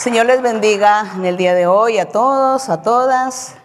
Señor 0.00 0.24
les 0.24 0.40
bendiga 0.40 1.12
en 1.14 1.26
el 1.26 1.36
día 1.36 1.54
de 1.54 1.66
hoy 1.66 1.98
a 1.98 2.08
todos, 2.08 2.70
a 2.70 2.80
todas, 2.80 3.56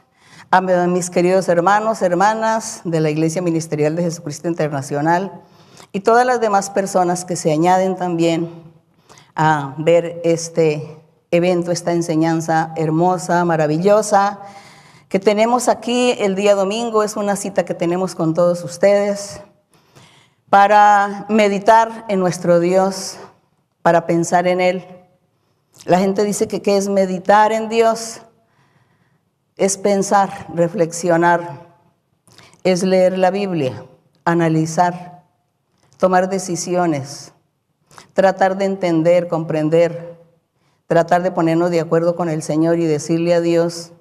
a 0.52 0.60
mis 0.60 1.10
queridos 1.10 1.48
hermanos, 1.48 2.02
hermanas 2.02 2.81
de 2.84 3.00
la 3.00 3.10
Iglesia 3.10 3.42
Ministerial 3.42 3.96
de 3.96 4.04
Jesucristo 4.04 4.49
Internacional 4.49 5.31
y 5.93 6.01
todas 6.01 6.25
las 6.25 6.41
demás 6.41 6.69
personas 6.69 7.23
que 7.23 7.37
se 7.37 7.53
añaden 7.53 7.95
también 7.95 8.51
a 9.33 9.75
ver 9.77 10.19
este 10.25 10.99
evento, 11.31 11.71
esta 11.71 11.93
enseñanza 11.93 12.73
hermosa, 12.75 13.45
maravillosa 13.45 14.41
que 15.07 15.21
tenemos 15.21 15.70
aquí 15.70 16.17
el 16.20 16.36
día 16.36 16.54
domingo. 16.54 17.04
Es 17.04 17.15
una 17.15 17.38
cita 17.38 17.63
que 17.63 17.75
tenemos 17.75 18.13
con 18.13 18.33
todos 18.33 18.61
ustedes 18.65 19.39
para 20.49 21.27
meditar 21.29 22.04
en 22.09 22.20
nuestro 22.20 22.59
Dios, 22.59 23.15
para 23.81 24.05
pensar 24.05 24.47
en 24.47 24.59
Él. 24.59 24.95
La 25.84 26.00
gente 26.00 26.23
dice 26.23 26.48
que 26.48 26.62
qué 26.62 26.78
es 26.78 26.88
meditar 26.88 27.52
en 27.52 27.70
Dios, 27.70 28.21
es 29.57 29.78
pensar, 29.78 30.47
reflexionar, 30.54 31.66
es 32.64 32.84
leer 32.84 33.18
la 33.18 33.30
Biblia, 33.30 33.86
analizar, 34.24 35.24
tomar 35.98 36.30
decisiones, 36.30 37.34
tratar 38.14 38.58
de 38.58 38.66
entender, 38.66 39.28
comprender, 39.28 40.20
tratar 40.88 41.24
de 41.24 41.32
ponernos 41.32 41.72
de 41.72 41.80
acuerdo 41.80 42.16
con 42.16 42.30
el 42.30 42.42
Señor 42.42 42.80
y 42.80 42.86
decirle 42.86 43.34
a 43.34 43.42
Dios, 43.42 43.92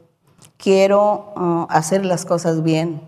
quiero 0.56 1.32
uh, 1.36 1.66
hacer 1.68 2.04
las 2.04 2.24
cosas 2.24 2.62
bien, 2.62 3.02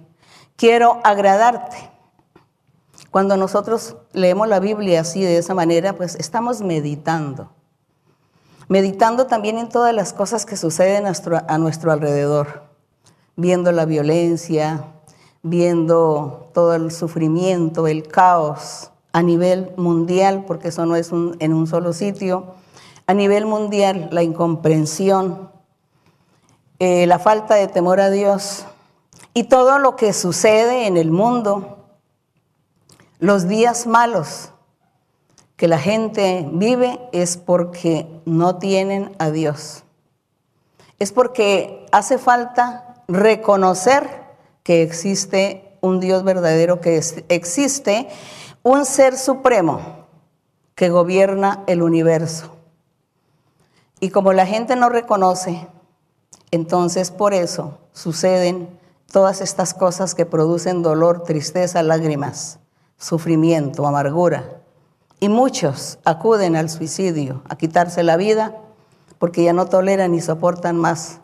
quiero 0.57 1.01
agradarte. 1.05 1.91
Cuando 3.11 3.37
nosotros 3.37 3.97
leemos 4.13 4.47
la 4.47 4.61
Biblia 4.61 5.01
así, 5.01 5.23
de 5.23 5.39
esa 5.39 5.55
manera, 5.55 5.95
pues 5.95 6.17
estamos 6.17 6.61
meditando. 6.61 7.56
Meditando 8.69 9.27
también 9.27 9.59
en 9.59 9.69
todas 9.69 9.95
las 9.95 10.13
cosas 10.13 10.45
que 10.45 10.57
suceden 10.57 11.07
a 11.07 11.59
nuestro, 11.59 11.93
alrededor, 11.93 12.65
viendo 13.37 13.71
la 13.71 13.85
violencia, 13.85 14.85
viendo 15.43 16.51
todo 16.53 16.75
el 16.75 16.91
sufrimiento, 16.91 17.87
el 17.87 18.09
caos 18.09 18.91
a 19.13 19.23
nivel 19.23 19.73
mundial, 19.77 20.45
porque 20.49 20.69
eso 20.69 20.85
no 20.85 20.97
es 20.97 21.13
en 21.13 21.53
un 21.53 21.69
solo 21.69 21.93
sitio, 21.93 22.55
a 23.07 23.15
nivel 23.15 23.47
mundial 23.47 24.09
la 24.11 24.25
incomprensión, 24.25 25.49
eh, 26.81 27.07
la 27.07 27.21
falta 27.21 27.55
de 27.55 27.69
temor 27.69 28.01
a 28.01 28.11
Dios 28.11 28.65
y 29.33 29.45
todo 29.45 29.79
lo 29.79 29.95
que 29.95 30.13
sucede 30.13 30.89
en 30.89 30.97
el 30.97 31.13
mundo, 31.13 31.87
los 33.21 33.47
días 33.47 33.87
malos 33.87 34.51
que 35.57 35.69
la 35.69 35.79
gente 35.79 36.47
vive 36.53 37.01
es 37.13 37.37
porque 37.37 38.07
no 38.25 38.57
tienen 38.57 39.15
a 39.19 39.31
Dios. 39.31 39.85
Es 40.99 41.13
porque 41.13 41.87
hace 41.93 42.19
falta 42.19 43.03
reconocer 43.09 44.09
que 44.63 44.83
existe 44.83 45.77
un 45.81 46.01
Dios 46.01 46.25
verdadero, 46.25 46.81
que 46.81 47.01
existe 47.29 48.09
un 48.63 48.85
ser 48.85 49.17
supremo 49.17 50.07
que 50.75 50.91
gobierna 50.91 51.65
el 51.67 51.83
universo. 51.83 52.53
Y 54.01 54.11
como 54.11 54.33
la 54.33 54.47
gente 54.47 54.77
no 54.77 54.91
reconoce, 54.91 55.67
entonces 56.51 57.11
por 57.11 57.33
eso 57.33 57.79
suceden 57.93 58.69
todas 59.11 59.41
estas 59.41 59.73
cosas 59.73 60.15
que 60.15 60.27
producen 60.27 60.83
dolor, 60.83 61.23
tristeza, 61.23 61.83
lágrimas, 61.83 62.59
sufrimiento, 62.99 63.87
amargura. 63.87 64.56
Y 65.19 65.29
muchos 65.29 65.99
acuden 66.05 66.57
al 66.57 66.69
suicidio, 66.69 67.43
a 67.49 67.57
quitarse 67.57 68.03
la 68.03 68.17
vida, 68.17 68.55
porque 69.19 69.45
ya 69.45 69.53
no 69.53 69.67
toleran 69.67 70.13
ni 70.13 70.21
soportan 70.21 70.77
más 70.77 71.21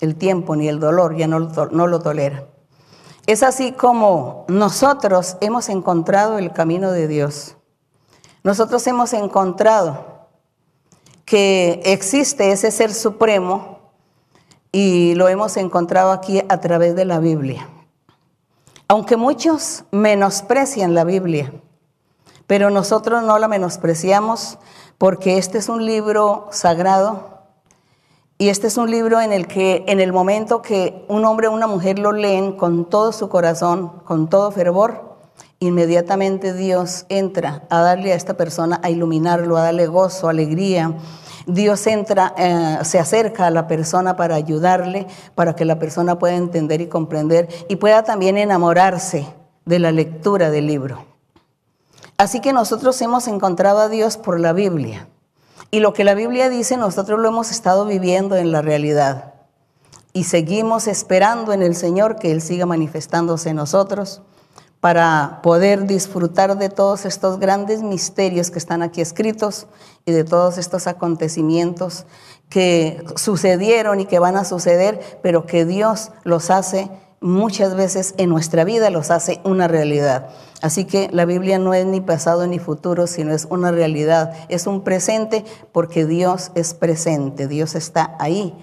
el 0.00 0.16
tiempo 0.16 0.56
ni 0.56 0.68
el 0.68 0.80
dolor, 0.80 1.16
ya 1.16 1.26
no, 1.26 1.40
no 1.40 1.86
lo 1.86 2.00
toleran. 2.00 2.44
Es 3.26 3.42
así 3.42 3.72
como 3.72 4.44
nosotros 4.48 5.36
hemos 5.40 5.68
encontrado 5.68 6.38
el 6.38 6.52
camino 6.52 6.90
de 6.90 7.06
Dios. 7.06 7.56
Nosotros 8.42 8.86
hemos 8.86 9.12
encontrado 9.12 10.28
que 11.24 11.82
existe 11.84 12.52
ese 12.52 12.70
ser 12.70 12.94
supremo 12.94 13.78
y 14.72 15.14
lo 15.14 15.28
hemos 15.28 15.56
encontrado 15.56 16.12
aquí 16.12 16.42
a 16.48 16.60
través 16.60 16.96
de 16.96 17.04
la 17.04 17.18
Biblia. 17.18 17.68
Aunque 18.88 19.18
muchos 19.18 19.84
menosprecian 19.90 20.94
la 20.94 21.04
Biblia, 21.04 21.52
pero 22.48 22.70
nosotros 22.70 23.22
no 23.22 23.38
la 23.38 23.46
menospreciamos 23.46 24.58
porque 24.96 25.36
este 25.36 25.58
es 25.58 25.68
un 25.68 25.84
libro 25.86 26.48
sagrado 26.50 27.44
y 28.38 28.48
este 28.48 28.68
es 28.68 28.78
un 28.78 28.90
libro 28.90 29.20
en 29.20 29.32
el 29.32 29.46
que 29.46 29.84
en 29.86 30.00
el 30.00 30.14
momento 30.14 30.62
que 30.62 31.04
un 31.08 31.26
hombre 31.26 31.48
o 31.48 31.52
una 31.52 31.66
mujer 31.66 31.98
lo 31.98 32.10
leen 32.10 32.52
con 32.52 32.88
todo 32.88 33.12
su 33.12 33.28
corazón, 33.28 34.00
con 34.04 34.30
todo 34.30 34.50
fervor, 34.50 35.18
inmediatamente 35.60 36.54
Dios 36.54 37.04
entra 37.10 37.64
a 37.68 37.80
darle 37.80 38.12
a 38.12 38.16
esta 38.16 38.34
persona, 38.34 38.80
a 38.82 38.88
iluminarlo, 38.88 39.58
a 39.58 39.64
darle 39.64 39.86
gozo, 39.86 40.30
alegría. 40.30 40.94
Dios 41.46 41.86
entra, 41.86 42.32
eh, 42.38 42.78
se 42.82 42.98
acerca 42.98 43.46
a 43.46 43.50
la 43.50 43.66
persona 43.66 44.16
para 44.16 44.36
ayudarle, 44.36 45.06
para 45.34 45.54
que 45.54 45.66
la 45.66 45.78
persona 45.78 46.18
pueda 46.18 46.36
entender 46.36 46.80
y 46.80 46.86
comprender 46.86 47.48
y 47.68 47.76
pueda 47.76 48.04
también 48.04 48.38
enamorarse 48.38 49.26
de 49.66 49.78
la 49.80 49.92
lectura 49.92 50.50
del 50.50 50.66
libro. 50.66 51.17
Así 52.18 52.40
que 52.40 52.52
nosotros 52.52 53.00
hemos 53.00 53.28
encontrado 53.28 53.78
a 53.78 53.88
Dios 53.88 54.16
por 54.16 54.40
la 54.40 54.52
Biblia. 54.52 55.08
Y 55.70 55.78
lo 55.78 55.92
que 55.92 56.02
la 56.02 56.14
Biblia 56.14 56.48
dice, 56.48 56.76
nosotros 56.76 57.20
lo 57.20 57.28
hemos 57.28 57.52
estado 57.52 57.86
viviendo 57.86 58.34
en 58.34 58.50
la 58.50 58.60
realidad. 58.60 59.34
Y 60.12 60.24
seguimos 60.24 60.88
esperando 60.88 61.52
en 61.52 61.62
el 61.62 61.76
Señor 61.76 62.16
que 62.16 62.32
Él 62.32 62.42
siga 62.42 62.66
manifestándose 62.66 63.50
en 63.50 63.56
nosotros 63.56 64.22
para 64.80 65.38
poder 65.44 65.86
disfrutar 65.86 66.58
de 66.58 66.70
todos 66.70 67.04
estos 67.04 67.38
grandes 67.38 67.82
misterios 67.82 68.50
que 68.50 68.58
están 68.58 68.82
aquí 68.82 69.00
escritos 69.00 69.68
y 70.04 70.10
de 70.10 70.24
todos 70.24 70.58
estos 70.58 70.88
acontecimientos 70.88 72.04
que 72.48 73.04
sucedieron 73.14 74.00
y 74.00 74.06
que 74.06 74.18
van 74.18 74.36
a 74.36 74.44
suceder, 74.44 75.20
pero 75.22 75.46
que 75.46 75.64
Dios 75.64 76.10
los 76.24 76.50
hace 76.50 76.90
muchas 77.20 77.74
veces 77.74 78.14
en 78.16 78.30
nuestra 78.30 78.64
vida, 78.64 78.90
los 78.90 79.10
hace 79.10 79.40
una 79.44 79.68
realidad. 79.68 80.28
Así 80.62 80.84
que 80.84 81.08
la 81.12 81.24
Biblia 81.24 81.58
no 81.58 81.74
es 81.74 81.86
ni 81.86 82.00
pasado 82.00 82.46
ni 82.46 82.58
futuro, 82.58 83.06
sino 83.06 83.32
es 83.32 83.46
una 83.50 83.70
realidad, 83.70 84.32
es 84.48 84.66
un 84.66 84.82
presente 84.82 85.44
porque 85.72 86.06
Dios 86.06 86.50
es 86.54 86.74
presente, 86.74 87.48
Dios 87.48 87.74
está 87.74 88.16
ahí 88.18 88.54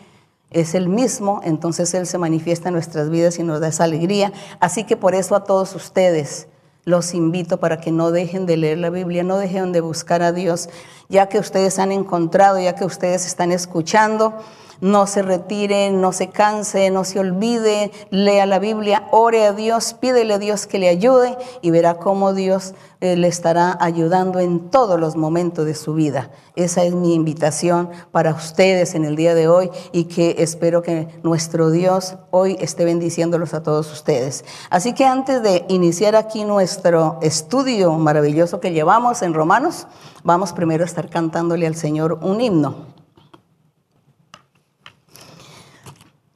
es 0.56 0.74
el 0.74 0.88
mismo, 0.88 1.42
entonces 1.44 1.94
Él 1.94 2.08
se 2.08 2.18
manifiesta 2.18 2.70
en 2.70 2.76
nuestras 2.76 3.10
vidas 3.10 3.38
y 3.40 3.44
nos 3.44 3.60
da 3.60 3.68
esa 3.68 3.84
alegría. 3.84 4.32
Así 4.62 4.86
que 4.86 4.96
por 4.96 5.14
eso 5.14 5.36
a 5.36 5.44
todos 5.44 5.76
ustedes 5.76 6.48
los 6.86 7.14
invito 7.14 7.60
para 7.60 7.82
que 7.82 7.92
no 7.92 8.12
dejen 8.12 8.46
de 8.46 8.56
leer 8.56 8.78
la 8.78 8.90
Biblia, 8.90 9.24
no 9.24 9.38
dejen 9.38 9.74
de 9.74 9.82
buscar 9.82 10.22
a 10.22 10.32
Dios, 10.32 10.70
ya 11.10 11.28
que 11.28 11.40
ustedes 11.40 11.78
han 11.78 11.92
encontrado, 11.92 12.58
ya 12.58 12.74
que 12.74 12.86
ustedes 12.86 13.26
están 13.26 13.52
escuchando 13.52 14.34
no 14.82 15.08
se 15.08 15.22
retire, 15.22 15.92
no 15.92 16.12
se 16.12 16.30
canse, 16.30 16.90
no 16.90 17.04
se 17.04 17.20
olvide, 17.20 17.92
lea 18.10 18.46
la 18.46 18.60
Biblia, 18.60 19.08
ore 19.12 19.46
a 19.46 19.54
Dios, 19.54 19.94
pídele 19.94 20.34
a 20.34 20.40
Dios 20.40 20.68
que 20.68 20.80
le 20.80 20.90
ayude 20.90 21.38
y 21.62 21.72
verá 21.72 21.96
cómo 21.96 22.34
Dios 22.34 22.74
eh, 23.02 23.16
le 23.16 23.28
estará 23.28 23.78
ayudando 23.82 24.40
en 24.40 24.70
todos 24.70 25.00
los 25.00 25.16
momentos 25.16 25.66
de 25.66 25.76
su 25.76 25.94
vida. 25.94 26.32
Esa 26.56 26.84
es 26.84 26.96
mi 26.96 27.14
invitación 27.14 27.90
para 28.12 28.34
ustedes 28.34 28.96
en 28.96 29.06
el 29.06 29.16
día 29.16 29.36
de 29.36 29.48
hoy 29.48 29.70
y 29.92 30.06
que 30.06 30.38
espero 30.40 30.82
que 30.82 31.08
nuestro 31.22 31.72
Dios 31.72 32.16
hoy 32.32 32.58
esté 32.60 32.86
bendiciéndolos 32.86 33.54
a 33.54 33.64
todos 33.64 33.92
ustedes. 33.92 34.46
Así 34.70 34.94
que 34.94 35.06
antes 35.06 35.44
de 35.44 35.66
iniciar 35.68 36.16
aquí 36.16 36.46
nuestro 36.46 37.20
estudio 37.22 37.92
maravilloso 37.94 38.60
que 38.60 38.72
llevamos 38.72 39.22
en 39.22 39.34
Romanos, 39.34 39.88
vamos 40.24 40.54
primero 40.54 40.84
a 40.84 40.88
estar 40.88 41.10
cantándole 41.10 41.68
al 41.68 41.76
Señor 41.76 42.20
un 42.22 42.42
himno. 42.42 42.95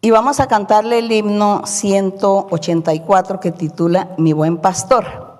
Y 0.02 0.12
vamos 0.12 0.40
a 0.40 0.48
cantarle 0.48 1.00
el 1.00 1.12
himno 1.12 1.64
184 1.66 3.42
que 3.42 3.52
titula 3.52 4.16
Mi 4.18 4.32
buen 4.32 4.58
pastor. 4.58 5.40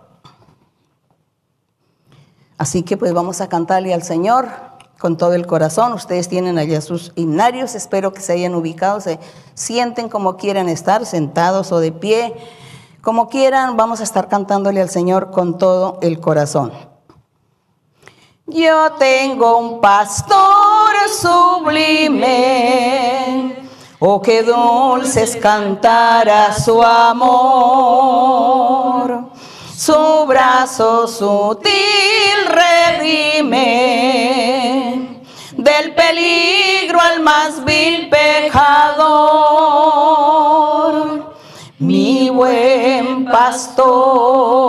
Así 2.58 2.84
que 2.84 2.98
pues 2.98 3.14
vamos 3.14 3.40
a 3.40 3.48
cantarle 3.48 3.94
al 3.94 4.04
Señor 4.04 4.50
con 5.00 5.16
todo 5.16 5.34
el 5.34 5.48
corazón. 5.48 5.94
Ustedes 5.94 6.28
tienen 6.28 6.58
allá 6.58 6.82
sus 6.82 7.14
himnarios, 7.16 7.74
espero 7.74 8.12
que 8.12 8.20
se 8.20 8.34
hayan 8.34 8.54
ubicado, 8.54 9.00
se 9.00 9.18
sienten 9.54 10.10
como 10.10 10.36
quieran 10.36 10.68
estar, 10.68 11.06
sentados 11.06 11.72
o 11.72 11.80
de 11.80 11.94
pie, 11.94 12.36
como 13.02 13.30
quieran, 13.30 13.78
vamos 13.78 14.02
a 14.02 14.04
estar 14.04 14.28
cantándole 14.28 14.82
al 14.82 14.90
Señor 14.90 15.32
con 15.32 15.58
todo 15.58 16.00
el 16.02 16.20
corazón. 16.20 16.74
Yo 18.46 18.92
tengo 19.00 19.58
un 19.58 19.80
pastor 19.80 20.98
sublime 21.10 22.30
Oh, 24.02 24.22
qué 24.22 24.44
dulce 24.44 25.24
es 25.24 25.36
su 26.54 26.82
amor. 26.82 27.30
Su 29.76 30.26
brazo 30.26 31.06
sutil 31.06 31.72
redime 32.48 33.60
del 35.52 35.94
peligro 35.94 37.00
más 37.22 37.64
vil 37.66 38.10
pecador, 38.10 38.56
mi 41.80 42.30
buen 42.30 43.26
pastor, 43.26 44.69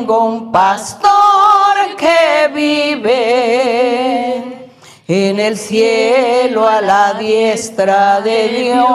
tengo 0.07 0.25
un 0.25 0.53
pastor 0.53 1.97
que 1.99 2.49
vive 2.55 4.71
en 5.09 5.41
el 5.41 5.59
cielo 5.59 6.69
a 6.69 6.81
la 6.81 7.15
diestra 7.15 8.21
de 8.21 8.71
Dios. 8.71 8.89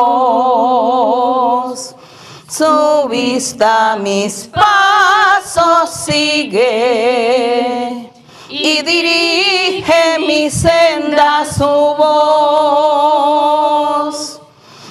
Su 2.48 3.10
vista 3.10 3.98
mis 4.00 4.50
pasos 4.54 5.90
sigue 5.90 8.10
y 8.48 8.81
dirige 8.81 10.18
mi 10.19 10.50
senda 10.50 11.44
su 11.46 11.66
voz. 11.66 12.00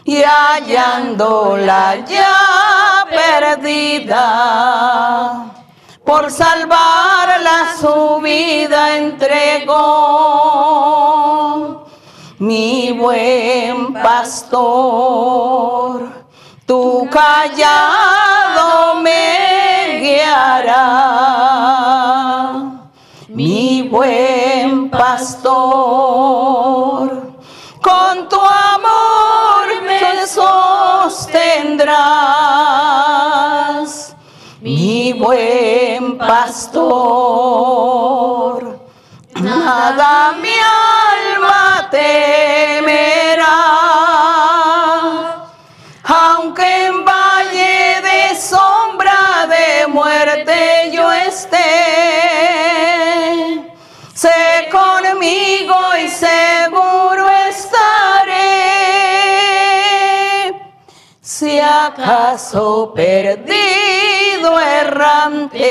y 0.07 0.24
hallándola 0.24 2.04
ya 2.06 3.06
perdida, 3.10 4.24
por 6.06 6.31
salvarla 6.31 7.75
su 7.80 8.22
vida 8.22 8.98
entregó. 8.98 9.75
Mi 12.40 12.92
buen 12.94 13.94
pastor, 13.94 16.07
tu 16.66 17.07
callado 17.12 18.95
me 19.01 19.37
Mi 23.30 23.83
buen 23.83 24.89
pastor, 24.89 25.42
con 27.81 28.30
tu 28.30 28.39
amor 28.39 29.81
me 29.86 30.25
sostendrás, 30.25 31.75
mi 34.62 35.13
buen 35.13 36.18
pastor. 36.18 37.68
Nada 39.36 40.33
mi 40.42 40.57
esté, 51.38 51.57
sé 54.16 54.69
conmigo 54.72 55.75
y 56.04 56.07
seguro 56.10 57.30
estaré. 57.50 58.38
Si 61.22 61.60
acaso 61.60 62.92
perdido 62.95 64.60
errante, 64.60 65.68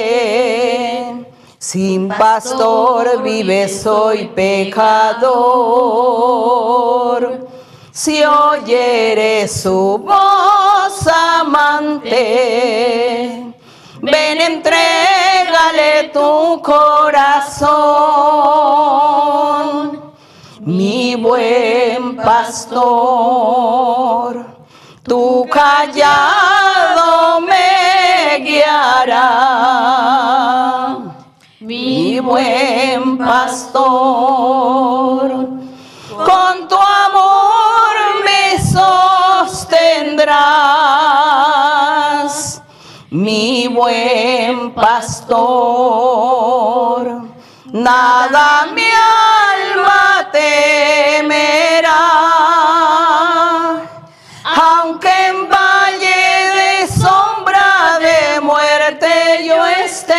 sin 1.59 2.09
pastor 2.09 3.23
vive 3.25 3.69
soy 3.69 4.27
pecador. 4.27 5.27
Si 7.91 8.23
oyere 8.23 9.49
su 9.49 9.99
voz 9.99 11.07
amante, 11.41 12.15
ven 14.03 14.41
tu 16.13 16.61
corazón, 16.63 17.67
mi 20.61 21.17
buen 21.17 22.17
pastor, 22.17 22.87
tu 25.03 25.47
callado 25.51 27.41
me 27.41 28.39
guiará, 28.45 29.29
mi 31.61 32.21
buen 32.21 33.19
pastor, 33.19 34.37
buen 43.77 44.73
pastor, 44.73 45.83
nada 47.67 48.67
mi 48.75 48.89
alma 48.89 50.31
temerá, 50.33 52.01
aunque 54.45 55.11
en 55.29 55.49
valle 55.51 56.25
de 56.59 56.89
sombra 56.89 57.99
de 58.01 58.41
muerte 58.41 59.45
yo 59.47 59.67
esté, 59.85 60.15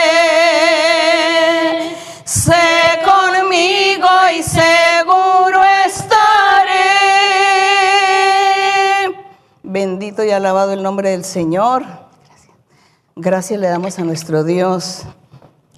sé 2.25 2.99
conmigo 3.03 4.07
y 4.37 4.43
seguro 4.43 5.63
estaré. 5.83 6.85
Bendito 9.63 10.23
y 10.23 10.29
alabado 10.29 10.73
el 10.73 10.83
nombre 10.83 11.09
del 11.09 11.25
Señor. 11.25 12.06
Gracias 13.19 13.59
le 13.59 13.67
damos 13.67 13.97
a 13.97 14.03
nuestro 14.03 14.43
Dios. 14.43 15.01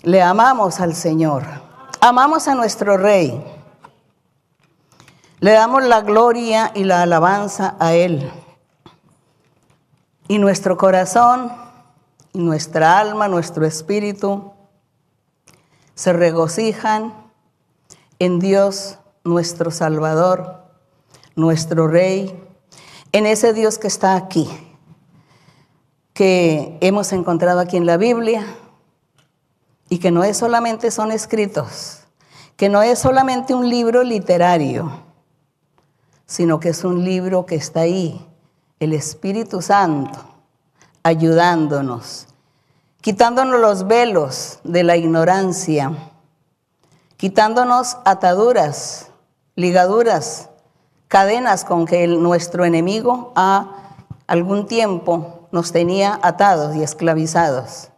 Le 0.03 0.21
amamos 0.21 0.81
al 0.81 0.93
Señor. 0.93 1.45
Amamos 2.01 2.49
a 2.49 2.53
nuestro 2.53 2.97
Rey. 2.97 3.41
Le 5.39 5.53
damos 5.53 5.85
la 5.85 6.01
gloria 6.01 6.73
y 6.75 6.83
la 6.83 7.01
alabanza 7.01 7.77
a 7.79 7.93
Él. 7.93 8.29
Y 10.27 10.37
nuestro 10.37 10.77
corazón, 10.77 11.53
y 12.33 12.39
nuestra 12.39 12.99
alma, 12.99 13.29
nuestro 13.29 13.65
espíritu 13.65 14.51
se 15.95 16.11
regocijan 16.11 17.13
en 18.19 18.39
Dios 18.39 18.99
nuestro 19.23 19.71
Salvador, 19.71 20.65
nuestro 21.37 21.87
Rey, 21.87 22.37
en 23.13 23.25
ese 23.25 23.53
Dios 23.53 23.77
que 23.77 23.87
está 23.87 24.17
aquí, 24.17 24.49
que 26.19 26.77
hemos 26.81 27.13
encontrado 27.13 27.61
aquí 27.61 27.77
en 27.77 27.85
la 27.85 27.95
Biblia 27.95 28.45
y 29.87 29.99
que 29.99 30.11
no 30.11 30.25
es 30.25 30.35
solamente 30.35 30.91
son 30.91 31.13
escritos, 31.13 32.01
que 32.57 32.67
no 32.67 32.81
es 32.81 32.99
solamente 32.99 33.53
un 33.53 33.69
libro 33.69 34.03
literario, 34.03 34.91
sino 36.25 36.59
que 36.59 36.67
es 36.67 36.83
un 36.83 37.05
libro 37.05 37.45
que 37.45 37.55
está 37.55 37.79
ahí, 37.79 38.27
el 38.81 38.91
Espíritu 38.91 39.61
Santo, 39.61 40.19
ayudándonos, 41.03 42.27
quitándonos 42.99 43.61
los 43.61 43.87
velos 43.87 44.59
de 44.65 44.83
la 44.83 44.97
ignorancia, 44.97 45.93
quitándonos 47.15 47.95
ataduras, 48.03 49.09
ligaduras, 49.55 50.49
cadenas 51.07 51.63
con 51.63 51.85
que 51.85 52.07
nuestro 52.07 52.65
enemigo 52.65 53.31
a 53.37 53.95
algún 54.27 54.67
tiempo 54.67 55.38
nos 55.51 55.71
tenía 55.71 56.19
atados 56.21 56.75
y 56.75 56.83
esclavizados. 56.83 57.89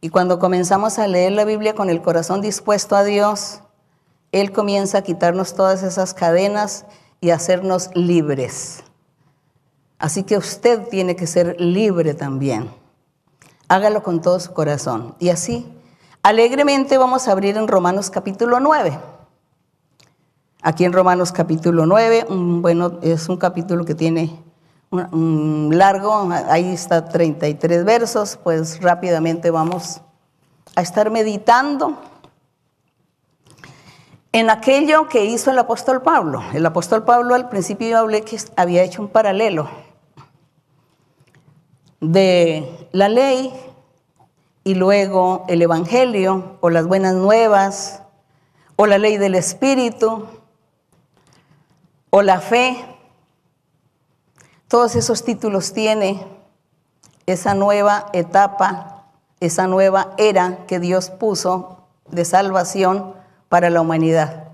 Y 0.00 0.08
cuando 0.08 0.38
comenzamos 0.38 0.98
a 0.98 1.06
leer 1.06 1.32
la 1.32 1.44
Biblia 1.44 1.74
con 1.74 1.90
el 1.90 2.00
corazón 2.00 2.40
dispuesto 2.40 2.96
a 2.96 3.04
Dios, 3.04 3.60
Él 4.32 4.52
comienza 4.52 4.98
a 4.98 5.02
quitarnos 5.02 5.54
todas 5.54 5.82
esas 5.82 6.14
cadenas 6.14 6.86
y 7.20 7.30
hacernos 7.30 7.90
libres. 7.94 8.82
Así 9.98 10.22
que 10.22 10.38
usted 10.38 10.88
tiene 10.88 11.16
que 11.16 11.26
ser 11.26 11.60
libre 11.60 12.14
también. 12.14 12.70
Hágalo 13.68 14.02
con 14.02 14.22
todo 14.22 14.40
su 14.40 14.54
corazón. 14.54 15.14
Y 15.18 15.28
así, 15.28 15.70
alegremente 16.22 16.96
vamos 16.96 17.28
a 17.28 17.32
abrir 17.32 17.58
en 17.58 17.68
Romanos 17.68 18.08
capítulo 18.08 18.58
9. 18.58 18.98
Aquí 20.62 20.84
en 20.84 20.94
Romanos 20.94 21.32
capítulo 21.32 21.84
9, 21.84 22.26
bueno, 22.28 22.98
es 23.02 23.28
un 23.28 23.36
capítulo 23.36 23.84
que 23.84 23.94
tiene 23.94 24.42
largo, 24.90 26.28
ahí 26.48 26.72
está 26.72 27.08
33 27.08 27.84
versos, 27.84 28.38
pues 28.42 28.80
rápidamente 28.80 29.50
vamos 29.50 30.00
a 30.74 30.82
estar 30.82 31.10
meditando 31.10 31.96
en 34.32 34.50
aquello 34.50 35.08
que 35.08 35.24
hizo 35.24 35.50
el 35.50 35.58
apóstol 35.58 36.02
Pablo. 36.02 36.42
El 36.52 36.64
apóstol 36.66 37.04
Pablo 37.04 37.34
al 37.34 37.48
principio 37.48 37.98
hablé 37.98 38.22
que 38.22 38.38
había 38.56 38.82
hecho 38.82 39.02
un 39.02 39.08
paralelo 39.08 39.68
de 42.00 42.88
la 42.92 43.08
ley 43.08 43.52
y 44.64 44.74
luego 44.74 45.44
el 45.48 45.62
Evangelio 45.62 46.56
o 46.60 46.70
las 46.70 46.86
buenas 46.86 47.14
nuevas 47.14 48.02
o 48.76 48.86
la 48.86 48.98
ley 48.98 49.18
del 49.18 49.34
Espíritu 49.34 50.26
o 52.10 52.22
la 52.22 52.40
fe. 52.40 52.76
Todos 54.70 54.94
esos 54.94 55.24
títulos 55.24 55.72
tiene 55.72 56.24
esa 57.26 57.54
nueva 57.54 58.06
etapa, 58.12 59.02
esa 59.40 59.66
nueva 59.66 60.12
era 60.16 60.64
que 60.68 60.78
Dios 60.78 61.10
puso 61.10 61.88
de 62.08 62.24
salvación 62.24 63.14
para 63.48 63.68
la 63.68 63.80
humanidad. 63.80 64.44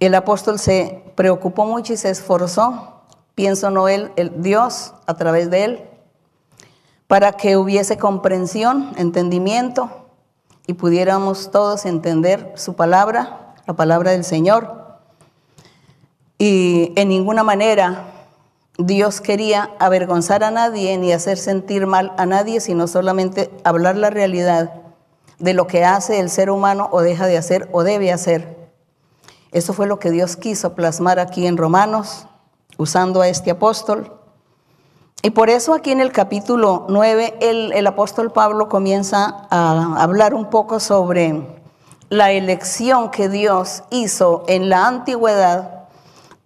El 0.00 0.14
apóstol 0.14 0.58
se 0.58 1.04
preocupó 1.16 1.66
mucho 1.66 1.92
y 1.92 1.98
se 1.98 2.08
esforzó, 2.08 3.02
pienso 3.34 3.70
no 3.70 3.88
él, 3.88 4.10
el 4.16 4.40
Dios 4.40 4.94
a 5.06 5.12
través 5.18 5.50
de 5.50 5.64
él, 5.64 5.90
para 7.08 7.32
que 7.32 7.58
hubiese 7.58 7.98
comprensión, 7.98 8.94
entendimiento 8.96 9.90
y 10.66 10.72
pudiéramos 10.72 11.50
todos 11.50 11.84
entender 11.84 12.54
su 12.56 12.74
palabra, 12.74 13.54
la 13.66 13.74
palabra 13.74 14.12
del 14.12 14.24
Señor. 14.24 14.96
Y 16.38 16.94
en 16.96 17.10
ninguna 17.10 17.42
manera 17.44 18.11
Dios 18.78 19.20
quería 19.20 19.70
avergonzar 19.78 20.42
a 20.44 20.50
nadie 20.50 20.96
ni 20.96 21.12
hacer 21.12 21.36
sentir 21.36 21.86
mal 21.86 22.12
a 22.16 22.24
nadie, 22.24 22.60
sino 22.60 22.86
solamente 22.86 23.50
hablar 23.64 23.96
la 23.96 24.08
realidad 24.08 24.72
de 25.38 25.52
lo 25.52 25.66
que 25.66 25.84
hace 25.84 26.20
el 26.20 26.30
ser 26.30 26.50
humano 26.50 26.88
o 26.90 27.02
deja 27.02 27.26
de 27.26 27.36
hacer 27.36 27.68
o 27.72 27.82
debe 27.82 28.12
hacer. 28.12 28.70
Eso 29.50 29.74
fue 29.74 29.86
lo 29.86 29.98
que 29.98 30.10
Dios 30.10 30.36
quiso 30.36 30.74
plasmar 30.74 31.18
aquí 31.18 31.46
en 31.46 31.58
Romanos, 31.58 32.26
usando 32.78 33.20
a 33.20 33.28
este 33.28 33.50
apóstol. 33.50 34.18
Y 35.20 35.30
por 35.30 35.50
eso 35.50 35.74
aquí 35.74 35.92
en 35.92 36.00
el 36.00 36.10
capítulo 36.10 36.86
9 36.88 37.34
el, 37.40 37.72
el 37.72 37.86
apóstol 37.86 38.32
Pablo 38.32 38.70
comienza 38.70 39.46
a 39.50 40.02
hablar 40.02 40.32
un 40.32 40.48
poco 40.48 40.80
sobre 40.80 41.46
la 42.08 42.32
elección 42.32 43.10
que 43.10 43.28
Dios 43.28 43.84
hizo 43.90 44.44
en 44.48 44.70
la 44.70 44.86
antigüedad 44.86 45.71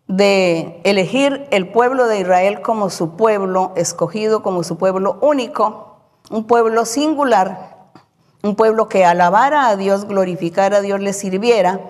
de 0.08 0.80
elegir 0.84 1.46
el 1.50 1.68
pueblo 1.68 2.06
de 2.06 2.20
Israel 2.20 2.62
como 2.62 2.90
su 2.90 3.16
pueblo 3.16 3.72
escogido, 3.76 4.42
como 4.42 4.62
su 4.62 4.78
pueblo 4.78 5.18
único, 5.20 5.96
un 6.30 6.44
pueblo 6.44 6.84
singular, 6.84 7.76
un 8.42 8.54
pueblo 8.54 8.88
que 8.88 9.04
alabara 9.04 9.68
a 9.68 9.76
Dios, 9.76 10.06
glorificara 10.06 10.78
a 10.78 10.80
Dios, 10.80 11.00
le 11.00 11.12
sirviera, 11.12 11.80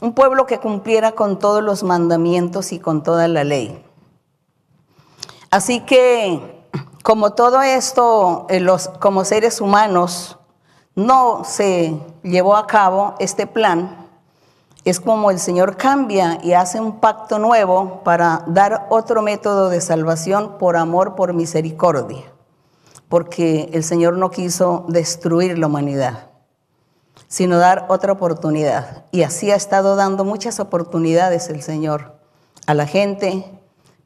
un 0.00 0.14
pueblo 0.14 0.46
que 0.46 0.58
cumpliera 0.58 1.12
con 1.12 1.38
todos 1.38 1.62
los 1.62 1.82
mandamientos 1.82 2.72
y 2.72 2.78
con 2.78 3.02
toda 3.02 3.28
la 3.28 3.44
ley. 3.44 3.84
Así 5.50 5.80
que, 5.80 6.62
como 7.02 7.32
todo 7.32 7.62
esto, 7.62 8.46
eh, 8.48 8.60
los, 8.60 8.88
como 8.88 9.24
seres 9.24 9.60
humanos, 9.60 10.38
no 10.94 11.44
se 11.44 11.98
llevó 12.22 12.56
a 12.56 12.66
cabo 12.66 13.14
este 13.18 13.46
plan, 13.46 14.07
es 14.88 15.00
como 15.00 15.30
el 15.30 15.38
Señor 15.38 15.76
cambia 15.76 16.38
y 16.42 16.52
hace 16.52 16.80
un 16.80 17.00
pacto 17.00 17.38
nuevo 17.38 18.02
para 18.04 18.44
dar 18.46 18.86
otro 18.90 19.22
método 19.22 19.68
de 19.68 19.80
salvación 19.80 20.56
por 20.58 20.76
amor, 20.76 21.14
por 21.14 21.34
misericordia, 21.34 22.24
porque 23.08 23.68
el 23.72 23.84
Señor 23.84 24.16
no 24.16 24.30
quiso 24.30 24.86
destruir 24.88 25.58
la 25.58 25.66
humanidad, 25.66 26.30
sino 27.26 27.58
dar 27.58 27.86
otra 27.88 28.12
oportunidad. 28.12 29.04
Y 29.10 29.22
así 29.22 29.50
ha 29.50 29.56
estado 29.56 29.96
dando 29.96 30.24
muchas 30.24 30.60
oportunidades 30.60 31.48
el 31.48 31.60
Señor 31.60 32.14
a 32.66 32.74
la 32.74 32.86
gente, 32.86 33.44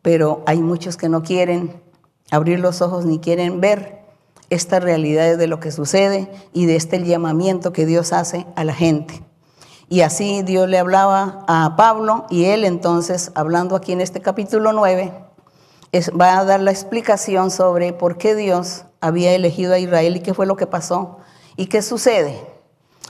pero 0.02 0.42
hay 0.46 0.60
muchos 0.60 0.96
que 0.96 1.08
no 1.08 1.22
quieren 1.22 1.80
abrir 2.30 2.58
los 2.58 2.82
ojos 2.82 3.04
ni 3.04 3.20
quieren 3.20 3.60
ver 3.60 4.02
esta 4.50 4.80
realidad 4.80 5.36
de 5.38 5.46
lo 5.46 5.60
que 5.60 5.70
sucede 5.70 6.30
y 6.52 6.66
de 6.66 6.76
este 6.76 7.02
llamamiento 7.04 7.72
que 7.72 7.86
Dios 7.86 8.12
hace 8.12 8.46
a 8.56 8.64
la 8.64 8.74
gente. 8.74 9.22
Y 9.92 10.00
así 10.00 10.40
Dios 10.40 10.70
le 10.70 10.78
hablaba 10.78 11.44
a 11.46 11.76
Pablo 11.76 12.25
y 12.30 12.46
él 12.46 12.64
entonces, 12.64 13.30
hablando 13.34 13.76
aquí 13.76 13.92
en 13.92 14.00
este 14.00 14.22
capítulo 14.22 14.72
9, 14.72 15.12
va 16.18 16.38
a 16.38 16.44
dar 16.46 16.61
la 16.61 16.70
explicación 16.70 17.50
sobre 17.50 17.92
por 17.92 18.16
qué 18.16 18.34
Dios 18.34 18.87
había 19.02 19.34
elegido 19.34 19.75
a 19.75 19.78
Israel 19.78 20.16
y 20.16 20.20
qué 20.20 20.32
fue 20.32 20.46
lo 20.46 20.56
que 20.56 20.66
pasó 20.66 21.18
y 21.56 21.66
qué 21.66 21.82
sucede. 21.82 22.40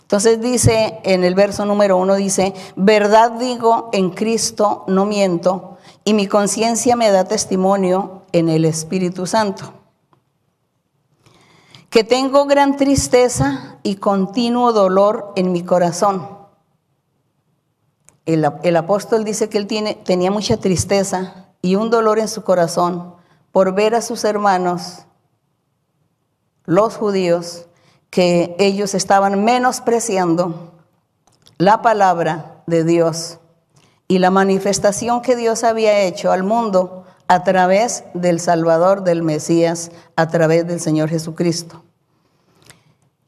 Entonces 0.00 0.40
dice 0.40 0.98
en 1.04 1.22
el 1.22 1.36
verso 1.36 1.64
número 1.66 1.98
uno, 1.98 2.16
dice, 2.16 2.52
verdad 2.74 3.30
digo 3.30 3.88
en 3.92 4.10
Cristo, 4.10 4.82
no 4.88 5.04
miento, 5.04 5.76
y 6.02 6.14
mi 6.14 6.26
conciencia 6.26 6.96
me 6.96 7.12
da 7.12 7.22
testimonio 7.22 8.22
en 8.32 8.48
el 8.48 8.64
Espíritu 8.64 9.28
Santo, 9.28 9.72
que 11.90 12.02
tengo 12.02 12.46
gran 12.46 12.76
tristeza 12.76 13.76
y 13.84 13.94
continuo 13.94 14.72
dolor 14.72 15.32
en 15.36 15.52
mi 15.52 15.62
corazón 15.62 16.41
el, 18.26 18.76
apóstol 18.76 19.24
dice 19.24 19.48
que 19.48 19.58
él 19.58 19.66
tiene, 19.66 19.94
tenía 19.94 20.30
mucha 20.30 20.56
tristeza 20.56 21.46
y 21.60 21.76
un 21.76 21.90
dolor 21.90 22.18
en 22.18 22.28
su 22.28 22.44
corazón 22.44 23.14
por 23.50 23.74
ver 23.74 23.94
a 23.94 24.02
sus 24.02 24.24
hermanos, 24.24 25.06
los 26.64 26.96
judíos, 26.96 27.66
que 28.10 28.54
ellos 28.58 28.94
estaban 28.94 29.42
menospreciando 29.42 30.72
la 31.58 31.82
palabra 31.82 32.62
de 32.66 32.84
Dios 32.84 33.38
y 34.06 34.18
la 34.18 34.30
manifestación 34.30 35.22
que 35.22 35.36
Dios 35.36 35.64
había 35.64 36.00
hecho 36.00 36.30
al 36.30 36.42
mundo 36.42 37.04
a 37.26 37.42
través 37.44 38.04
del 38.12 38.40
Salvador, 38.40 39.04
del 39.04 39.22
Mesías, 39.22 39.90
a 40.16 40.28
través 40.28 40.66
del 40.66 40.80
Señor 40.80 41.08
Jesucristo. 41.08 41.82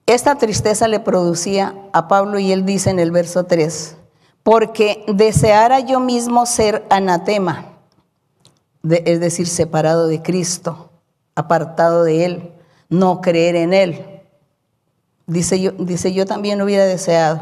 Esta 0.06 0.34
tristeza 0.34 0.86
le 0.86 1.00
producía 1.00 1.74
a 1.94 2.06
Pablo 2.06 2.38
y 2.38 2.52
él 2.52 2.66
dice 2.66 2.90
en 2.90 2.98
el 2.98 3.10
verso 3.10 3.44
3, 3.44 3.96
porque 4.44 5.04
deseara 5.08 5.80
yo 5.80 5.98
mismo 5.98 6.46
ser 6.46 6.86
anatema, 6.90 7.72
es 8.88 9.18
decir, 9.18 9.48
separado 9.48 10.06
de 10.06 10.22
Cristo, 10.22 10.90
apartado 11.34 12.04
de 12.04 12.26
Él, 12.26 12.52
no 12.90 13.22
creer 13.22 13.56
en 13.56 13.72
Él. 13.72 14.20
Dice 15.26 15.58
yo, 15.58 15.72
dice, 15.72 16.12
yo 16.12 16.26
también 16.26 16.60
hubiera 16.60 16.84
deseado. 16.84 17.40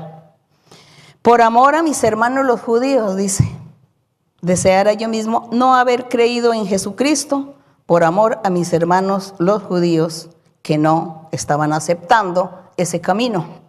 Por 1.22 1.42
amor 1.42 1.74
a 1.74 1.82
mis 1.82 2.02
hermanos 2.04 2.46
los 2.46 2.60
judíos, 2.60 3.16
dice, 3.16 3.44
deseara 4.40 4.92
yo 4.92 5.08
mismo 5.08 5.48
no 5.52 5.74
haber 5.74 6.08
creído 6.08 6.54
en 6.54 6.66
Jesucristo, 6.66 7.56
por 7.84 8.04
amor 8.04 8.38
a 8.44 8.50
mis 8.50 8.72
hermanos 8.72 9.34
los 9.38 9.64
judíos 9.64 10.30
que 10.62 10.78
no 10.78 11.28
estaban 11.32 11.72
aceptando 11.72 12.70
ese 12.76 13.00
camino. 13.00 13.61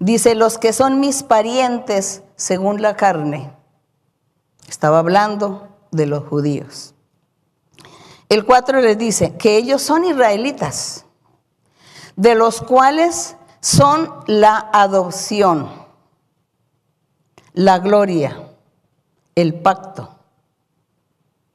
Dice, 0.00 0.34
los 0.34 0.58
que 0.58 0.72
son 0.72 0.98
mis 0.98 1.22
parientes 1.22 2.22
según 2.34 2.80
la 2.80 2.96
carne. 2.96 3.52
Estaba 4.66 4.98
hablando 4.98 5.68
de 5.90 6.06
los 6.06 6.26
judíos. 6.26 6.94
El 8.30 8.46
4 8.46 8.80
les 8.80 8.96
dice 8.96 9.36
que 9.36 9.56
ellos 9.56 9.82
son 9.82 10.04
israelitas, 10.04 11.04
de 12.16 12.34
los 12.34 12.62
cuales 12.62 13.36
son 13.60 14.10
la 14.26 14.70
adopción, 14.72 15.70
la 17.52 17.78
gloria, 17.78 18.54
el 19.34 19.60
pacto. 19.60 20.16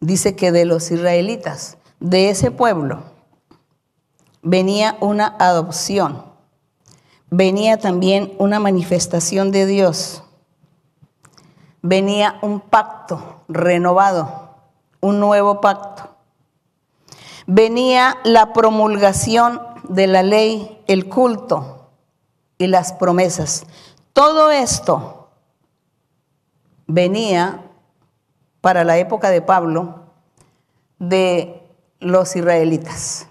Dice 0.02 0.36
que 0.36 0.52
de 0.52 0.66
los 0.66 0.92
israelitas, 0.92 1.78
de 2.00 2.30
ese 2.30 2.52
pueblo, 2.52 3.04
venía 4.44 4.98
una 5.00 5.36
adopción, 5.40 6.35
venía 7.36 7.78
también 7.78 8.34
una 8.38 8.60
manifestación 8.60 9.52
de 9.52 9.66
Dios, 9.66 10.24
venía 11.82 12.40
un 12.42 12.62
pacto 12.62 13.44
renovado, 13.50 14.52
un 15.02 15.20
nuevo 15.20 15.60
pacto. 15.60 16.16
Venía 17.46 18.18
la 18.24 18.54
promulgación 18.54 19.62
de 19.90 20.08
la 20.08 20.24
ley, 20.24 20.82
el 20.88 21.10
culto 21.10 21.90
y 22.58 22.68
las 22.68 22.94
promesas. 22.94 23.66
Todo 24.14 24.50
esto 24.50 25.30
venía 26.88 27.66
para 28.62 28.86
la 28.86 28.98
época 28.98 29.30
de 29.30 29.42
Pablo 29.42 30.06
de 31.00 31.62
los 32.00 32.36
israelitas. 32.38 33.28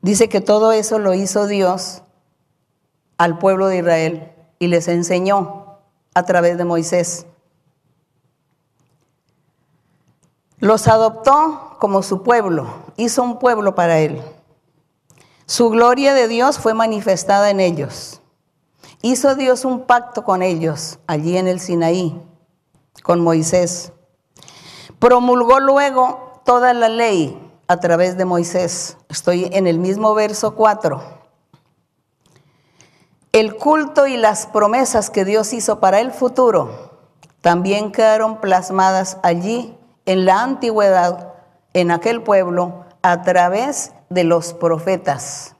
Dice 0.00 0.28
que 0.28 0.40
todo 0.40 0.70
eso 0.70 1.00
lo 1.00 1.14
hizo 1.14 1.48
Dios 1.48 2.01
al 3.22 3.38
pueblo 3.38 3.68
de 3.68 3.76
Israel 3.76 4.32
y 4.58 4.66
les 4.66 4.88
enseñó 4.88 5.78
a 6.12 6.24
través 6.24 6.58
de 6.58 6.64
Moisés. 6.64 7.24
Los 10.58 10.88
adoptó 10.88 11.76
como 11.78 12.02
su 12.02 12.24
pueblo, 12.24 12.66
hizo 12.96 13.22
un 13.22 13.38
pueblo 13.38 13.76
para 13.76 14.00
él. 14.00 14.20
Su 15.46 15.70
gloria 15.70 16.14
de 16.14 16.26
Dios 16.26 16.58
fue 16.58 16.74
manifestada 16.74 17.50
en 17.50 17.60
ellos. 17.60 18.20
Hizo 19.02 19.36
Dios 19.36 19.64
un 19.64 19.86
pacto 19.86 20.24
con 20.24 20.42
ellos 20.42 20.98
allí 21.06 21.36
en 21.36 21.46
el 21.46 21.60
Sinaí, 21.60 22.20
con 23.04 23.20
Moisés. 23.20 23.92
Promulgó 24.98 25.60
luego 25.60 26.42
toda 26.44 26.74
la 26.74 26.88
ley 26.88 27.38
a 27.68 27.78
través 27.78 28.16
de 28.16 28.24
Moisés. 28.24 28.96
Estoy 29.08 29.48
en 29.52 29.68
el 29.68 29.78
mismo 29.78 30.12
verso 30.12 30.56
4. 30.56 31.21
El 33.32 33.56
culto 33.56 34.06
y 34.06 34.18
las 34.18 34.46
promesas 34.46 35.08
que 35.08 35.24
Dios 35.24 35.54
hizo 35.54 35.80
para 35.80 36.00
el 36.00 36.12
futuro 36.12 36.92
también 37.40 37.90
quedaron 37.90 38.42
plasmadas 38.42 39.16
allí 39.22 39.74
en 40.04 40.26
la 40.26 40.42
antigüedad, 40.42 41.32
en 41.72 41.90
aquel 41.90 42.22
pueblo, 42.22 42.84
a 43.00 43.22
través 43.22 43.92
de 44.10 44.24
los 44.24 44.52
profetas, 44.52 45.56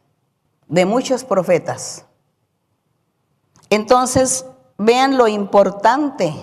de 0.69 0.85
muchos 0.85 1.25
profetas. 1.25 2.05
Entonces, 3.71 4.45
vean 4.77 5.17
lo 5.17 5.27
importante 5.27 6.35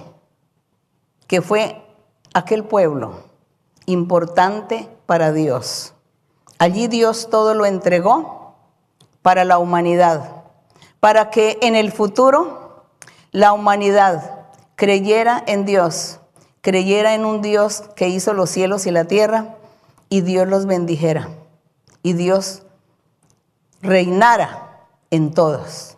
que 1.28 1.44
fue 1.44 1.86
aquel 2.34 2.64
pueblo, 2.64 3.24
importante 3.86 4.90
para 5.06 5.32
Dios. 5.32 5.94
Allí 6.58 6.88
Dios 6.88 7.30
todo 7.30 7.54
lo 7.54 7.68
entregó 7.68 8.56
para 9.22 9.46
la 9.46 9.60
humanidad, 9.60 10.39
para 11.00 11.30
que 11.30 11.58
en 11.62 11.76
el 11.76 11.92
futuro 11.92 12.86
la 13.32 13.54
humanidad 13.54 14.48
creyera 14.76 15.44
en 15.46 15.66
Dios, 15.66 16.20
creyera 16.62 17.14
en 17.14 17.26
un 17.26 17.42
Dios 17.42 17.84
que 17.96 18.10
hizo 18.10 18.34
los 18.34 18.50
cielos 18.50 18.86
y 18.86 18.92
la 18.92 19.06
tierra 19.06 19.56
y 20.10 20.22
Dios 20.22 20.48
los 20.48 20.66
bendijera 20.66 21.30
y 22.04 22.14
Dios 22.14 22.64
reinara 23.82 24.88
en 25.12 25.34
todos. 25.34 25.98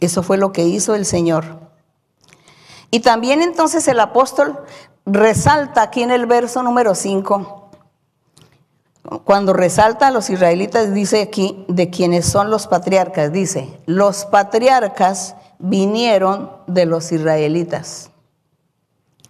Eso 0.00 0.22
fue 0.22 0.38
lo 0.38 0.52
que 0.52 0.64
hizo 0.64 0.94
el 0.94 1.06
Señor. 1.06 1.44
Y 2.90 3.00
también 3.00 3.42
entonces 3.42 3.86
el 3.88 4.00
apóstol 4.00 4.64
resalta 5.06 5.82
aquí 5.82 6.02
en 6.02 6.10
el 6.10 6.26
verso 6.26 6.62
número 6.62 6.94
5 6.94 7.63
cuando 9.24 9.52
resalta 9.52 10.08
a 10.08 10.10
los 10.10 10.30
israelitas, 10.30 10.94
dice 10.94 11.22
aquí 11.22 11.64
de 11.68 11.90
quienes 11.90 12.24
son 12.24 12.50
los 12.50 12.66
patriarcas, 12.66 13.32
dice, 13.32 13.80
los 13.86 14.24
patriarcas 14.24 15.36
vinieron 15.58 16.50
de 16.66 16.86
los 16.86 17.12
israelitas. 17.12 18.10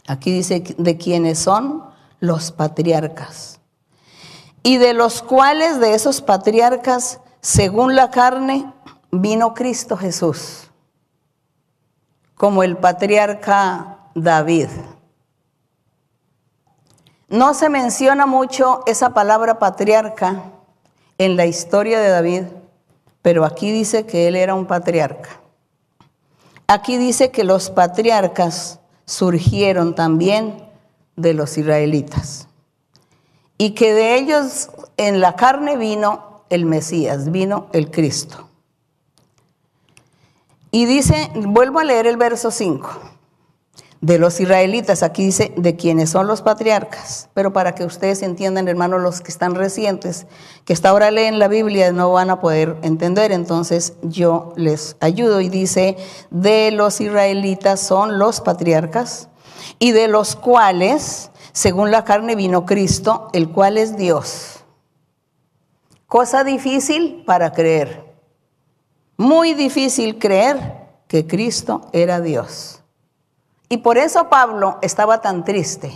Aquí 0.07 0.31
dice 0.33 0.63
de 0.79 0.97
quienes 0.97 1.39
son 1.39 1.85
los 2.21 2.53
patriarcas. 2.53 3.61
Y 4.63 4.77
de 4.77 4.95
los 4.95 5.23
cuales 5.23 5.81
de 5.81 5.95
esos 5.95 6.21
patriarcas, 6.23 7.21
según 7.41 7.97
la 7.97 8.11
carne, 8.11 8.73
vino 9.11 9.55
Cristo 9.55 9.97
Jesús, 9.97 10.71
como 12.37 12.63
el 12.63 12.77
patriarca 12.77 13.99
David. 14.15 14.69
No 17.35 17.53
se 17.53 17.69
menciona 17.69 18.27
mucho 18.27 18.85
esa 18.87 19.13
palabra 19.13 19.59
patriarca 19.59 20.53
en 21.19 21.37
la 21.37 21.47
historia 21.47 21.99
de 21.99 22.09
David, 22.09 22.43
pero 23.23 23.45
aquí 23.45 23.73
dice 23.73 24.07
que 24.07 24.29
él 24.29 24.37
era 24.37 24.55
un 24.55 24.67
patriarca. 24.67 25.31
Aquí 26.69 26.97
dice 26.97 27.33
que 27.33 27.43
los 27.43 27.71
patriarcas 27.71 28.79
surgieron 29.05 29.97
también 29.97 30.65
de 31.17 31.35
los 31.35 31.59
israelitas 31.59 32.47
y 33.59 33.71
que 33.73 33.93
de 33.95 34.15
ellos 34.15 34.71
en 34.97 35.21
la 35.21 35.35
carne 35.35 35.77
vino 35.77 36.45
el 36.51 36.67
Mesías, 36.67 37.33
vino 37.33 37.67
el 37.73 37.91
Cristo. 37.91 38.49
Y 40.71 40.87
dice, 40.87 41.33
vuelvo 41.35 41.81
a 41.81 41.85
leer 41.85 42.07
el 42.07 42.17
verso 42.17 42.53
5 42.53 43.14
de 44.01 44.19
los 44.19 44.39
israelitas, 44.39 45.03
aquí 45.03 45.25
dice 45.25 45.55
de 45.57 45.77
quienes 45.77 46.11
son 46.11 46.27
los 46.27 46.43
patriarcas, 46.43 47.31
pero 47.33 47.53
para 47.53 47.75
que 47.75 47.85
ustedes 47.85 48.23
entiendan, 48.23 48.69
hermanos, 48.69 49.01
los 49.01 49.21
que 49.21 49.31
están 49.31 49.55
recientes, 49.55 50.27
que 50.65 50.75
hasta 50.75 50.91
ahora 50.91 51.11
leen 51.11 51.39
la 51.39 51.49
Biblia, 51.49 51.91
no 51.93 52.13
van 52.13 52.29
a 52.31 52.41
poder 52.41 52.77
entender, 52.83 53.33
entonces 53.33 53.95
yo 54.03 54.53
les 54.57 54.97
ayudo 55.01 55.41
y 55.41 55.49
dice, 55.49 55.97
de 56.31 56.71
los 56.71 57.01
israelitas 57.01 57.81
son 57.81 58.19
los 58.19 58.41
patriarcas 58.41 59.29
y 59.79 59.93
de 59.93 60.09
los 60.09 60.37
cuales, 60.37 61.31
según 61.53 61.91
la 61.91 62.05
carne, 62.05 62.37
vino 62.37 62.67
Cristo, 62.67 63.29
el 63.33 63.51
cual 63.51 63.79
es 63.79 63.97
Dios. 63.97 64.65
Cosa 66.07 66.45
difícil 66.45 67.23
para 67.27 67.53
creer, 67.53 68.05
muy 69.17 69.55
difícil 69.55 70.19
creer 70.19 70.85
que 71.09 71.27
Cristo 71.27 71.89
era 71.93 72.21
Dios. 72.21 72.84
Y 73.69 73.79
por 73.79 73.99
eso 73.99 74.29
Pablo 74.29 74.79
estaba 74.83 75.21
tan 75.21 75.45
triste, 75.45 75.93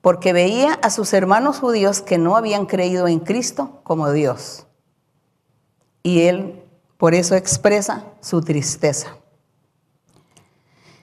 porque 0.00 0.32
veía 0.32 0.74
a 0.74 0.90
sus 0.90 1.12
hermanos 1.12 1.58
judíos 1.58 2.02
que 2.02 2.18
no 2.18 2.36
habían 2.36 2.66
creído 2.66 3.08
en 3.08 3.20
Cristo 3.20 3.80
como 3.82 4.10
Dios. 4.12 4.66
Y 6.02 6.22
él 6.22 6.62
por 6.96 7.14
eso 7.14 7.34
expresa 7.34 8.04
su 8.20 8.40
tristeza. 8.42 9.16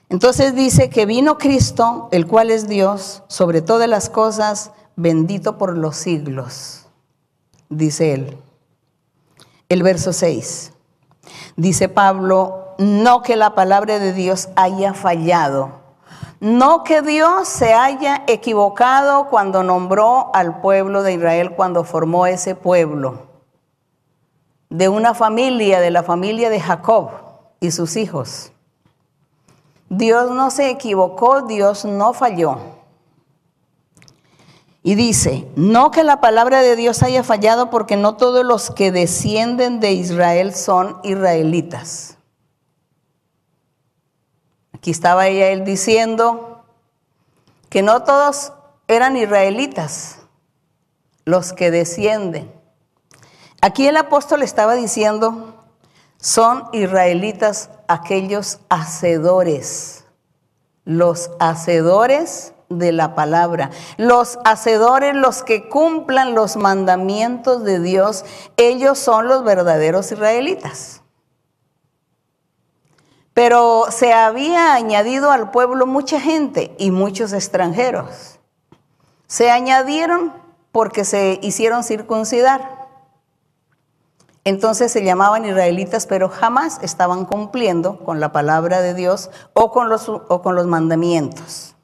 Entonces 0.08 0.54
dice 0.54 0.88
que 0.88 1.06
vino 1.06 1.36
Cristo, 1.36 2.08
el 2.12 2.26
cual 2.26 2.50
es 2.50 2.68
Dios, 2.68 3.24
sobre 3.28 3.60
todas 3.60 3.88
las 3.88 4.08
cosas, 4.08 4.70
bendito 4.94 5.58
por 5.58 5.76
los 5.76 5.96
siglos, 5.96 6.86
dice 7.68 8.12
él. 8.12 8.38
El 9.68 9.82
verso 9.82 10.12
6. 10.12 10.72
Dice 11.56 11.88
Pablo, 11.88 12.65
no 12.78 13.22
que 13.22 13.36
la 13.36 13.54
palabra 13.54 13.98
de 13.98 14.12
Dios 14.12 14.48
haya 14.56 14.94
fallado, 14.94 15.70
no 16.40 16.84
que 16.84 17.02
Dios 17.02 17.48
se 17.48 17.72
haya 17.72 18.22
equivocado 18.26 19.28
cuando 19.28 19.62
nombró 19.62 20.30
al 20.34 20.60
pueblo 20.60 21.02
de 21.02 21.14
Israel, 21.14 21.52
cuando 21.52 21.84
formó 21.84 22.26
ese 22.26 22.54
pueblo, 22.54 23.26
de 24.68 24.88
una 24.88 25.14
familia, 25.14 25.80
de 25.80 25.90
la 25.90 26.02
familia 26.02 26.50
de 26.50 26.60
Jacob 26.60 27.10
y 27.60 27.70
sus 27.70 27.96
hijos. 27.96 28.52
Dios 29.88 30.30
no 30.32 30.50
se 30.50 30.70
equivocó, 30.70 31.42
Dios 31.42 31.84
no 31.84 32.12
falló. 32.12 32.58
Y 34.82 34.94
dice, 34.94 35.48
no 35.56 35.90
que 35.90 36.04
la 36.04 36.20
palabra 36.20 36.62
de 36.62 36.76
Dios 36.76 37.02
haya 37.02 37.24
fallado 37.24 37.70
porque 37.70 37.96
no 37.96 38.16
todos 38.16 38.44
los 38.44 38.70
que 38.70 38.92
descienden 38.92 39.80
de 39.80 39.92
Israel 39.92 40.54
son 40.54 40.98
israelitas. 41.02 42.15
Estaba 44.90 45.26
ella 45.26 45.48
él 45.48 45.64
diciendo 45.64 46.64
que 47.68 47.82
no 47.82 48.02
todos 48.02 48.52
eran 48.88 49.16
israelitas 49.16 50.18
los 51.24 51.52
que 51.52 51.70
descienden. 51.70 52.52
Aquí 53.60 53.86
el 53.88 53.96
apóstol 53.96 54.42
estaba 54.42 54.74
diciendo 54.74 55.54
son 56.18 56.68
israelitas 56.72 57.70
aquellos 57.88 58.60
hacedores, 58.68 60.04
los 60.84 61.30
hacedores 61.40 62.54
de 62.68 62.92
la 62.92 63.14
palabra, 63.14 63.70
los 63.96 64.38
hacedores, 64.44 65.14
los 65.14 65.42
que 65.42 65.68
cumplan 65.68 66.34
los 66.34 66.56
mandamientos 66.56 67.64
de 67.64 67.80
Dios, 67.80 68.24
ellos 68.56 68.98
son 68.98 69.28
los 69.28 69.44
verdaderos 69.44 70.10
israelitas. 70.12 71.02
Pero 73.36 73.88
se 73.90 74.14
había 74.14 74.72
añadido 74.72 75.30
al 75.30 75.50
pueblo 75.50 75.86
mucha 75.86 76.18
gente 76.18 76.74
y 76.78 76.90
muchos 76.90 77.34
extranjeros. 77.34 78.38
Se 79.26 79.50
añadieron 79.50 80.32
porque 80.72 81.04
se 81.04 81.38
hicieron 81.42 81.84
circuncidar. 81.84 82.88
Entonces 84.44 84.90
se 84.90 85.04
llamaban 85.04 85.44
israelitas, 85.44 86.06
pero 86.06 86.30
jamás 86.30 86.78
estaban 86.80 87.26
cumpliendo 87.26 88.02
con 88.06 88.20
la 88.20 88.32
palabra 88.32 88.80
de 88.80 88.94
Dios 88.94 89.28
o 89.52 89.70
con 89.70 89.90
los, 89.90 90.08
o 90.08 90.40
con 90.40 90.54
los 90.54 90.66
mandamientos. 90.66 91.74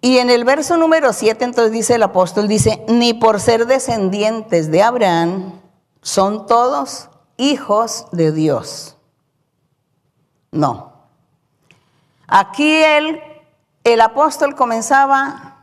Y 0.00 0.18
en 0.18 0.30
el 0.30 0.42
verso 0.42 0.76
número 0.76 1.12
7 1.12 1.44
entonces 1.44 1.70
dice 1.70 1.94
el 1.94 2.02
apóstol, 2.02 2.48
dice, 2.48 2.84
ni 2.88 3.14
por 3.14 3.38
ser 3.38 3.68
descendientes 3.68 4.68
de 4.72 4.82
Abraham 4.82 5.60
son 6.02 6.48
todos 6.48 7.09
hijos 7.40 8.06
de 8.12 8.32
Dios. 8.32 8.96
No. 10.52 10.92
Aquí 12.26 12.82
el, 12.82 13.20
el 13.82 14.00
apóstol 14.02 14.54
comenzaba 14.54 15.56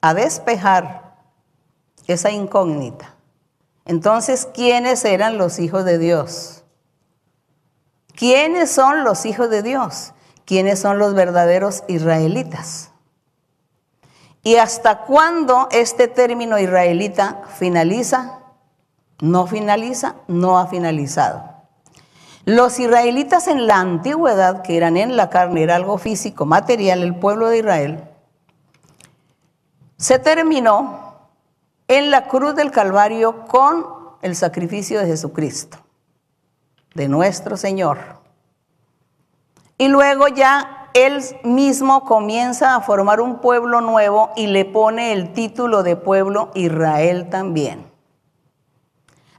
a 0.00 0.14
despejar 0.14 1.14
esa 2.06 2.30
incógnita. 2.30 3.14
Entonces, 3.84 4.48
¿quiénes 4.52 5.04
eran 5.04 5.38
los 5.38 5.60
hijos 5.60 5.84
de 5.84 5.98
Dios? 5.98 6.64
¿Quiénes 8.14 8.70
son 8.70 9.04
los 9.04 9.26
hijos 9.26 9.48
de 9.48 9.62
Dios? 9.62 10.12
¿Quiénes 10.44 10.80
son 10.80 10.98
los 10.98 11.14
verdaderos 11.14 11.84
israelitas? 11.86 12.90
¿Y 14.42 14.56
hasta 14.56 15.02
cuándo 15.02 15.68
este 15.70 16.08
término 16.08 16.58
israelita 16.58 17.42
finaliza? 17.58 18.40
No 19.20 19.46
finaliza, 19.46 20.14
no 20.28 20.58
ha 20.58 20.66
finalizado. 20.66 21.42
Los 22.44 22.78
israelitas 22.78 23.46
en 23.48 23.66
la 23.66 23.76
antigüedad, 23.76 24.62
que 24.62 24.76
eran 24.76 24.96
en 24.96 25.16
la 25.16 25.28
carne, 25.28 25.62
era 25.62 25.76
algo 25.76 25.98
físico, 25.98 26.46
material, 26.46 27.02
el 27.02 27.16
pueblo 27.16 27.48
de 27.48 27.58
Israel, 27.58 28.04
se 29.96 30.18
terminó 30.18 31.18
en 31.88 32.10
la 32.10 32.28
cruz 32.28 32.54
del 32.54 32.70
Calvario 32.70 33.46
con 33.46 33.84
el 34.22 34.36
sacrificio 34.36 35.00
de 35.00 35.06
Jesucristo, 35.06 35.78
de 36.94 37.08
nuestro 37.08 37.56
Señor. 37.56 37.98
Y 39.76 39.88
luego 39.88 40.28
ya 40.28 40.90
él 40.94 41.22
mismo 41.44 42.04
comienza 42.04 42.74
a 42.74 42.80
formar 42.80 43.20
un 43.20 43.40
pueblo 43.40 43.80
nuevo 43.80 44.30
y 44.36 44.46
le 44.46 44.64
pone 44.64 45.12
el 45.12 45.32
título 45.32 45.82
de 45.82 45.96
pueblo 45.96 46.50
Israel 46.54 47.28
también. 47.28 47.97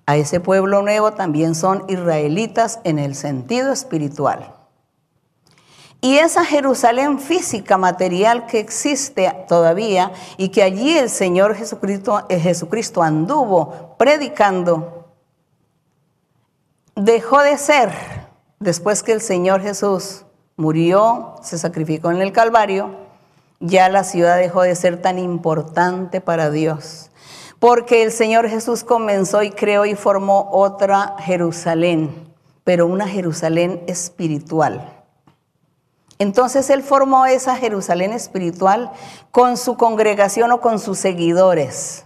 A 0.10 0.18
ese 0.18 0.40
pueblo 0.40 0.82
nuevo 0.82 1.14
también 1.14 1.54
son 1.54 1.86
israelitas 1.88 2.80
en 2.84 2.98
el 2.98 3.14
sentido 3.14 3.72
espiritual. 3.72 4.56
Y 6.02 6.18
esa 6.18 6.44
Jerusalén 6.46 7.20
física, 7.20 7.78
material 7.78 8.48
que 8.48 8.60
existe 8.60 9.32
todavía 9.48 10.12
y 10.38 10.50
que 10.50 10.64
allí 10.64 10.98
el 10.98 11.12
Señor 11.12 11.54
Jesucristo, 11.54 12.26
eh, 12.28 12.40
Jesucristo 12.40 13.04
anduvo 13.04 13.98
predicando, 14.00 15.14
dejó 16.96 17.44
de 17.44 17.60
ser 17.60 17.92
después 18.60 19.04
que 19.04 19.12
el 19.12 19.22
Señor 19.22 19.62
Jesús 19.62 20.26
murió, 20.56 21.36
se 21.44 21.60
sacrificó 21.60 22.10
en 22.10 22.24
el 22.24 22.32
Calvario, 22.32 22.96
ya 23.60 23.90
la 23.90 24.04
ciudad 24.04 24.38
dejó 24.38 24.64
de 24.64 24.74
ser 24.74 25.04
tan 25.04 25.20
importante 25.20 26.20
para 26.20 26.50
Dios 26.50 27.09
porque 27.60 28.04
el 28.04 28.12
Señor 28.12 28.48
Jesús 28.50 28.84
comenzó 28.84 29.44
y 29.44 29.52
creó 29.52 29.86
y 29.86 29.96
formó 29.96 30.50
otra 30.52 31.16
Jerusalén, 31.20 32.34
pero 32.64 32.88
una 32.88 33.08
Jerusalén 33.08 33.84
espiritual. 33.88 34.96
Entonces 36.18 36.70
Él 36.70 36.84
formó 36.84 37.26
esa 37.26 37.56
Jerusalén 37.56 38.14
espiritual 38.14 38.92
con 39.32 39.58
su 39.58 39.78
congregación 39.78 40.52
o 40.52 40.62
con 40.62 40.80
sus 40.80 40.98
seguidores. 41.00 42.06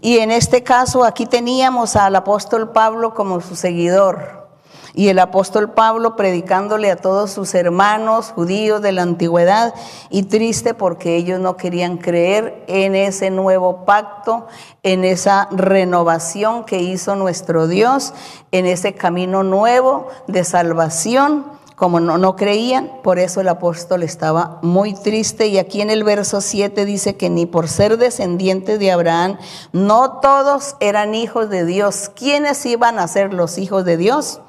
Y 0.00 0.18
en 0.18 0.30
este 0.30 0.62
caso 0.62 1.04
aquí 1.04 1.26
teníamos 1.26 1.96
al 1.96 2.16
apóstol 2.16 2.72
Pablo 2.72 3.14
como 3.14 3.40
su 3.40 3.56
seguidor. 3.56 4.47
Y 4.94 5.08
el 5.08 5.18
apóstol 5.18 5.72
Pablo 5.72 6.16
predicándole 6.16 6.90
a 6.90 6.96
todos 6.96 7.30
sus 7.30 7.54
hermanos 7.54 8.32
judíos 8.34 8.82
de 8.82 8.92
la 8.92 9.02
antigüedad 9.02 9.74
y 10.10 10.24
triste 10.24 10.74
porque 10.74 11.16
ellos 11.16 11.40
no 11.40 11.56
querían 11.56 11.98
creer 11.98 12.64
en 12.66 12.94
ese 12.94 13.30
nuevo 13.30 13.84
pacto, 13.84 14.46
en 14.82 15.04
esa 15.04 15.48
renovación 15.50 16.64
que 16.64 16.80
hizo 16.80 17.16
nuestro 17.16 17.68
Dios, 17.68 18.14
en 18.52 18.66
ese 18.66 18.94
camino 18.94 19.42
nuevo 19.42 20.08
de 20.26 20.44
salvación 20.44 21.58
como 21.78 22.00
no, 22.00 22.18
no, 22.18 22.34
creían, 22.34 22.90
por 23.04 23.20
eso 23.20 23.40
el 23.40 23.48
apóstol 23.48 24.02
estaba 24.02 24.58
muy 24.62 24.94
triste. 24.94 25.46
Y 25.46 25.58
aquí 25.58 25.80
en 25.80 25.90
el 25.90 26.02
verso 26.02 26.40
7 26.40 26.84
dice 26.84 27.16
que 27.16 27.30
ni 27.30 27.46
por 27.46 27.68
ser 27.68 27.98
descendientes 27.98 28.80
de 28.80 28.90
Abraham, 28.90 29.38
no 29.72 30.18
todos 30.18 30.74
eran 30.80 31.14
hijos 31.14 31.50
de 31.50 31.64
Dios. 31.64 32.10
¿Quiénes 32.16 32.66
iban 32.66 32.98
a 32.98 33.06
ser 33.06 33.32
los 33.32 33.58
hijos 33.58 33.84
de 33.84 33.96
Dios? 33.96 34.40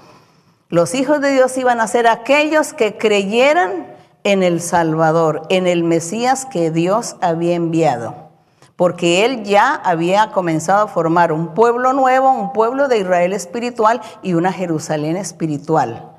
Los 0.72 0.94
hijos 0.94 1.20
de 1.20 1.32
Dios 1.32 1.58
iban 1.58 1.82
a 1.82 1.88
ser 1.88 2.08
aquellos 2.08 2.74
que 2.74 2.96
creyeran 2.96 3.88
en 4.24 4.44
el 4.44 4.62
Salvador, 4.62 5.42
en 5.50 5.66
el 5.66 5.84
Mesías 5.84 6.46
que 6.46 6.70
Dios 6.70 7.16
había 7.22 7.56
enviado. 7.56 8.30
Porque 8.76 9.26
Él 9.26 9.44
ya 9.44 9.74
había 9.74 10.32
comenzado 10.32 10.84
a 10.84 10.88
formar 10.88 11.32
un 11.32 11.56
pueblo 11.56 11.94
nuevo, 11.94 12.32
un 12.32 12.54
pueblo 12.54 12.88
de 12.88 13.00
Israel 13.00 13.34
espiritual 13.34 14.00
y 14.22 14.36
una 14.36 14.54
Jerusalén 14.54 15.18
espiritual. 15.18 16.12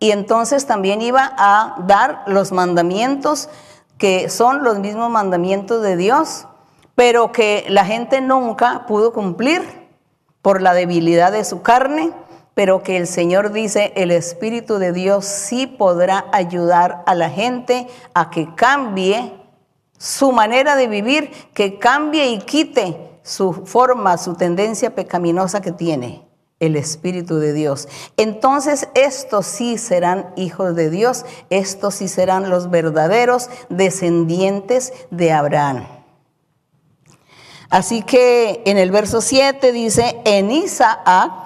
Y 0.00 0.10
entonces 0.10 0.66
también 0.66 1.00
iba 1.00 1.32
a 1.38 1.76
dar 1.86 2.24
los 2.26 2.50
mandamientos 2.50 3.48
que 3.96 4.28
son 4.28 4.64
los 4.64 4.80
mismos 4.80 5.08
mandamientos 5.08 5.82
de 5.82 5.96
Dios, 5.96 6.48
pero 6.96 7.30
que 7.30 7.64
la 7.68 7.84
gente 7.84 8.20
nunca 8.20 8.86
pudo 8.88 9.12
cumplir 9.12 9.62
por 10.42 10.60
la 10.62 10.74
debilidad 10.74 11.30
de 11.30 11.44
su 11.44 11.62
carne, 11.62 12.12
pero 12.54 12.82
que 12.82 12.96
el 12.96 13.06
Señor 13.06 13.52
dice, 13.52 13.92
el 13.96 14.10
Espíritu 14.10 14.78
de 14.78 14.92
Dios 14.92 15.24
sí 15.24 15.66
podrá 15.66 16.26
ayudar 16.32 17.02
a 17.06 17.14
la 17.14 17.30
gente 17.30 17.88
a 18.14 18.30
que 18.30 18.54
cambie 18.54 19.32
su 19.98 20.32
manera 20.32 20.76
de 20.76 20.86
vivir, 20.86 21.30
que 21.52 21.78
cambie 21.78 22.26
y 22.28 22.38
quite 22.38 23.18
su 23.22 23.52
forma, 23.66 24.18
su 24.18 24.34
tendencia 24.34 24.94
pecaminosa 24.94 25.60
que 25.60 25.72
tiene 25.72 26.24
el 26.60 26.76
Espíritu 26.76 27.38
de 27.38 27.52
Dios. 27.52 27.88
Entonces 28.16 28.88
estos 28.94 29.46
sí 29.46 29.78
serán 29.78 30.32
hijos 30.36 30.76
de 30.76 30.90
Dios, 30.90 31.24
estos 31.50 31.96
sí 31.96 32.08
serán 32.08 32.50
los 32.50 32.70
verdaderos 32.70 33.50
descendientes 33.68 34.92
de 35.10 35.32
Abraham. 35.32 35.86
Así 37.70 38.02
que 38.02 38.62
en 38.66 38.78
el 38.78 38.92
verso 38.92 39.20
7 39.20 39.72
dice, 39.72 40.20
en 40.24 40.50
Isaac, 40.50 41.43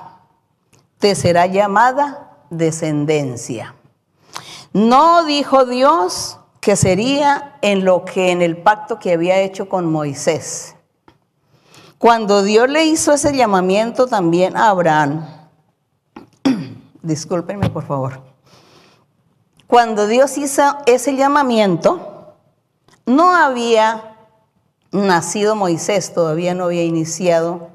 te 0.99 1.15
será 1.15 1.47
llamada 1.47 2.39
descendencia. 2.51 3.75
No 4.73 5.25
dijo 5.25 5.65
Dios 5.65 6.39
que 6.61 6.77
sería 6.77 7.57
en 7.63 7.85
lo 7.85 8.05
que 8.05 8.31
en 8.31 8.43
el 8.43 8.57
pacto 8.57 8.99
que 8.99 9.13
había 9.13 9.41
hecho 9.41 9.69
con 9.69 9.91
Moisés. 9.91 10.75
Cuando 11.99 12.43
Dios 12.43 12.69
le 12.69 12.85
hizo 12.85 13.13
ese 13.13 13.35
llamamiento 13.35 14.07
también 14.07 14.57
a 14.57 14.69
Abraham, 14.69 15.27
discúlpenme 17.03 17.71
por 17.71 17.85
favor, 17.87 18.21
cuando 19.67 20.07
Dios 20.07 20.39
hizo 20.39 20.63
ese 20.87 21.17
llamamiento, 21.17 22.35
no 23.05 23.35
había 23.35 24.17
nacido 24.93 25.57
Moisés, 25.57 26.15
todavía 26.15 26.55
no 26.55 26.65
había 26.65 26.85
iniciado 26.85 27.69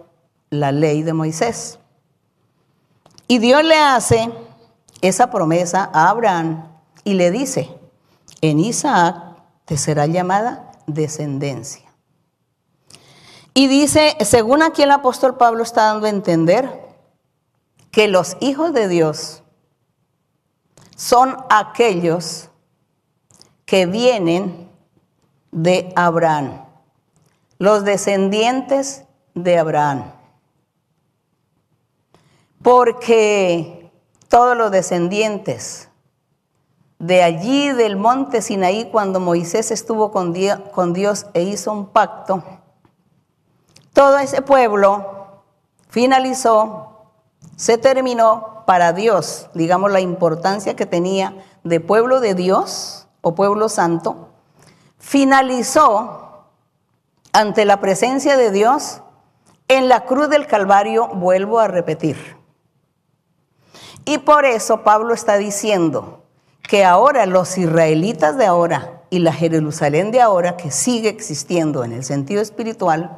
la 0.50 0.72
ley 0.72 1.04
de 1.04 1.14
Moisés. 1.14 1.80
Y 3.34 3.40
Dios 3.40 3.64
le 3.64 3.80
hace 3.80 4.32
esa 5.02 5.32
promesa 5.32 5.90
a 5.92 6.10
Abraham 6.10 6.68
y 7.04 7.16
le 7.16 7.32
dice, 7.32 7.76
en 8.42 8.60
Isaac 8.60 9.16
te 9.66 9.76
será 9.76 10.06
llamada 10.06 10.72
descendencia. 10.86 11.92
Y 13.56 13.66
dice, 13.66 14.16
según 14.20 14.62
aquí 14.62 14.84
el 14.84 14.92
apóstol 14.92 15.36
Pablo 15.36 15.64
está 15.64 15.86
dando 15.86 16.06
a 16.06 16.12
entender, 16.12 16.70
que 17.90 18.08
los 18.08 18.38
hijos 18.40 18.72
de 18.72 18.88
Dios 18.88 19.42
son 20.96 21.36
aquellos 21.50 22.52
que 23.66 23.88
vienen 23.88 24.70
de 25.52 25.92
Abraham, 25.96 26.68
los 27.58 27.84
descendientes 27.84 29.06
de 29.34 29.58
Abraham. 29.58 30.23
Porque 32.64 33.92
todos 34.30 34.58
los 34.58 34.72
descendientes 34.72 35.90
de 36.98 37.22
allí 37.22 37.70
del 37.74 37.98
monte 37.98 38.42
Sinaí, 38.42 38.90
cuando 38.90 39.20
Moisés 39.20 39.70
estuvo 39.70 40.12
con 40.12 40.32
Dios, 40.32 41.26
e 41.34 41.44
hizo 41.44 41.74
un 41.74 41.88
pacto, 41.88 42.42
todo 43.92 44.18
ese 44.18 44.42
pueblo 44.42 45.42
finalizó, 45.90 47.12
se 47.58 47.78
terminó 47.78 48.64
para 48.66 48.94
Dios, 48.94 49.50
digamos 49.54 49.92
la 49.92 50.00
importancia 50.00 50.78
que 50.78 50.86
tenía 50.86 51.36
de 51.66 51.82
pueblo 51.82 52.22
de 52.22 52.34
Dios 52.34 53.08
o 53.22 53.36
pueblo 53.36 53.68
santo, 53.68 54.30
finalizó 54.98 56.46
ante 57.34 57.66
la 57.66 57.82
presencia 57.82 58.38
de 58.38 58.52
Dios 58.52 59.02
en 59.68 59.90
la 59.90 60.06
cruz 60.06 60.30
del 60.30 60.48
Calvario, 60.48 61.10
vuelvo 61.10 61.60
a 61.60 61.68
repetir. 61.68 62.43
Y 64.06 64.20
por 64.20 64.46
eso 64.46 64.84
Pablo 64.84 65.14
está 65.14 65.38
diciendo, 65.38 66.24
que 66.68 66.86
ahora 66.86 67.26
los 67.26 67.58
israelitas 67.58 68.38
de 68.38 68.46
ahora 68.46 69.04
y 69.10 69.20
la 69.20 69.34
Jerusalén 69.34 70.12
de 70.12 70.22
ahora, 70.22 70.58
que 70.58 70.72
sigue 70.72 71.10
existiendo 71.10 71.84
en 71.84 71.92
el 71.92 72.04
sentido 72.04 72.42
espiritual, 72.42 73.18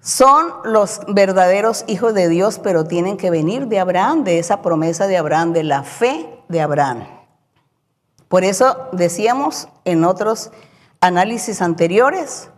son 0.00 0.52
los 0.64 1.00
verdaderos 1.06 1.84
hijos 1.86 2.14
de 2.14 2.28
Dios, 2.28 2.58
pero 2.58 2.84
tienen 2.84 3.16
que 3.16 3.30
venir 3.30 3.66
de 3.66 3.78
Abraham, 3.78 4.24
de 4.24 4.38
esa 4.38 4.62
promesa 4.62 5.06
de 5.06 5.16
Abraham, 5.16 5.52
de 5.52 5.64
la 5.64 5.82
fe 5.82 6.26
de 6.48 6.60
Abraham. 6.60 7.06
Por 8.28 8.44
eso 8.44 8.88
decíamos 8.92 9.68
en 9.84 10.04
otros 10.04 10.50
análisis 11.00 11.60
anteriores, 11.60 12.48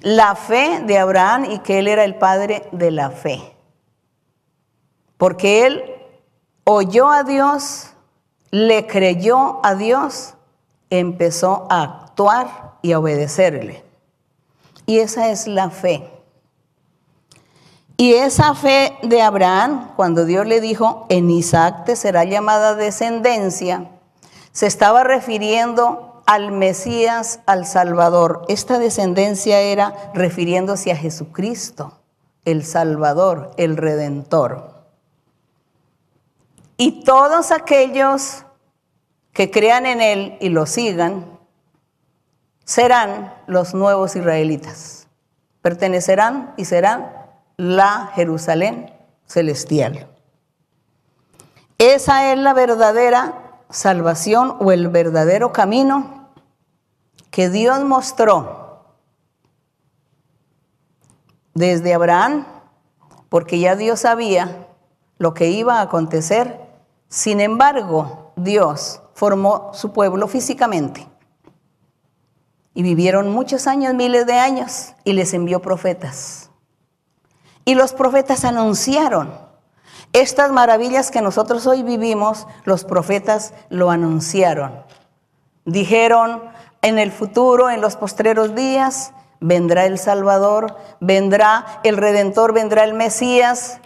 la 0.00 0.34
fe 0.34 0.82
de 0.86 0.98
Abraham 0.98 1.44
y 1.50 1.58
que 1.58 1.80
él 1.80 1.88
era 1.88 2.04
el 2.04 2.14
padre 2.14 2.66
de 2.72 2.90
la 2.90 3.10
fe. 3.10 3.54
Porque 5.18 5.66
él 5.66 5.99
oyó 6.64 7.10
a 7.10 7.24
Dios, 7.24 7.90
le 8.50 8.86
creyó 8.86 9.60
a 9.64 9.74
Dios, 9.74 10.34
empezó 10.90 11.66
a 11.70 11.82
actuar 11.82 12.76
y 12.82 12.92
a 12.92 12.98
obedecerle. 12.98 13.84
Y 14.86 14.98
esa 14.98 15.30
es 15.30 15.46
la 15.46 15.70
fe. 15.70 16.10
Y 17.96 18.14
esa 18.14 18.54
fe 18.54 18.96
de 19.02 19.20
Abraham, 19.20 19.92
cuando 19.94 20.24
Dios 20.24 20.46
le 20.46 20.60
dijo, 20.60 21.06
en 21.10 21.30
Isaac 21.30 21.84
te 21.84 21.96
será 21.96 22.24
llamada 22.24 22.74
descendencia, 22.74 23.90
se 24.52 24.66
estaba 24.66 25.04
refiriendo 25.04 26.22
al 26.26 26.50
Mesías, 26.50 27.40
al 27.46 27.66
Salvador. 27.66 28.46
Esta 28.48 28.78
descendencia 28.78 29.60
era 29.60 29.94
refiriéndose 30.14 30.92
a 30.92 30.96
Jesucristo, 30.96 31.98
el 32.44 32.64
Salvador, 32.64 33.50
el 33.58 33.76
Redentor. 33.76 34.69
Y 36.80 37.04
todos 37.04 37.50
aquellos 37.50 38.46
que 39.34 39.50
crean 39.50 39.84
en 39.84 40.00
Él 40.00 40.38
y 40.40 40.48
lo 40.48 40.64
sigan 40.64 41.38
serán 42.64 43.34
los 43.46 43.74
nuevos 43.74 44.16
israelitas. 44.16 45.06
Pertenecerán 45.60 46.54
y 46.56 46.64
serán 46.64 47.12
la 47.58 48.10
Jerusalén 48.14 48.94
celestial. 49.26 50.08
Esa 51.76 52.32
es 52.32 52.38
la 52.38 52.54
verdadera 52.54 53.58
salvación 53.68 54.56
o 54.58 54.72
el 54.72 54.88
verdadero 54.88 55.52
camino 55.52 56.30
que 57.30 57.50
Dios 57.50 57.84
mostró 57.84 58.86
desde 61.52 61.92
Abraham, 61.92 62.46
porque 63.28 63.58
ya 63.58 63.76
Dios 63.76 64.00
sabía 64.00 64.66
lo 65.18 65.34
que 65.34 65.50
iba 65.50 65.80
a 65.80 65.82
acontecer 65.82 66.59
sin 67.10 67.40
embargo, 67.40 68.32
Dios 68.36 69.02
formó 69.14 69.74
su 69.74 69.92
pueblo 69.92 70.28
físicamente 70.28 71.08
y 72.72 72.82
vivieron 72.84 73.30
muchos 73.32 73.66
años, 73.66 73.94
miles 73.94 74.26
de 74.26 74.34
años, 74.34 74.94
y 75.02 75.12
les 75.12 75.34
envió 75.34 75.60
profetas. 75.60 76.50
Y 77.64 77.74
los 77.74 77.92
profetas 77.92 78.44
anunciaron 78.44 79.32
estas 80.12 80.52
maravillas 80.52 81.10
que 81.10 81.20
nosotros 81.20 81.66
hoy 81.66 81.82
vivimos, 81.82 82.46
los 82.64 82.84
profetas 82.84 83.54
lo 83.70 83.90
anunciaron. 83.90 84.84
Dijeron, 85.64 86.44
en 86.80 87.00
el 87.00 87.10
futuro, 87.10 87.70
en 87.70 87.80
los 87.80 87.96
postreros 87.96 88.54
días, 88.54 89.12
vendrá 89.40 89.84
el 89.84 89.98
Salvador, 89.98 90.76
vendrá 91.00 91.80
el 91.82 91.96
Redentor, 91.96 92.52
vendrá 92.52 92.84
el 92.84 92.94
Mesías, 92.94 93.79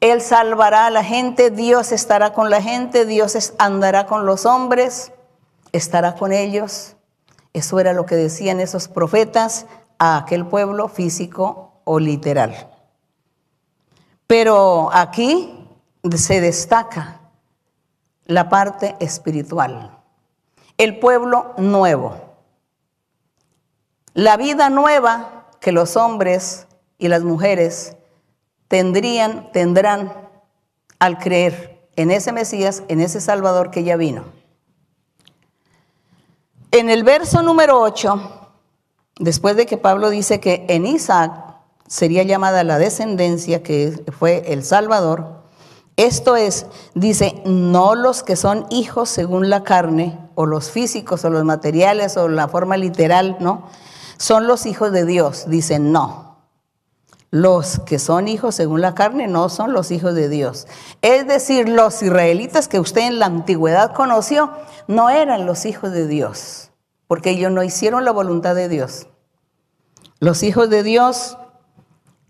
él 0.00 0.20
salvará 0.20 0.86
a 0.86 0.90
la 0.90 1.02
gente, 1.02 1.50
Dios 1.50 1.92
estará 1.92 2.32
con 2.32 2.50
la 2.50 2.60
gente, 2.60 3.06
Dios 3.06 3.54
andará 3.58 4.06
con 4.06 4.26
los 4.26 4.44
hombres, 4.44 5.12
estará 5.72 6.14
con 6.14 6.32
ellos. 6.32 6.96
Eso 7.52 7.80
era 7.80 7.92
lo 7.94 8.04
que 8.04 8.16
decían 8.16 8.60
esos 8.60 8.88
profetas 8.88 9.66
a 9.98 10.18
aquel 10.18 10.46
pueblo 10.46 10.88
físico 10.88 11.80
o 11.84 11.98
literal. 11.98 12.70
Pero 14.26 14.90
aquí 14.92 15.66
se 16.16 16.40
destaca 16.40 17.20
la 18.26 18.48
parte 18.48 18.96
espiritual, 19.00 19.98
el 20.76 20.98
pueblo 20.98 21.54
nuevo, 21.56 22.16
la 24.12 24.36
vida 24.36 24.68
nueva 24.68 25.46
que 25.60 25.72
los 25.72 25.96
hombres 25.96 26.66
y 26.98 27.08
las 27.08 27.22
mujeres 27.22 27.95
tendrían, 28.68 29.50
tendrán 29.52 30.12
al 30.98 31.18
creer 31.18 31.88
en 31.96 32.10
ese 32.10 32.32
Mesías, 32.32 32.82
en 32.88 33.00
ese 33.00 33.20
Salvador 33.20 33.70
que 33.70 33.84
ya 33.84 33.96
vino. 33.96 34.24
En 36.70 36.90
el 36.90 37.04
verso 37.04 37.42
número 37.42 37.80
8, 37.80 38.50
después 39.18 39.56
de 39.56 39.66
que 39.66 39.78
Pablo 39.78 40.10
dice 40.10 40.40
que 40.40 40.66
en 40.68 40.86
Isaac 40.86 41.32
sería 41.86 42.22
llamada 42.22 42.64
la 42.64 42.78
descendencia, 42.78 43.62
que 43.62 44.04
fue 44.18 44.52
el 44.52 44.64
Salvador, 44.64 45.36
esto 45.96 46.36
es, 46.36 46.66
dice, 46.94 47.40
no 47.46 47.94
los 47.94 48.22
que 48.22 48.36
son 48.36 48.66
hijos 48.68 49.08
según 49.08 49.48
la 49.48 49.62
carne, 49.62 50.18
o 50.34 50.44
los 50.44 50.70
físicos, 50.70 51.24
o 51.24 51.30
los 51.30 51.44
materiales, 51.44 52.18
o 52.18 52.28
la 52.28 52.48
forma 52.48 52.76
literal, 52.76 53.38
¿no? 53.40 53.68
Son 54.18 54.46
los 54.46 54.66
hijos 54.66 54.92
de 54.92 55.06
Dios. 55.06 55.44
Dice, 55.48 55.78
no. 55.78 56.25
Los 57.36 57.80
que 57.80 57.98
son 57.98 58.28
hijos 58.28 58.54
según 58.54 58.80
la 58.80 58.94
carne 58.94 59.28
no 59.28 59.50
son 59.50 59.74
los 59.74 59.90
hijos 59.90 60.14
de 60.14 60.30
Dios. 60.30 60.66
Es 61.02 61.26
decir, 61.26 61.68
los 61.68 62.02
israelitas 62.02 62.66
que 62.66 62.80
usted 62.80 63.02
en 63.02 63.18
la 63.18 63.26
antigüedad 63.26 63.92
conoció 63.92 64.52
no 64.86 65.10
eran 65.10 65.44
los 65.44 65.66
hijos 65.66 65.92
de 65.92 66.06
Dios, 66.06 66.70
porque 67.06 67.28
ellos 67.28 67.52
no 67.52 67.62
hicieron 67.62 68.06
la 68.06 68.12
voluntad 68.12 68.54
de 68.54 68.70
Dios. 68.70 69.08
Los 70.18 70.42
hijos 70.42 70.70
de 70.70 70.82
Dios 70.82 71.36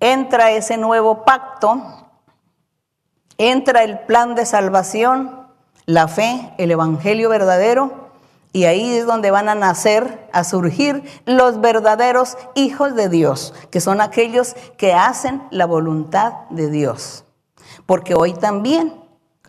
entra 0.00 0.50
ese 0.50 0.76
nuevo 0.76 1.24
pacto, 1.24 2.08
entra 3.38 3.84
el 3.84 4.00
plan 4.06 4.34
de 4.34 4.44
salvación, 4.44 5.46
la 5.84 6.08
fe, 6.08 6.52
el 6.58 6.72
evangelio 6.72 7.28
verdadero 7.28 8.05
y 8.52 8.64
ahí 8.64 8.96
es 8.96 9.06
donde 9.06 9.30
van 9.30 9.48
a 9.48 9.54
nacer, 9.54 10.28
a 10.32 10.44
surgir 10.44 11.02
los 11.26 11.60
verdaderos 11.60 12.38
hijos 12.54 12.94
de 12.94 13.08
Dios, 13.08 13.52
que 13.70 13.80
son 13.80 14.00
aquellos 14.00 14.54
que 14.78 14.94
hacen 14.94 15.42
la 15.50 15.66
voluntad 15.66 16.32
de 16.50 16.70
Dios. 16.70 17.24
Porque 17.84 18.14
hoy 18.14 18.32
también, 18.32 18.94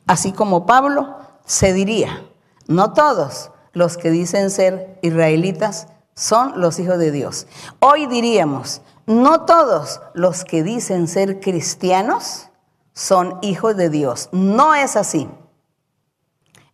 así 0.06 0.32
como 0.34 0.66
Pablo, 0.66 1.18
se 1.46 1.74
diría, 1.74 2.22
no 2.68 2.94
todos 2.94 3.52
los 3.74 3.98
que 3.98 4.12
dicen 4.12 4.50
ser 4.50 5.00
israelitas 5.02 5.88
son 6.16 6.60
los 6.60 6.80
hijos 6.80 6.98
de 6.98 7.12
Dios. 7.12 7.48
Hoy 7.80 8.08
diríamos, 8.08 8.82
no 9.06 9.46
todos 9.46 10.02
los 10.14 10.44
que 10.44 10.64
dicen 10.64 11.08
ser 11.08 11.40
cristianos 11.40 12.50
son 12.94 13.38
hijos 13.42 13.78
de 13.78 13.90
Dios. 13.90 14.28
No 14.34 14.76
es 14.76 14.96
así. 14.96 15.30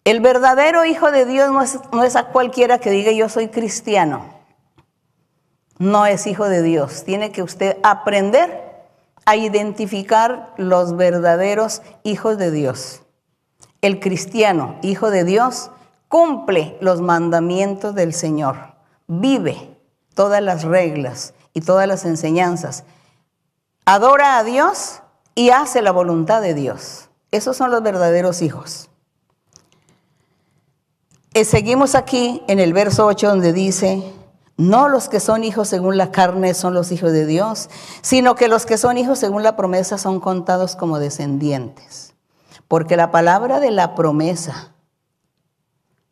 El 0.06 0.20
verdadero 0.20 0.84
Hijo 0.84 1.12
de 1.12 1.26
Dios 1.26 1.50
no 1.94 2.04
es, 2.04 2.16
a 2.16 2.26
cualquiera 2.26 2.80
que 2.80 2.92
diga 2.92 3.12
yo 3.12 3.30
soy 3.30 3.48
cristiano. 3.48 4.26
No 5.78 6.06
es 6.06 6.28
Hijo 6.28 6.50
de 6.50 6.62
Dios. 6.62 7.04
Tiene 7.06 7.32
que 7.32 7.42
usted 7.42 7.78
aprender 7.84 8.74
a 9.26 9.38
identificar 9.38 10.54
los 10.58 10.98
verdaderos 10.98 11.82
hijos 12.04 12.38
de 12.38 12.52
Dios. 12.52 13.04
El 13.82 14.02
cristiano, 14.02 14.76
Hijo 14.82 15.10
de 15.10 15.24
Dios, 15.24 15.72
cumple 16.10 16.78
los 16.82 17.00
mandamientos 17.00 17.96
del 17.96 18.14
Señor. 18.14 18.58
Vive 19.08 19.78
todas 20.14 20.42
las 20.42 20.64
reglas 20.64 21.34
y 21.54 21.62
todas 21.62 21.88
las 21.88 22.04
enseñanzas. 22.04 22.84
Adora 23.86 24.38
a 24.38 24.44
Dios 24.44 25.02
y 25.34 25.52
hace 25.52 25.82
la 25.82 25.92
voluntad 25.92 26.42
de 26.42 26.54
Dios. 26.54 27.10
Esos 27.32 27.56
son 27.56 27.72
los 27.72 27.82
verdaderos 27.82 28.42
hijos. 28.42 28.90
Eh, 31.36 31.46
seguimos 31.46 31.96
aquí 31.96 32.44
en 32.48 32.60
el 32.60 32.74
verso 32.74 33.08
8 33.08 33.28
donde 33.28 33.54
dice, 33.54 34.04
no 34.56 34.88
los 34.88 35.10
que 35.10 35.20
son 35.20 35.44
hijos 35.44 35.68
según 35.68 35.98
la 35.98 36.12
carne 36.12 36.54
son 36.54 36.76
los 36.76 36.92
hijos 36.92 37.12
de 37.12 37.26
Dios, 37.26 37.72
sino 38.04 38.36
que 38.36 38.48
los 38.48 38.68
que 38.68 38.78
son 38.78 39.00
hijos 39.00 39.18
según 39.18 39.42
la 39.42 39.56
promesa 39.56 39.98
son 39.98 40.20
contados 40.20 40.76
como 40.76 41.00
descendientes. 41.00 42.14
Porque 42.68 42.98
la 42.98 43.10
palabra 43.10 43.60
de 43.60 43.72
la 43.72 43.96
promesa, 43.96 44.76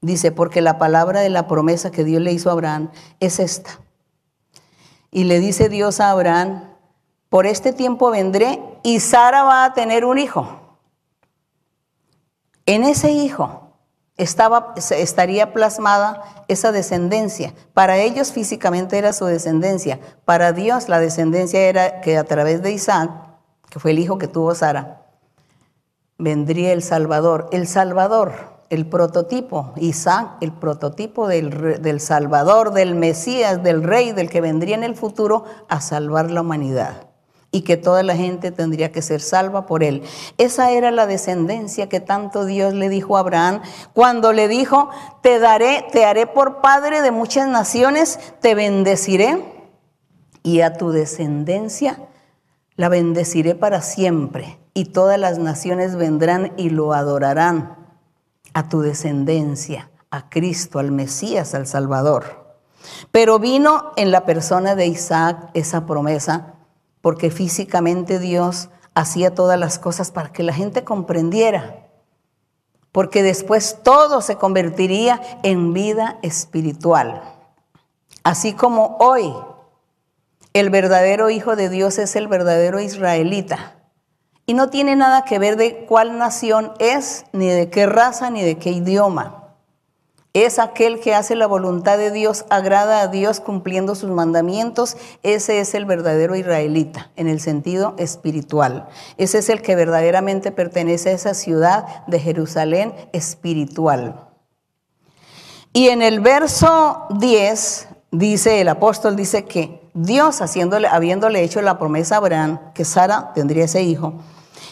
dice, 0.01 0.31
porque 0.31 0.59
la 0.61 0.79
palabra 0.79 1.19
de 1.19 1.29
la 1.29 1.47
promesa 1.47 1.91
que 1.91 2.03
Dios 2.03 2.19
le 2.19 2.33
hizo 2.33 2.49
a 2.49 2.53
Abraham 2.53 2.89
es 3.19 3.39
esta. 3.39 3.79
Y 5.11 5.25
le 5.25 5.39
dice 5.39 5.69
Dios 5.69 5.99
a 5.99 6.09
Abraham, 6.09 6.63
por 7.29 7.45
este 7.45 7.73
tiempo 7.73 8.09
vendré 8.09 8.59
y 8.81 8.99
Sara 8.99 9.43
va 9.43 9.65
a 9.65 9.73
tener 9.73 10.03
un 10.03 10.17
hijo. 10.17 10.77
En 12.65 12.83
ese 12.83 13.11
hijo 13.11 13.70
estaba, 14.17 14.73
estaría 14.75 15.53
plasmada 15.53 16.23
esa 16.47 16.71
descendencia. 16.71 17.53
Para 17.73 17.97
ellos 17.97 18.31
físicamente 18.31 18.97
era 18.97 19.13
su 19.13 19.25
descendencia. 19.25 19.99
Para 20.25 20.51
Dios 20.51 20.89
la 20.89 20.99
descendencia 20.99 21.61
era 21.61 22.01
que 22.01 22.17
a 22.17 22.23
través 22.23 22.61
de 22.61 22.71
Isaac, 22.71 23.11
que 23.69 23.79
fue 23.79 23.91
el 23.91 23.99
hijo 23.99 24.17
que 24.17 24.27
tuvo 24.27 24.53
Sara, 24.53 25.05
vendría 26.17 26.73
el 26.73 26.83
Salvador. 26.83 27.49
El 27.51 27.67
Salvador, 27.67 28.33
el 28.69 28.87
prototipo, 28.87 29.73
Isaac, 29.77 30.37
el 30.41 30.51
prototipo 30.51 31.27
del, 31.27 31.81
del 31.81 31.99
Salvador, 31.99 32.73
del 32.73 32.95
Mesías, 32.95 33.63
del 33.63 33.83
Rey, 33.83 34.11
del 34.11 34.29
que 34.29 34.41
vendría 34.41 34.75
en 34.75 34.83
el 34.83 34.95
futuro 34.95 35.45
a 35.67 35.81
salvar 35.81 36.31
la 36.31 36.41
humanidad 36.41 37.10
y 37.51 37.61
que 37.61 37.75
toda 37.75 38.01
la 38.01 38.15
gente 38.15 38.51
tendría 38.51 38.91
que 38.91 39.01
ser 39.01 39.19
salva 39.19 39.65
por 39.65 39.83
él. 39.83 40.03
Esa 40.37 40.71
era 40.71 40.89
la 40.89 41.05
descendencia 41.05 41.89
que 41.89 41.99
tanto 41.99 42.45
Dios 42.45 42.73
le 42.73 42.87
dijo 42.87 43.17
a 43.17 43.19
Abraham 43.19 43.61
cuando 43.93 44.31
le 44.31 44.47
dijo, 44.47 44.89
te 45.21 45.39
daré, 45.39 45.85
te 45.91 46.05
haré 46.05 46.27
por 46.27 46.61
padre 46.61 47.01
de 47.01 47.11
muchas 47.11 47.47
naciones, 47.49 48.19
te 48.39 48.55
bendeciré 48.55 49.43
y 50.43 50.61
a 50.61 50.73
tu 50.77 50.91
descendencia 50.91 51.99
la 52.77 52.87
bendeciré 52.87 53.53
para 53.53 53.81
siempre 53.81 54.57
y 54.73 54.85
todas 54.85 55.19
las 55.19 55.37
naciones 55.37 55.97
vendrán 55.97 56.53
y 56.55 56.69
lo 56.69 56.93
adorarán 56.93 57.75
a 58.53 58.69
tu 58.69 58.81
descendencia, 58.81 59.91
a 60.09 60.29
Cristo, 60.29 60.79
al 60.79 60.91
Mesías, 60.91 61.53
al 61.53 61.67
Salvador. 61.67 62.55
Pero 63.11 63.39
vino 63.39 63.91
en 63.97 64.09
la 64.11 64.25
persona 64.25 64.75
de 64.75 64.87
Isaac 64.87 65.49
esa 65.53 65.85
promesa 65.85 66.55
porque 67.01 67.31
físicamente 67.31 68.19
Dios 68.19 68.69
hacía 68.93 69.33
todas 69.33 69.59
las 69.59 69.79
cosas 69.79 70.11
para 70.11 70.31
que 70.31 70.43
la 70.43 70.53
gente 70.53 70.83
comprendiera, 70.83 71.87
porque 72.91 73.23
después 73.23 73.79
todo 73.83 74.21
se 74.21 74.35
convertiría 74.35 75.21
en 75.43 75.73
vida 75.73 76.19
espiritual. 76.21 77.21
Así 78.23 78.53
como 78.53 78.97
hoy 78.99 79.33
el 80.53 80.69
verdadero 80.69 81.29
Hijo 81.29 81.55
de 81.55 81.69
Dios 81.69 81.97
es 81.97 82.15
el 82.15 82.27
verdadero 82.27 82.79
israelita. 82.79 83.77
Y 84.45 84.53
no 84.53 84.69
tiene 84.69 84.95
nada 84.95 85.23
que 85.23 85.39
ver 85.39 85.55
de 85.55 85.85
cuál 85.85 86.17
nación 86.17 86.73
es, 86.79 87.25
ni 87.31 87.47
de 87.47 87.69
qué 87.69 87.85
raza, 87.85 88.29
ni 88.29 88.41
de 88.43 88.57
qué 88.57 88.71
idioma 88.71 89.40
es 90.33 90.59
aquel 90.59 91.01
que 91.01 91.13
hace 91.13 91.35
la 91.35 91.45
voluntad 91.45 91.97
de 91.97 92.09
Dios, 92.09 92.45
agrada 92.49 93.01
a 93.01 93.07
Dios 93.07 93.41
cumpliendo 93.41 93.95
sus 93.95 94.09
mandamientos. 94.11 94.95
Ese 95.23 95.59
es 95.59 95.73
el 95.73 95.85
verdadero 95.85 96.35
israelita 96.35 97.11
en 97.17 97.27
el 97.27 97.41
sentido 97.41 97.95
espiritual. 97.97 98.87
Ese 99.17 99.39
es 99.39 99.49
el 99.49 99.61
que 99.61 99.75
verdaderamente 99.75 100.51
pertenece 100.51 101.09
a 101.09 101.13
esa 101.13 101.33
ciudad 101.33 102.05
de 102.07 102.19
Jerusalén 102.19 102.93
espiritual. 103.11 104.27
Y 105.73 105.89
en 105.89 106.01
el 106.01 106.21
verso 106.21 107.07
10 107.17 107.89
dice 108.11 108.61
el 108.61 108.69
apóstol 108.69 109.15
dice 109.15 109.45
que 109.45 109.89
Dios 109.93 110.41
haciéndole 110.41 110.87
habiéndole 110.87 111.43
hecho 111.43 111.61
la 111.61 111.77
promesa 111.77 112.15
a 112.15 112.17
Abraham 112.19 112.59
que 112.73 112.85
Sara 112.85 113.31
tendría 113.33 113.65
ese 113.65 113.83
hijo. 113.83 114.13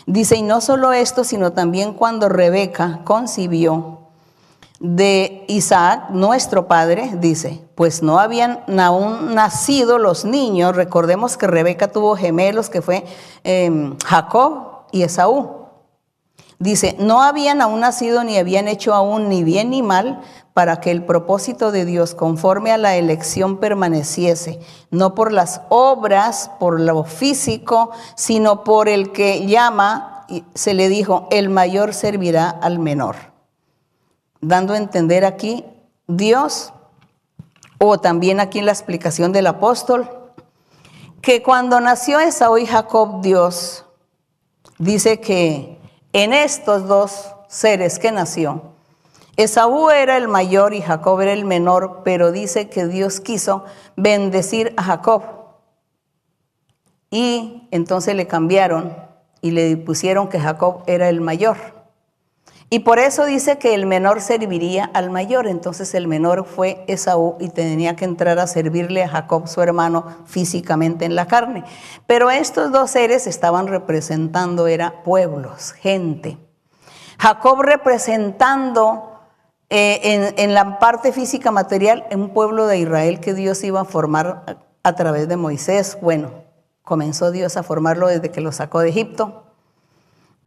Dice, 0.06 0.38
y 0.38 0.42
no 0.42 0.60
solo 0.60 0.92
esto, 0.92 1.24
sino 1.24 1.54
también 1.54 1.94
cuando 1.94 2.30
Rebeca 2.30 3.02
concibió, 3.04 4.09
de 4.80 5.44
Isaac, 5.50 6.10
nuestro 6.10 6.68
padre, 6.68 7.12
dice, 7.16 7.62
pues 7.76 8.02
no 8.02 8.20
habían 8.20 8.64
aún 8.80 9.36
nacido 9.36 9.98
los 9.98 10.24
niños, 10.24 10.76
recordemos 10.76 11.36
que 11.36 11.48
Rebeca 11.48 11.90
tuvo 11.92 12.16
gemelos, 12.16 12.70
que 12.70 12.82
fue 12.82 13.04
em, 13.44 13.98
Jacob 14.06 14.86
y 14.92 15.04
Esaú. 15.04 15.60
Dice, 16.60 16.96
no 17.00 17.22
habían 17.22 17.62
aún 17.62 17.82
nacido 17.82 18.24
ni 18.24 18.38
habían 18.38 18.68
hecho 18.68 18.94
aún 18.94 19.30
ni 19.30 19.44
bien 19.44 19.70
ni 19.70 19.82
mal 19.82 20.22
para 20.54 20.82
que 20.82 20.92
el 20.92 21.06
propósito 21.06 21.72
de 21.72 21.86
Dios 21.86 22.16
conforme 22.16 22.72
a 22.72 22.78
la 22.78 22.98
elección 22.98 23.58
permaneciese, 23.58 24.60
no 24.92 25.16
por 25.16 25.32
las 25.32 25.62
obras, 25.70 26.52
por 26.60 26.80
lo 26.80 27.06
físico, 27.06 27.92
sino 28.16 28.66
por 28.66 28.90
el 28.90 29.14
que 29.14 29.46
llama, 29.46 30.26
se 30.54 30.74
le 30.74 30.90
dijo, 30.90 31.28
el 31.32 31.50
mayor 31.50 31.94
servirá 31.94 32.50
al 32.50 32.80
menor 32.80 33.29
dando 34.42 34.74
a 34.74 34.78
entender 34.78 35.26
aquí 35.26 35.66
Dios, 36.08 36.74
o 37.78 38.00
también 38.00 38.40
aquí 38.40 38.60
en 38.60 38.66
la 38.66 38.72
explicación 38.72 39.32
del 39.32 39.48
apóstol, 39.48 40.10
que 41.22 41.44
cuando 41.44 41.80
nació 41.80 42.20
Esaú 42.20 42.58
y 42.58 42.66
Jacob, 42.66 43.22
Dios 43.22 43.86
dice 44.78 45.20
que 45.20 45.80
en 46.14 46.34
estos 46.34 46.88
dos 46.88 47.36
seres 47.48 48.00
que 48.00 48.12
nació, 48.12 48.74
Esaú 49.38 49.90
era 49.90 50.18
el 50.18 50.28
mayor 50.28 50.74
y 50.74 50.82
Jacob 50.82 51.22
era 51.22 51.32
el 51.32 51.46
menor, 51.46 52.02
pero 52.04 52.32
dice 52.32 52.70
que 52.70 52.88
Dios 52.88 53.22
quiso 53.22 53.64
bendecir 53.96 54.74
a 54.76 54.84
Jacob. 54.84 55.24
Y 57.10 57.68
entonces 57.72 58.16
le 58.16 58.28
cambiaron 58.28 58.98
y 59.42 59.52
le 59.52 59.78
pusieron 59.78 60.28
que 60.28 60.42
Jacob 60.42 60.84
era 60.88 61.08
el 61.08 61.22
mayor. 61.22 61.79
Y 62.72 62.80
por 62.80 63.00
eso 63.00 63.26
dice 63.26 63.58
que 63.58 63.74
el 63.74 63.88
menor 63.88 64.22
serviría 64.22 64.86
al 64.94 65.10
mayor. 65.10 65.48
Entonces 65.48 65.96
el 65.96 66.08
menor 66.08 66.46
fue 66.46 66.84
Esaú 66.88 67.36
y 67.40 67.50
tenía 67.50 67.96
que 67.96 68.06
entrar 68.06 68.38
a 68.38 68.46
servirle 68.46 69.04
a 69.04 69.10
Jacob, 69.10 69.48
su 69.48 69.62
hermano, 69.62 70.06
físicamente 70.26 71.06
en 71.06 71.16
la 71.16 71.26
carne. 71.26 71.64
Pero 72.06 72.30
estos 72.30 72.72
dos 72.72 72.92
seres 72.92 73.26
estaban 73.26 73.68
representando, 73.68 74.68
era 74.68 75.02
pueblos, 75.04 75.72
gente. 75.72 76.38
Jacob 77.18 77.62
representando 77.64 79.20
eh, 79.70 80.00
en, 80.04 80.34
en 80.38 80.54
la 80.54 80.78
parte 80.78 81.12
física 81.12 81.50
material 81.50 82.06
un 82.12 82.30
pueblo 82.30 82.68
de 82.68 82.78
Israel 82.78 83.20
que 83.20 83.34
Dios 83.34 83.64
iba 83.64 83.82
a 83.82 83.86
formar 83.86 84.64
a 84.84 84.96
través 84.96 85.28
de 85.28 85.38
Moisés. 85.38 85.98
Bueno, 86.02 86.30
comenzó 86.84 87.32
Dios 87.32 87.58
a 87.58 87.64
formarlo 87.64 88.08
desde 88.08 88.30
que 88.30 88.42
lo 88.42 88.52
sacó 88.52 88.80
de 88.82 88.90
Egipto 88.90 89.49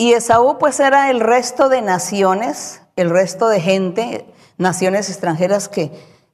y 0.02 0.14
Esaú 0.14 0.58
pues 0.58 0.80
era 0.80 1.10
el 1.10 1.20
resto 1.20 1.68
de 1.68 1.80
naciones, 1.80 2.82
el 2.96 3.08
resto 3.08 3.48
de 3.48 3.60
gente, 3.60 4.26
naciones 4.58 5.08
extranjeras 5.08 5.68
que 5.68 5.92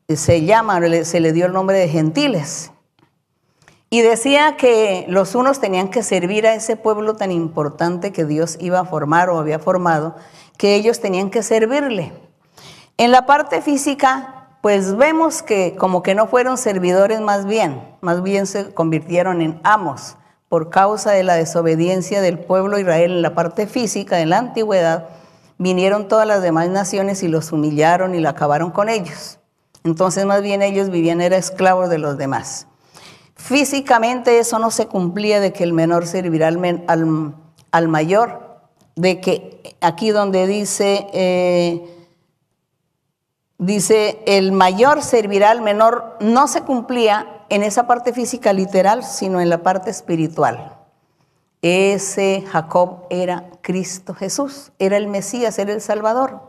se 0.08 0.46
llaman, 0.46 1.04
se 1.04 1.20
le 1.20 1.34
dio 1.34 1.44
el 1.44 1.52
nombre 1.52 1.76
de 1.76 1.86
gentiles. 1.86 2.70
Y 3.90 4.00
decía 4.00 4.56
que 4.56 5.04
los 5.10 5.34
unos 5.34 5.60
tenían 5.60 5.90
que 5.90 6.02
servir 6.02 6.46
a 6.46 6.54
ese 6.54 6.76
pueblo 6.76 7.16
tan 7.16 7.30
importante 7.30 8.10
que 8.10 8.24
Dios 8.24 8.56
iba 8.58 8.80
a 8.80 8.86
formar 8.86 9.28
o 9.28 9.38
había 9.38 9.58
formado, 9.58 10.16
que 10.56 10.74
ellos 10.74 11.00
tenían 11.00 11.28
que 11.28 11.42
servirle. 11.42 12.14
En 12.96 13.12
la 13.12 13.26
parte 13.26 13.60
física, 13.60 14.48
pues 14.62 14.96
vemos 14.96 15.42
que 15.42 15.76
como 15.76 16.02
que 16.02 16.14
no 16.14 16.26
fueron 16.26 16.56
servidores 16.56 17.20
más 17.20 17.44
bien, 17.44 17.82
más 18.00 18.22
bien 18.22 18.46
se 18.46 18.72
convirtieron 18.72 19.42
en 19.42 19.60
amos 19.62 20.16
por 20.48 20.70
causa 20.70 21.12
de 21.12 21.22
la 21.22 21.34
desobediencia 21.34 22.20
del 22.20 22.38
pueblo 22.38 22.78
Israel 22.78 23.12
en 23.12 23.22
la 23.22 23.34
parte 23.34 23.66
física 23.66 24.20
en 24.20 24.30
la 24.30 24.38
antigüedad, 24.38 25.08
vinieron 25.58 26.08
todas 26.08 26.26
las 26.26 26.42
demás 26.42 26.68
naciones 26.68 27.22
y 27.22 27.28
los 27.28 27.52
humillaron 27.52 28.14
y 28.14 28.20
lo 28.20 28.28
acabaron 28.28 28.70
con 28.70 28.88
ellos. 28.88 29.38
Entonces 29.84 30.24
más 30.24 30.42
bien 30.42 30.62
ellos 30.62 30.90
vivían, 30.90 31.20
eran 31.20 31.38
esclavos 31.38 31.90
de 31.90 31.98
los 31.98 32.16
demás. 32.16 32.66
Físicamente 33.34 34.38
eso 34.38 34.58
no 34.58 34.70
se 34.70 34.86
cumplía 34.86 35.40
de 35.40 35.52
que 35.52 35.64
el 35.64 35.72
menor 35.72 36.06
servirá 36.06 36.48
al, 36.48 37.34
al, 37.70 37.88
mayor, 37.88 38.60
de 38.96 39.20
que 39.20 39.76
aquí 39.80 40.10
donde 40.10 40.46
dice, 40.46 41.06
eh, 41.12 42.08
dice 43.58 44.18
el 44.26 44.52
mayor 44.52 45.02
servirá 45.02 45.50
al 45.50 45.60
menor, 45.60 46.16
no 46.20 46.48
se 46.48 46.62
cumplía 46.62 47.37
en 47.48 47.62
esa 47.62 47.86
parte 47.86 48.12
física 48.12 48.52
literal, 48.52 49.04
sino 49.04 49.40
en 49.40 49.48
la 49.48 49.62
parte 49.62 49.90
espiritual. 49.90 50.76
Ese 51.62 52.44
Jacob 52.50 53.06
era 53.10 53.50
Cristo 53.62 54.14
Jesús, 54.14 54.72
era 54.78 54.96
el 54.96 55.08
Mesías, 55.08 55.58
era 55.58 55.72
el 55.72 55.80
Salvador. 55.80 56.40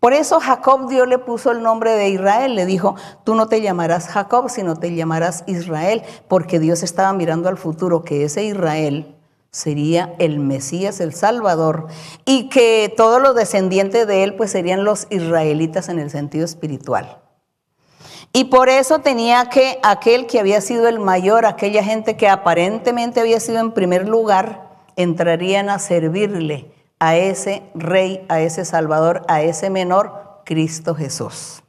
Por 0.00 0.12
eso 0.12 0.38
Jacob 0.38 0.88
Dios 0.88 1.08
le 1.08 1.18
puso 1.18 1.50
el 1.50 1.60
nombre 1.60 1.92
de 1.92 2.08
Israel, 2.08 2.54
le 2.54 2.66
dijo, 2.66 2.94
tú 3.24 3.34
no 3.34 3.48
te 3.48 3.60
llamarás 3.60 4.06
Jacob, 4.06 4.48
sino 4.48 4.76
te 4.76 4.94
llamarás 4.94 5.42
Israel, 5.48 6.02
porque 6.28 6.60
Dios 6.60 6.84
estaba 6.84 7.12
mirando 7.12 7.48
al 7.48 7.56
futuro 7.56 8.04
que 8.04 8.24
ese 8.24 8.44
Israel 8.44 9.16
sería 9.50 10.14
el 10.20 10.38
Mesías, 10.38 11.00
el 11.00 11.14
Salvador, 11.14 11.88
y 12.24 12.48
que 12.48 12.94
todos 12.96 13.20
los 13.20 13.34
descendientes 13.34 14.06
de 14.06 14.22
él 14.22 14.36
pues 14.36 14.52
serían 14.52 14.84
los 14.84 15.08
israelitas 15.10 15.88
en 15.88 15.98
el 15.98 16.10
sentido 16.10 16.44
espiritual. 16.44 17.18
Y 18.32 18.44
por 18.44 18.68
eso 18.68 19.00
tenía 19.00 19.48
que 19.48 19.78
aquel 19.82 20.26
que 20.26 20.38
había 20.38 20.60
sido 20.60 20.86
el 20.88 20.98
mayor, 20.98 21.46
aquella 21.46 21.82
gente 21.82 22.16
que 22.16 22.28
aparentemente 22.28 23.20
había 23.20 23.40
sido 23.40 23.58
en 23.58 23.72
primer 23.72 24.06
lugar, 24.06 24.68
entrarían 24.96 25.70
a 25.70 25.78
servirle 25.78 26.72
a 26.98 27.16
ese 27.16 27.62
rey, 27.74 28.24
a 28.28 28.40
ese 28.40 28.64
salvador, 28.64 29.24
a 29.28 29.42
ese 29.42 29.70
menor, 29.70 30.42
Cristo 30.44 30.94
Jesús. 30.94 31.62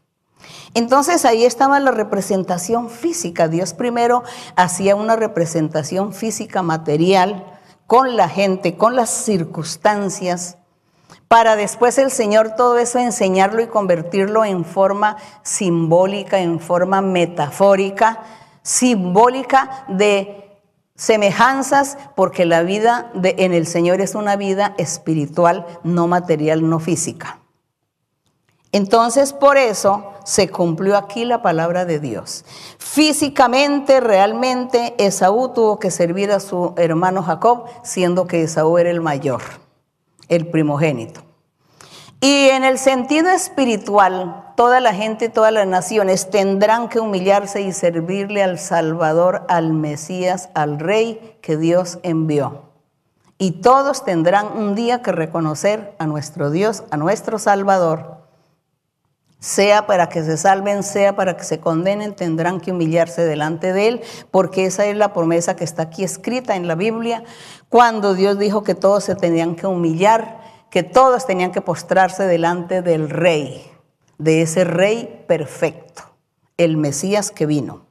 Entonces 0.74 1.26
ahí 1.26 1.46
estaba 1.46 1.80
la 1.80 1.92
representación 1.92 2.90
física. 2.90 3.48
Dios 3.48 3.74
primero 3.74 4.24
hacía 4.56 4.96
una 4.96 5.16
representación 5.16 6.14
física 6.14 6.62
material 6.62 7.46
con 7.88 8.16
la 8.16 8.30
gente, 8.30 8.78
con 8.78 8.96
las 8.96 9.10
circunstancias, 9.10 10.59
para 11.30 11.56
después 11.56 12.00
el 12.00 12.10
Señor 12.10 12.56
todo 12.58 12.80
eso 12.80 12.98
enseñarlo 12.98 13.62
y 13.62 13.68
convertirlo 13.68 14.44
en 14.44 14.66
forma 14.66 15.16
simbólica, 15.44 16.40
en 16.40 16.60
forma 16.60 17.02
metafórica, 17.02 18.24
simbólica 18.64 19.86
de 19.88 20.60
semejanzas, 20.96 22.00
porque 22.16 22.46
la 22.46 22.64
vida 22.64 23.12
en 23.14 23.54
el 23.54 23.68
Señor 23.68 24.02
es 24.02 24.16
una 24.16 24.38
vida 24.38 24.74
espiritual, 24.80 25.68
no 25.84 26.08
material, 26.08 26.68
no 26.68 26.80
física. 26.80 27.40
Entonces, 28.72 29.32
por 29.32 29.58
eso 29.58 30.14
se 30.24 30.50
cumplió 30.50 30.98
aquí 30.98 31.26
la 31.26 31.44
palabra 31.44 31.86
de 31.86 32.00
Dios. 32.00 32.44
Físicamente, 32.80 34.00
realmente, 34.00 34.96
Esaú 34.98 35.54
tuvo 35.54 35.80
que 35.80 35.92
servir 35.92 36.32
a 36.32 36.40
su 36.40 36.74
hermano 36.76 37.22
Jacob, 37.22 37.66
siendo 37.84 38.26
que 38.26 38.44
Esaú 38.44 38.80
era 38.80 38.90
el 38.90 39.02
mayor, 39.02 39.42
el 40.30 40.48
primogénito. 40.48 41.22
Y 42.22 42.50
en 42.50 42.64
el 42.64 42.78
sentido 42.78 43.30
espiritual, 43.30 44.54
toda 44.56 44.80
la 44.80 44.94
gente, 44.94 45.30
todas 45.30 45.54
las 45.54 45.68
naciones 45.68 46.30
tendrán 46.30 46.90
que 46.90 47.00
humillarse 47.00 47.62
y 47.62 47.72
servirle 47.72 48.44
al 48.44 48.60
Salvador, 48.60 49.46
al 49.48 49.74
Mesías, 49.74 50.50
al 50.54 50.80
Rey 50.80 51.38
que 51.42 51.56
Dios 51.56 52.00
envió. 52.04 52.64
Y 53.38 53.62
todos 53.62 54.04
tendrán 54.04 54.58
un 54.58 54.76
día 54.76 55.02
que 55.02 55.14
reconocer 55.14 55.96
a 55.98 56.08
nuestro 56.08 56.52
Dios, 56.52 56.84
a 56.92 56.98
nuestro 56.98 57.40
Salvador 57.40 58.19
sea 59.40 59.88
para 59.88 60.10
que 60.10 60.24
se 60.24 60.38
salven, 60.38 60.84
sea 60.84 61.16
para 61.16 61.38
que 61.38 61.44
se 61.44 61.60
condenen, 61.60 62.14
tendrán 62.14 62.60
que 62.60 62.72
humillarse 62.72 63.24
delante 63.24 63.72
de 63.72 63.88
Él, 63.88 64.02
porque 64.32 64.66
esa 64.66 64.86
es 64.86 64.98
la 64.98 65.14
promesa 65.14 65.56
que 65.56 65.64
está 65.64 65.84
aquí 65.84 66.04
escrita 66.04 66.56
en 66.56 66.68
la 66.68 66.76
Biblia, 66.76 67.24
cuando 67.70 68.14
Dios 68.14 68.38
dijo 68.38 68.64
que 68.64 68.76
todos 68.76 69.06
se 69.06 69.16
tenían 69.16 69.56
que 69.56 69.66
humillar, 69.66 70.42
que 70.70 70.84
todos 70.84 71.26
tenían 71.26 71.52
que 71.52 71.62
postrarse 71.62 72.24
delante 72.24 72.82
del 72.82 73.10
Rey, 73.10 73.72
de 74.18 74.42
ese 74.42 74.66
Rey 74.66 75.24
perfecto, 75.28 76.04
el 76.58 76.76
Mesías 76.76 77.32
que 77.32 77.46
vino. 77.46 77.88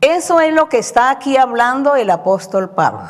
Eso 0.00 0.40
es 0.40 0.52
lo 0.52 0.68
que 0.68 0.78
está 0.78 1.10
aquí 1.10 1.36
hablando 1.36 1.94
el 1.94 2.10
apóstol 2.10 2.70
Pablo. 2.70 3.08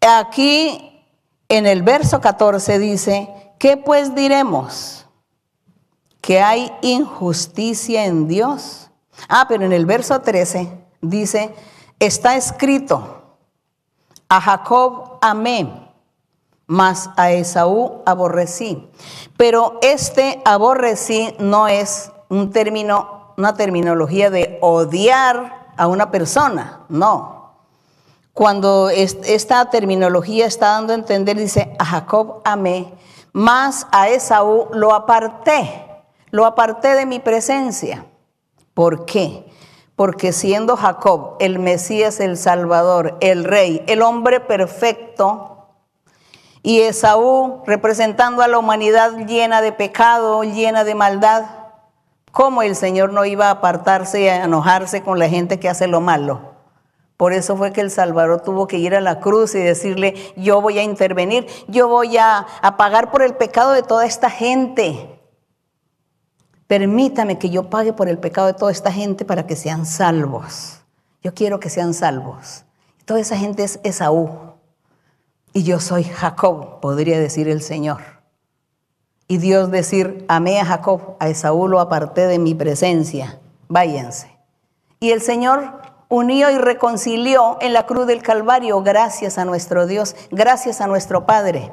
Aquí 0.00 1.06
en 1.48 1.66
el 1.66 1.82
verso 1.82 2.20
14 2.20 2.78
dice, 2.78 3.28
¿qué 3.58 3.76
pues 3.76 4.14
diremos? 4.14 5.03
Que 6.24 6.40
hay 6.40 6.72
injusticia 6.80 8.06
en 8.06 8.26
Dios. 8.26 8.90
Ah, 9.28 9.44
pero 9.46 9.66
en 9.66 9.74
el 9.74 9.84
verso 9.84 10.22
13 10.22 10.72
dice, 11.02 11.54
está 11.98 12.34
escrito, 12.34 13.36
a 14.30 14.40
Jacob 14.40 15.18
amé, 15.20 15.90
mas 16.66 17.10
a 17.18 17.30
Esaú 17.30 18.00
aborrecí. 18.06 18.88
Pero 19.36 19.78
este 19.82 20.40
aborrecí 20.46 21.34
no 21.38 21.68
es 21.68 22.10
un 22.30 22.50
término, 22.50 23.34
una 23.36 23.52
terminología 23.52 24.30
de 24.30 24.58
odiar 24.62 25.72
a 25.76 25.86
una 25.88 26.10
persona, 26.10 26.80
no. 26.88 27.52
Cuando 28.32 28.88
esta 28.88 29.68
terminología 29.68 30.46
está 30.46 30.68
dando 30.68 30.94
a 30.94 30.96
entender, 30.96 31.36
dice, 31.36 31.76
a 31.78 31.84
Jacob 31.84 32.40
amé, 32.46 32.94
mas 33.34 33.86
a 33.92 34.08
Esaú 34.08 34.68
lo 34.72 34.94
aparté 34.94 35.93
lo 36.34 36.46
aparté 36.46 36.96
de 36.96 37.06
mi 37.06 37.20
presencia. 37.20 38.06
¿Por 38.74 39.04
qué? 39.04 39.46
Porque 39.94 40.32
siendo 40.32 40.76
Jacob 40.76 41.36
el 41.38 41.60
Mesías, 41.60 42.18
el 42.18 42.36
Salvador, 42.36 43.16
el 43.20 43.44
Rey, 43.44 43.84
el 43.86 44.02
hombre 44.02 44.40
perfecto, 44.40 45.68
y 46.60 46.80
Esaú 46.80 47.62
representando 47.68 48.42
a 48.42 48.48
la 48.48 48.58
humanidad 48.58 49.16
llena 49.28 49.62
de 49.62 49.70
pecado, 49.70 50.42
llena 50.42 50.82
de 50.82 50.96
maldad, 50.96 51.44
¿cómo 52.32 52.62
el 52.62 52.74
Señor 52.74 53.12
no 53.12 53.24
iba 53.24 53.46
a 53.46 53.50
apartarse 53.50 54.22
y 54.22 54.26
a 54.26 54.42
enojarse 54.42 55.04
con 55.04 55.20
la 55.20 55.28
gente 55.28 55.60
que 55.60 55.68
hace 55.68 55.86
lo 55.86 56.00
malo? 56.00 56.54
Por 57.16 57.32
eso 57.32 57.56
fue 57.56 57.72
que 57.72 57.80
el 57.80 57.92
Salvador 57.92 58.40
tuvo 58.40 58.66
que 58.66 58.78
ir 58.78 58.96
a 58.96 59.00
la 59.00 59.20
cruz 59.20 59.54
y 59.54 59.60
decirle, 59.60 60.14
yo 60.34 60.60
voy 60.60 60.80
a 60.80 60.82
intervenir, 60.82 61.46
yo 61.68 61.86
voy 61.86 62.16
a, 62.16 62.44
a 62.60 62.76
pagar 62.76 63.12
por 63.12 63.22
el 63.22 63.36
pecado 63.36 63.70
de 63.70 63.84
toda 63.84 64.04
esta 64.04 64.30
gente. 64.30 65.13
Permítame 66.66 67.38
que 67.38 67.50
yo 67.50 67.68
pague 67.68 67.92
por 67.92 68.08
el 68.08 68.18
pecado 68.18 68.46
de 68.46 68.54
toda 68.54 68.72
esta 68.72 68.90
gente 68.90 69.24
para 69.24 69.46
que 69.46 69.56
sean 69.56 69.84
salvos. 69.84 70.80
Yo 71.22 71.34
quiero 71.34 71.60
que 71.60 71.70
sean 71.70 71.94
salvos. 71.94 72.64
Toda 73.04 73.20
esa 73.20 73.36
gente 73.36 73.64
es 73.64 73.80
Esaú. 73.82 74.30
Y 75.52 75.62
yo 75.62 75.78
soy 75.78 76.04
Jacob, 76.04 76.80
podría 76.80 77.20
decir 77.20 77.48
el 77.48 77.62
Señor. 77.62 78.00
Y 79.28 79.38
Dios 79.38 79.70
decir, 79.70 80.24
amé 80.28 80.60
a 80.60 80.64
Jacob, 80.64 81.16
a 81.20 81.28
Esaú 81.28 81.68
lo 81.68 81.80
aparté 81.80 82.26
de 82.26 82.38
mi 82.38 82.54
presencia. 82.54 83.38
Váyanse. 83.68 84.36
Y 85.00 85.10
el 85.10 85.20
Señor 85.20 85.82
unió 86.08 86.50
y 86.50 86.58
reconcilió 86.58 87.58
en 87.60 87.72
la 87.72 87.86
cruz 87.86 88.06
del 88.06 88.22
Calvario 88.22 88.82
gracias 88.82 89.38
a 89.38 89.44
nuestro 89.44 89.86
Dios, 89.86 90.16
gracias 90.30 90.80
a 90.80 90.86
nuestro 90.86 91.26
Padre. 91.26 91.72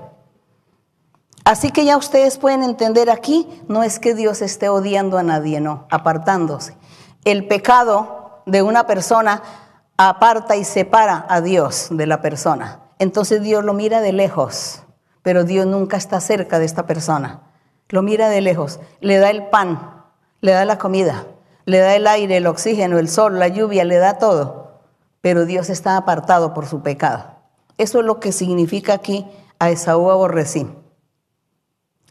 Así 1.43 1.71
que 1.71 1.85
ya 1.85 1.97
ustedes 1.97 2.37
pueden 2.37 2.63
entender 2.63 3.09
aquí, 3.09 3.47
no 3.67 3.83
es 3.83 3.99
que 3.99 4.13
Dios 4.13 4.41
esté 4.41 4.69
odiando 4.69 5.17
a 5.17 5.23
nadie, 5.23 5.59
no, 5.59 5.87
apartándose. 5.89 6.75
El 7.25 7.47
pecado 7.47 8.43
de 8.45 8.61
una 8.61 8.85
persona 8.85 9.41
aparta 9.97 10.55
y 10.55 10.63
separa 10.63 11.25
a 11.29 11.41
Dios 11.41 11.87
de 11.91 12.05
la 12.05 12.21
persona. 12.21 12.79
Entonces 12.99 13.41
Dios 13.41 13.63
lo 13.63 13.73
mira 13.73 14.01
de 14.01 14.13
lejos, 14.13 14.83
pero 15.23 15.43
Dios 15.43 15.65
nunca 15.65 15.97
está 15.97 16.19
cerca 16.21 16.59
de 16.59 16.65
esta 16.65 16.85
persona. 16.85 17.41
Lo 17.89 18.01
mira 18.03 18.29
de 18.29 18.41
lejos, 18.41 18.79
le 18.99 19.17
da 19.17 19.29
el 19.29 19.47
pan, 19.47 20.03
le 20.41 20.51
da 20.51 20.65
la 20.65 20.77
comida, 20.77 21.25
le 21.65 21.79
da 21.79 21.95
el 21.95 22.07
aire, 22.07 22.37
el 22.37 22.47
oxígeno, 22.47 22.99
el 22.99 23.09
sol, 23.09 23.39
la 23.39 23.47
lluvia, 23.47 23.83
le 23.83 23.97
da 23.97 24.17
todo, 24.17 24.81
pero 25.21 25.45
Dios 25.45 25.69
está 25.69 25.97
apartado 25.97 26.53
por 26.53 26.67
su 26.67 26.81
pecado. 26.81 27.25
Eso 27.77 27.99
es 27.99 28.05
lo 28.05 28.19
que 28.19 28.31
significa 28.31 28.93
aquí 28.93 29.27
a 29.59 29.71
Esaú 29.71 30.09
aborrecí. 30.09 30.67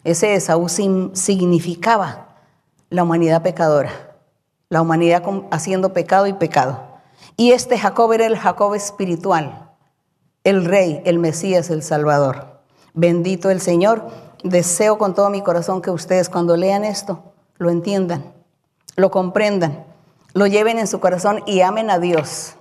Ese 0.04 0.34
Esaú 0.34 0.68
significaba 0.68 2.28
la 2.88 3.02
humanidad 3.02 3.42
pecadora, 3.42 3.90
la 4.68 4.82
humanidad 4.82 5.22
haciendo 5.50 5.92
pecado 5.92 6.26
y 6.26 6.32
pecado. 6.32 6.82
Y 7.36 7.52
este 7.52 7.78
Jacob 7.78 8.12
era 8.12 8.26
el 8.26 8.36
Jacob 8.36 8.74
espiritual, 8.74 9.70
el 10.44 10.64
rey, 10.64 11.02
el 11.04 11.18
Mesías, 11.18 11.70
el 11.70 11.82
Salvador. 11.82 12.60
Bendito 12.94 13.50
el 13.50 13.60
Señor. 13.60 14.08
Deseo 14.42 14.96
con 14.96 15.14
todo 15.14 15.28
mi 15.28 15.42
corazón 15.42 15.82
que 15.82 15.90
ustedes 15.90 16.30
cuando 16.30 16.56
lean 16.56 16.84
esto 16.84 17.30
lo 17.60 17.68
entiendan, 17.68 18.32
lo 18.96 19.10
comprendan, 19.10 19.84
lo 20.32 20.46
lleven 20.46 20.78
en 20.78 20.86
su 20.86 20.98
corazón 20.98 21.42
y 21.46 21.60
amen 21.60 21.90
a 21.90 21.98
Dios 21.98 22.54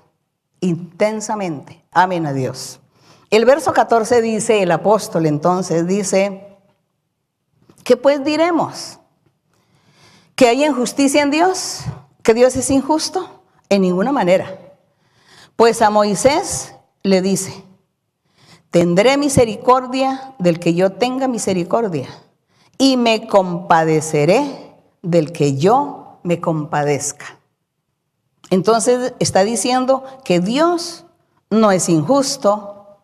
intensamente. 0.59 1.81
Amen 1.91 2.25
a 2.25 2.33
Dios. 2.33 2.81
El 3.29 3.45
verso 3.45 3.71
14 3.73 4.21
dice, 4.21 4.61
el 4.61 4.71
apóstol 4.71 5.25
entonces 5.25 5.87
dice, 5.87 6.48
¿Qué 7.89 7.97
pues 7.97 8.23
diremos? 8.23 8.99
¿Que 10.35 10.47
hay 10.47 10.63
injusticia 10.63 11.23
en 11.23 11.31
Dios? 11.31 11.79
¿Que 12.21 12.35
Dios 12.35 12.55
es 12.55 12.69
injusto? 12.69 13.41
En 13.67 13.81
ninguna 13.81 14.11
manera. 14.11 14.59
Pues 15.55 15.81
a 15.81 15.89
Moisés 15.89 16.75
le 17.01 17.23
dice, 17.23 17.63
tendré 18.69 19.17
misericordia 19.17 20.35
del 20.37 20.59
que 20.59 20.75
yo 20.75 20.91
tenga 20.91 21.27
misericordia 21.27 22.07
y 22.77 22.95
me 22.95 23.25
compadeceré 23.25 24.75
del 25.01 25.31
que 25.31 25.57
yo 25.57 26.19
me 26.21 26.39
compadezca. 26.39 27.39
Entonces 28.51 29.15
está 29.17 29.43
diciendo 29.43 30.03
que 30.23 30.39
Dios 30.39 31.05
no 31.49 31.71
es 31.71 31.89
injusto, 31.89 32.99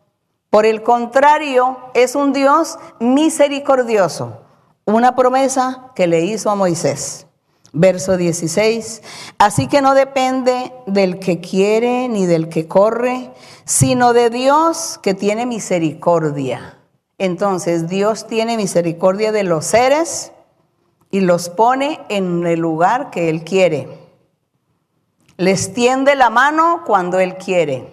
por 0.52 0.68
el 0.68 0.84
contrario, 0.84 1.80
es 1.96 2.14
un 2.14 2.34
Dios 2.34 2.78
misericordioso 3.00 4.45
una 4.86 5.16
promesa 5.16 5.92
que 5.96 6.08
le 6.08 6.22
hizo 6.22 6.50
a 6.50 6.56
Moisés. 6.56 7.28
Verso 7.78 8.16
16, 8.16 9.02
así 9.38 9.68
que 9.68 9.82
no 9.82 9.96
depende 9.96 10.72
del 10.88 11.20
que 11.20 11.42
quiere 11.42 12.08
ni 12.08 12.26
del 12.26 12.48
que 12.48 12.70
corre, 12.70 13.34
sino 13.66 14.14
de 14.14 14.30
Dios 14.30 14.98
que 15.04 15.14
tiene 15.14 15.46
misericordia. 15.46 16.80
Entonces 17.18 17.90
Dios 17.90 18.28
tiene 18.28 18.56
misericordia 18.56 19.34
de 19.34 19.44
los 19.44 19.66
seres 19.66 20.32
y 21.12 21.20
los 21.20 21.50
pone 21.50 22.00
en 22.08 22.48
el 22.48 22.62
lugar 22.62 23.10
que 23.10 23.30
Él 23.30 23.44
quiere. 23.44 23.90
Les 25.36 25.74
tiende 25.74 26.16
la 26.16 26.30
mano 26.30 26.84
cuando 26.86 27.20
Él 27.20 27.36
quiere, 27.36 27.92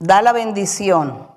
da 0.00 0.22
la 0.22 0.32
bendición 0.32 1.28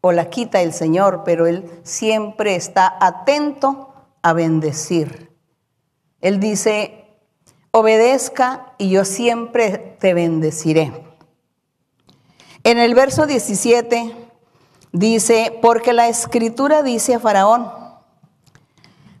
o 0.00 0.12
la 0.12 0.30
quita 0.30 0.62
el 0.62 0.72
Señor, 0.72 1.24
pero 1.26 1.46
Él 1.46 1.70
siempre 1.82 2.54
está 2.54 2.96
atento 3.00 3.91
a 4.22 4.32
bendecir. 4.32 5.30
Él 6.20 6.40
dice, 6.40 7.04
obedezca 7.72 8.74
y 8.78 8.90
yo 8.90 9.04
siempre 9.04 9.96
te 9.98 10.14
bendeciré. 10.14 10.92
En 12.64 12.78
el 12.78 12.94
verso 12.94 13.26
17 13.26 14.14
dice, 14.92 15.58
porque 15.60 15.92
la 15.92 16.08
escritura 16.08 16.82
dice 16.82 17.14
a 17.14 17.20
Faraón, 17.20 17.82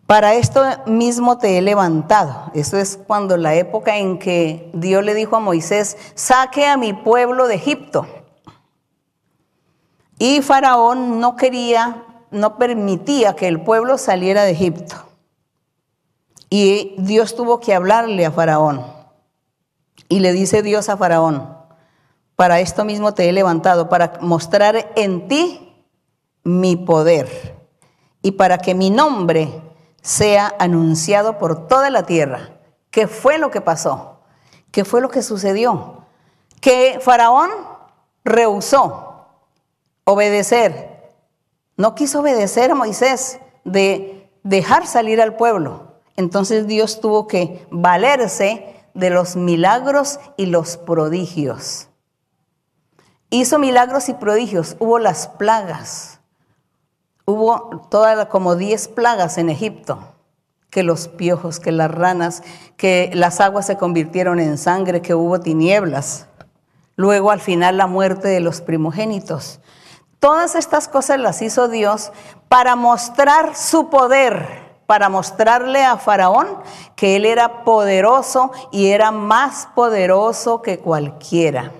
para 0.06 0.34
esto 0.34 0.62
mismo 0.86 1.38
te 1.38 1.56
he 1.56 1.62
levantado. 1.62 2.50
Eso 2.54 2.76
es 2.76 2.98
cuando 3.06 3.36
la 3.36 3.54
época 3.54 3.96
en 3.96 4.18
que 4.18 4.70
Dios 4.74 5.02
le 5.02 5.14
dijo 5.14 5.36
a 5.36 5.40
Moisés, 5.40 5.96
saque 6.14 6.66
a 6.66 6.76
mi 6.76 6.92
pueblo 6.92 7.48
de 7.48 7.54
Egipto. 7.54 8.06
Y 10.18 10.42
Faraón 10.42 11.18
no 11.18 11.34
quería, 11.34 12.04
no 12.32 12.58
permitía 12.58 13.36
que 13.36 13.48
el 13.48 13.62
pueblo 13.62 13.98
saliera 13.98 14.44
de 14.44 14.52
Egipto. 14.52 14.96
Y 16.50 16.94
Dios 16.98 17.34
tuvo 17.36 17.60
que 17.60 17.74
hablarle 17.74 18.26
a 18.26 18.32
Faraón. 18.32 18.84
Y 20.08 20.20
le 20.20 20.32
dice 20.32 20.62
Dios 20.62 20.88
a 20.88 20.96
Faraón, 20.96 21.56
para 22.36 22.60
esto 22.60 22.84
mismo 22.84 23.14
te 23.14 23.28
he 23.28 23.32
levantado, 23.32 23.88
para 23.88 24.14
mostrar 24.20 24.92
en 24.96 25.28
ti 25.28 25.86
mi 26.44 26.76
poder 26.76 27.56
y 28.20 28.32
para 28.32 28.58
que 28.58 28.74
mi 28.74 28.90
nombre 28.90 29.62
sea 30.02 30.54
anunciado 30.58 31.38
por 31.38 31.68
toda 31.68 31.88
la 31.88 32.04
tierra. 32.04 32.50
¿Qué 32.90 33.06
fue 33.06 33.38
lo 33.38 33.50
que 33.50 33.60
pasó? 33.60 34.20
¿Qué 34.70 34.84
fue 34.84 35.00
lo 35.00 35.08
que 35.08 35.22
sucedió? 35.22 36.04
Que 36.60 36.98
Faraón 37.00 37.50
rehusó 38.24 39.12
obedecer. 40.04 40.91
No 41.82 41.96
quiso 41.96 42.20
obedecer 42.20 42.70
a 42.70 42.76
Moisés 42.76 43.40
de 43.64 44.30
dejar 44.44 44.86
salir 44.86 45.20
al 45.20 45.34
pueblo. 45.34 45.94
Entonces 46.14 46.68
Dios 46.68 47.00
tuvo 47.00 47.26
que 47.26 47.66
valerse 47.72 48.76
de 48.94 49.10
los 49.10 49.34
milagros 49.34 50.20
y 50.36 50.46
los 50.46 50.76
prodigios. 50.76 51.88
Hizo 53.30 53.58
milagros 53.58 54.08
y 54.08 54.14
prodigios. 54.14 54.76
Hubo 54.78 55.00
las 55.00 55.26
plagas. 55.26 56.20
Hubo 57.24 57.88
todas 57.90 58.26
como 58.26 58.54
diez 58.54 58.86
plagas 58.86 59.36
en 59.36 59.50
Egipto. 59.50 60.14
Que 60.70 60.84
los 60.84 61.08
piojos, 61.08 61.58
que 61.58 61.72
las 61.72 61.90
ranas, 61.90 62.44
que 62.76 63.10
las 63.12 63.40
aguas 63.40 63.66
se 63.66 63.76
convirtieron 63.76 64.38
en 64.38 64.56
sangre, 64.56 65.02
que 65.02 65.16
hubo 65.16 65.40
tinieblas. 65.40 66.28
Luego 66.94 67.32
al 67.32 67.40
final 67.40 67.76
la 67.76 67.88
muerte 67.88 68.28
de 68.28 68.38
los 68.38 68.60
primogénitos. 68.60 69.58
Todas 70.22 70.54
estas 70.54 70.86
cosas 70.86 71.18
las 71.18 71.42
hizo 71.42 71.66
Dios 71.66 72.12
para 72.48 72.76
mostrar 72.76 73.56
su 73.56 73.90
poder, 73.90 74.46
para 74.86 75.08
mostrarle 75.08 75.82
a 75.82 75.96
Faraón 75.96 76.46
que 76.94 77.16
él 77.16 77.24
era 77.24 77.64
poderoso 77.64 78.52
y 78.70 78.92
era 78.92 79.10
más 79.10 79.66
poderoso 79.74 80.62
que 80.62 80.78
cualquiera, 80.78 81.72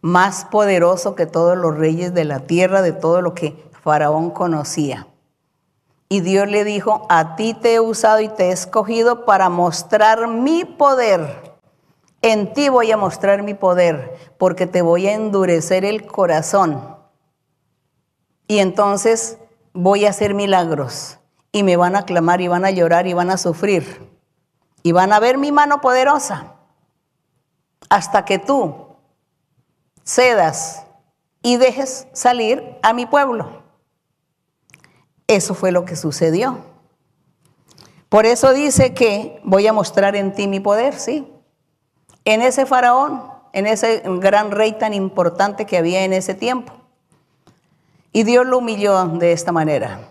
más 0.00 0.46
poderoso 0.46 1.14
que 1.14 1.26
todos 1.26 1.56
los 1.56 1.78
reyes 1.78 2.12
de 2.12 2.24
la 2.24 2.40
tierra, 2.40 2.82
de 2.82 2.90
todo 2.90 3.22
lo 3.22 3.34
que 3.34 3.70
Faraón 3.84 4.30
conocía. 4.30 5.06
Y 6.08 6.22
Dios 6.22 6.48
le 6.48 6.64
dijo, 6.64 7.06
a 7.08 7.36
ti 7.36 7.54
te 7.54 7.74
he 7.74 7.80
usado 7.80 8.18
y 8.18 8.28
te 8.30 8.46
he 8.46 8.50
escogido 8.50 9.24
para 9.24 9.48
mostrar 9.48 10.26
mi 10.26 10.64
poder. 10.64 11.54
En 12.20 12.52
ti 12.52 12.68
voy 12.68 12.90
a 12.90 12.96
mostrar 12.96 13.44
mi 13.44 13.54
poder, 13.54 14.16
porque 14.38 14.66
te 14.66 14.82
voy 14.82 15.06
a 15.06 15.14
endurecer 15.14 15.84
el 15.84 16.04
corazón 16.04 16.93
y 18.54 18.60
entonces 18.60 19.38
voy 19.72 20.06
a 20.06 20.10
hacer 20.10 20.32
milagros 20.32 21.18
y 21.50 21.64
me 21.64 21.76
van 21.76 21.96
a 21.96 22.04
clamar 22.04 22.40
y 22.40 22.46
van 22.46 22.64
a 22.64 22.70
llorar 22.70 23.08
y 23.08 23.12
van 23.12 23.30
a 23.30 23.36
sufrir 23.36 24.08
y 24.84 24.92
van 24.92 25.12
a 25.12 25.18
ver 25.18 25.38
mi 25.38 25.50
mano 25.50 25.80
poderosa 25.80 26.54
hasta 27.88 28.24
que 28.24 28.38
tú 28.38 28.94
cedas 30.04 30.84
y 31.42 31.56
dejes 31.56 32.06
salir 32.12 32.78
a 32.84 32.92
mi 32.92 33.06
pueblo. 33.06 33.64
Eso 35.26 35.56
fue 35.56 35.72
lo 35.72 35.84
que 35.84 35.96
sucedió. 35.96 36.58
Por 38.08 38.24
eso 38.24 38.52
dice 38.52 38.94
que 38.94 39.40
voy 39.42 39.66
a 39.66 39.72
mostrar 39.72 40.14
en 40.14 40.32
ti 40.32 40.46
mi 40.46 40.60
poder, 40.60 40.94
sí. 40.94 41.28
En 42.24 42.40
ese 42.40 42.66
faraón, 42.66 43.20
en 43.52 43.66
ese 43.66 44.04
gran 44.20 44.52
rey 44.52 44.78
tan 44.78 44.94
importante 44.94 45.66
que 45.66 45.76
había 45.76 46.04
en 46.04 46.12
ese 46.12 46.34
tiempo. 46.34 46.83
Y 48.14 48.22
Dios 48.22 48.46
lo 48.46 48.58
humilló 48.58 49.08
de 49.08 49.32
esta 49.32 49.50
manera. 49.50 50.08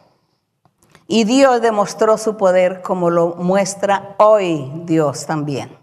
Y 1.08 1.24
Dios 1.24 1.62
demostró 1.62 2.18
su 2.18 2.36
poder 2.36 2.82
como 2.82 3.10
lo 3.10 3.36
muestra 3.36 4.16
hoy 4.20 4.70
Dios 4.84 5.26
también. 5.26 5.78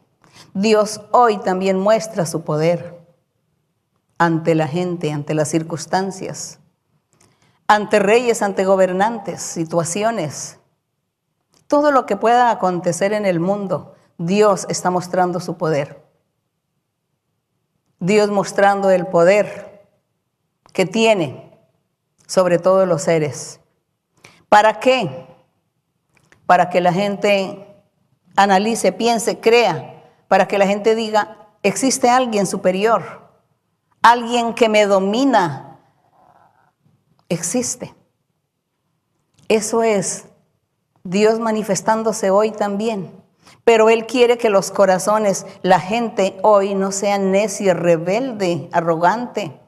Dios 0.52 1.00
hoy 1.12 1.38
también 1.38 1.78
muestra 1.78 2.26
su 2.26 2.42
poder 2.42 3.00
ante 4.18 4.54
la 4.54 4.68
gente, 4.68 5.10
ante 5.12 5.32
las 5.32 5.48
circunstancias, 5.48 6.58
ante 7.66 7.98
reyes, 7.98 8.42
ante 8.42 8.66
gobernantes, 8.66 9.40
situaciones. 9.40 10.58
Todo 11.68 11.90
lo 11.90 12.04
que 12.04 12.16
pueda 12.16 12.50
acontecer 12.50 13.14
en 13.14 13.24
el 13.24 13.40
mundo, 13.40 13.94
Dios 14.18 14.66
está 14.68 14.90
mostrando 14.90 15.40
su 15.40 15.56
poder. 15.56 16.04
Dios 17.98 18.30
mostrando 18.30 18.90
el 18.90 19.06
poder 19.06 19.88
que 20.74 20.84
tiene 20.84 21.49
sobre 22.30 22.60
todos 22.60 22.86
los 22.86 23.02
seres. 23.02 23.58
¿Para 24.48 24.78
qué? 24.78 25.26
Para 26.46 26.70
que 26.70 26.80
la 26.80 26.92
gente 26.92 27.66
analice, 28.36 28.92
piense, 28.92 29.40
crea, 29.40 30.04
para 30.28 30.46
que 30.46 30.56
la 30.56 30.68
gente 30.68 30.94
diga, 30.94 31.48
existe 31.64 32.08
alguien 32.08 32.46
superior, 32.46 33.02
alguien 34.00 34.54
que 34.54 34.68
me 34.68 34.86
domina. 34.86 35.80
Existe. 37.28 37.96
Eso 39.48 39.82
es 39.82 40.26
Dios 41.02 41.40
manifestándose 41.40 42.30
hoy 42.30 42.52
también. 42.52 43.10
Pero 43.64 43.90
Él 43.90 44.06
quiere 44.06 44.38
que 44.38 44.50
los 44.50 44.70
corazones, 44.70 45.46
la 45.62 45.80
gente 45.80 46.38
hoy 46.44 46.76
no 46.76 46.92
sea 46.92 47.18
necia, 47.18 47.74
rebelde, 47.74 48.68
arrogante, 48.70 49.60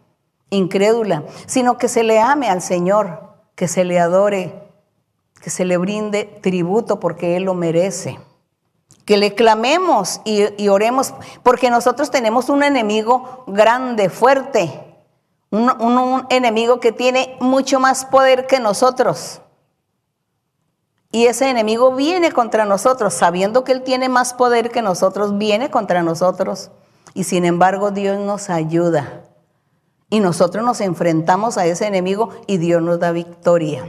incrédula, 0.53 1.25
sino 1.47 1.79
que 1.79 1.89
se 1.89 2.05
le 2.05 2.21
ame 2.21 2.49
al 2.49 2.63
Señor, 2.63 3.21
que 3.57 3.67
se 3.67 3.85
le 3.85 3.99
adore, 3.99 4.63
que 5.41 5.51
se 5.51 5.65
le 5.65 5.77
brinde 5.79 6.25
tributo 6.43 7.01
porque 7.01 7.37
Él 7.37 7.45
lo 7.45 7.55
merece. 7.55 8.21
Que 9.05 9.17
le 9.17 9.35
clamemos 9.35 10.21
y, 10.25 10.69
oremos, 10.69 11.15
porque 11.43 11.71
nosotros 11.71 12.11
tenemos 12.13 12.49
un 12.49 12.63
enemigo 12.63 13.43
grande, 13.49 14.09
fuerte, 14.11 14.71
un, 15.51 15.71
un 15.83 16.27
enemigo 16.31 16.79
que 16.79 16.93
tiene 16.93 17.37
mucho 17.41 17.81
más 17.81 18.05
poder 18.05 18.47
que 18.47 18.61
nosotros. 18.61 19.41
Y 21.11 21.27
ese 21.27 21.51
enemigo 21.51 21.95
viene 21.95 22.31
contra 22.31 22.65
nosotros, 22.65 23.13
sabiendo 23.13 23.65
que 23.65 23.73
Él 23.73 23.83
tiene 23.83 24.09
más 24.09 24.35
poder 24.35 24.71
que 24.71 24.83
nosotros, 24.83 25.37
viene 25.37 25.71
contra 25.71 26.03
nosotros. 26.03 26.71
Y 27.15 27.25
sin 27.25 27.45
embargo 27.45 27.91
Dios 27.91 28.19
nos 28.19 28.51
ayuda. 28.51 29.25
Y 30.13 30.21
nosotros 30.21 30.63
nos 30.63 30.83
enfrentamos 30.83 31.57
a 31.57 31.65
ese 31.65 31.87
enemigo 31.87 32.29
y 32.47 32.59
Dios 32.59 32.83
nos 32.83 33.01
da 33.01 33.13
victoria. 33.13 33.89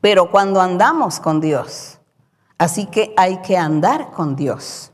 Pero 0.00 0.30
cuando 0.30 0.62
andamos 0.62 1.20
con 1.20 1.42
Dios, 1.42 1.98
así 2.56 2.86
que 2.86 3.12
hay 3.18 3.42
que 3.42 3.58
andar 3.58 4.12
con 4.12 4.34
Dios. 4.34 4.92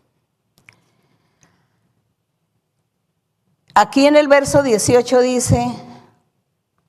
Aquí 3.73 4.05
en 4.05 4.17
el 4.17 4.27
verso 4.27 4.65
18 4.65 5.21
dice, 5.21 5.65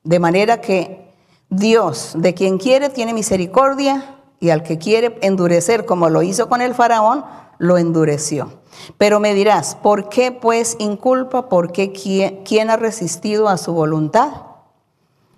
de 0.02 0.18
manera 0.18 0.60
que 0.60 1.14
Dios, 1.48 2.14
de 2.16 2.34
quien 2.34 2.58
quiere, 2.58 2.88
tiene 2.88 3.14
misericordia 3.14 4.16
y 4.40 4.50
al 4.50 4.64
que 4.64 4.78
quiere 4.78 5.16
endurecer, 5.22 5.86
como 5.86 6.10
lo 6.10 6.24
hizo 6.24 6.48
con 6.48 6.60
el 6.60 6.74
faraón, 6.74 7.24
lo 7.58 7.78
endureció. 7.78 8.63
Pero 8.98 9.20
me 9.20 9.34
dirás, 9.34 9.74
¿por 9.76 10.08
qué 10.08 10.32
pues 10.32 10.76
inculpa? 10.78 11.48
¿Por 11.48 11.72
qué 11.72 11.92
quién, 11.92 12.70
ha 12.70 12.76
resistido 12.76 13.48
a 13.48 13.56
su 13.56 13.72
voluntad? 13.72 14.32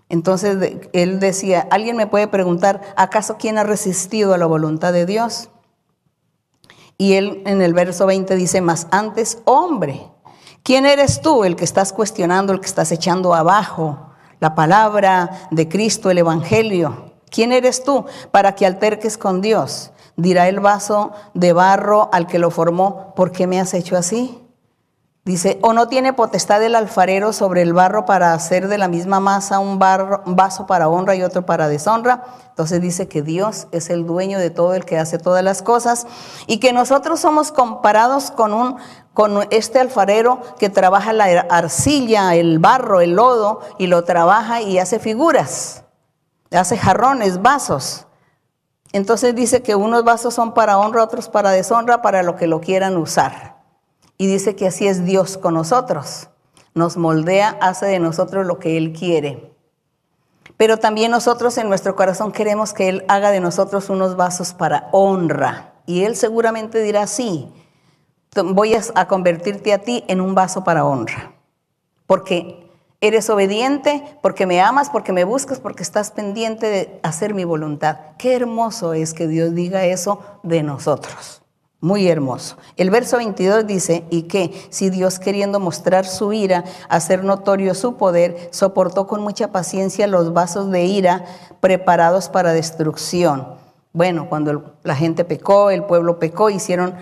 Entonces 0.08 0.78
él 0.92 1.20
decía, 1.20 1.66
alguien 1.70 1.96
me 1.96 2.06
puede 2.06 2.28
preguntar, 2.28 2.80
¿acaso 2.96 3.36
quién 3.38 3.58
ha 3.58 3.64
resistido 3.64 4.34
a 4.34 4.38
la 4.38 4.46
voluntad 4.46 4.92
de 4.92 5.06
Dios? 5.06 5.50
Y 6.98 7.14
él 7.14 7.42
en 7.46 7.60
el 7.60 7.74
verso 7.74 8.06
20 8.06 8.36
dice, 8.36 8.60
más 8.60 8.86
antes, 8.90 9.38
hombre, 9.44 10.08
¿quién 10.62 10.86
eres 10.86 11.20
tú 11.20 11.44
el 11.44 11.56
que 11.56 11.64
estás 11.64 11.92
cuestionando, 11.92 12.52
el 12.52 12.60
que 12.60 12.66
estás 12.66 12.92
echando 12.92 13.34
abajo 13.34 14.10
la 14.38 14.54
palabra 14.54 15.48
de 15.50 15.68
Cristo, 15.68 16.10
el 16.10 16.18
Evangelio? 16.18 17.12
¿Quién 17.30 17.52
eres 17.52 17.82
tú 17.84 18.06
para 18.30 18.54
que 18.54 18.64
alterques 18.64 19.18
con 19.18 19.40
Dios? 19.40 19.92
Dirá 20.16 20.48
el 20.48 20.60
vaso 20.60 21.12
de 21.34 21.52
barro 21.52 22.08
al 22.12 22.26
que 22.26 22.38
lo 22.38 22.50
formó, 22.50 23.14
¿por 23.14 23.32
qué 23.32 23.46
me 23.46 23.60
has 23.60 23.74
hecho 23.74 23.96
así? 23.96 24.42
Dice, 25.26 25.58
o 25.60 25.72
no 25.72 25.88
tiene 25.88 26.12
potestad 26.12 26.62
el 26.62 26.76
alfarero 26.76 27.32
sobre 27.32 27.60
el 27.62 27.72
barro 27.72 28.06
para 28.06 28.32
hacer 28.32 28.68
de 28.68 28.78
la 28.78 28.86
misma 28.86 29.18
masa 29.18 29.58
un, 29.58 29.76
vaso 29.80 30.66
para 30.68 30.88
honra 30.88 31.16
y 31.16 31.24
otro 31.24 31.44
para 31.44 31.66
deshonra. 31.66 32.22
Entonces 32.50 32.80
dice 32.80 33.08
que 33.08 33.22
Dios 33.22 33.66
es 33.72 33.90
el 33.90 34.06
dueño 34.06 34.38
de 34.38 34.50
todo, 34.50 34.74
el 34.74 34.84
que 34.84 34.98
hace 34.98 35.18
todas 35.18 35.42
las 35.42 35.62
cosas, 35.62 36.06
y 36.46 36.60
que 36.60 36.72
nosotros 36.72 37.18
somos 37.18 37.50
comparados 37.50 38.30
con, 38.30 38.54
un, 38.54 38.76
con 39.14 39.48
este 39.50 39.80
alfarero 39.80 40.38
que 40.60 40.70
trabaja 40.70 41.12
la 41.12 41.24
arcilla, 41.50 42.36
el 42.36 42.60
barro, 42.60 43.00
el 43.00 43.16
lodo, 43.16 43.62
y 43.78 43.88
lo 43.88 44.04
trabaja 44.04 44.62
y 44.62 44.78
hace 44.78 45.00
figuras, 45.00 45.82
hace 46.52 46.78
jarrones, 46.78 47.42
vasos. 47.42 48.05
Entonces 48.92 49.34
dice 49.34 49.62
que 49.62 49.74
unos 49.74 50.04
vasos 50.04 50.34
son 50.34 50.54
para 50.54 50.78
honra, 50.78 51.02
otros 51.02 51.28
para 51.28 51.50
deshonra, 51.50 52.02
para 52.02 52.22
lo 52.22 52.36
que 52.36 52.46
lo 52.46 52.60
quieran 52.60 52.96
usar. 52.96 53.56
Y 54.18 54.26
dice 54.26 54.56
que 54.56 54.66
así 54.66 54.86
es 54.86 55.04
Dios 55.04 55.36
con 55.36 55.54
nosotros. 55.54 56.28
Nos 56.74 56.96
moldea, 56.96 57.56
hace 57.60 57.86
de 57.86 57.98
nosotros 57.98 58.46
lo 58.46 58.58
que 58.58 58.76
Él 58.76 58.92
quiere. 58.92 59.52
Pero 60.56 60.78
también 60.78 61.10
nosotros 61.10 61.58
en 61.58 61.68
nuestro 61.68 61.96
corazón 61.96 62.32
queremos 62.32 62.72
que 62.72 62.88
Él 62.88 63.04
haga 63.08 63.30
de 63.30 63.40
nosotros 63.40 63.90
unos 63.90 64.16
vasos 64.16 64.54
para 64.54 64.88
honra. 64.92 65.74
Y 65.84 66.04
Él 66.04 66.16
seguramente 66.16 66.82
dirá, 66.82 67.06
sí, 67.06 67.48
voy 68.34 68.74
a 68.94 69.08
convertirte 69.08 69.72
a 69.72 69.78
ti 69.78 70.04
en 70.08 70.20
un 70.20 70.34
vaso 70.34 70.64
para 70.64 70.84
honra. 70.84 71.32
Porque 72.06 72.65
eres 73.00 73.28
obediente, 73.30 74.02
porque 74.22 74.46
me 74.46 74.60
amas, 74.60 74.90
porque 74.90 75.12
me 75.12 75.24
buscas, 75.24 75.60
porque 75.60 75.82
estás 75.82 76.10
pendiente 76.10 76.66
de 76.66 77.00
hacer 77.02 77.34
mi 77.34 77.44
voluntad. 77.44 77.98
Qué 78.18 78.34
hermoso 78.34 78.94
es 78.94 79.14
que 79.14 79.28
Dios 79.28 79.54
diga 79.54 79.84
eso 79.84 80.20
de 80.42 80.62
nosotros. 80.62 81.42
Muy 81.80 82.08
hermoso. 82.08 82.56
El 82.76 82.90
verso 82.90 83.18
22 83.18 83.66
dice, 83.66 84.04
y 84.10 84.22
que 84.22 84.50
si 84.70 84.88
Dios 84.88 85.18
queriendo 85.18 85.60
mostrar 85.60 86.06
su 86.06 86.32
ira, 86.32 86.64
hacer 86.88 87.22
notorio 87.22 87.74
su 87.74 87.96
poder, 87.96 88.48
soportó 88.50 89.06
con 89.06 89.20
mucha 89.20 89.52
paciencia 89.52 90.06
los 90.06 90.32
vasos 90.32 90.70
de 90.70 90.84
ira 90.84 91.26
preparados 91.60 92.30
para 92.30 92.54
destrucción. 92.54 93.56
Bueno, 93.92 94.28
cuando 94.28 94.74
la 94.82 94.96
gente 94.96 95.24
pecó, 95.24 95.70
el 95.70 95.84
pueblo 95.84 96.18
pecó, 96.18 96.48
hicieron, 96.48 96.94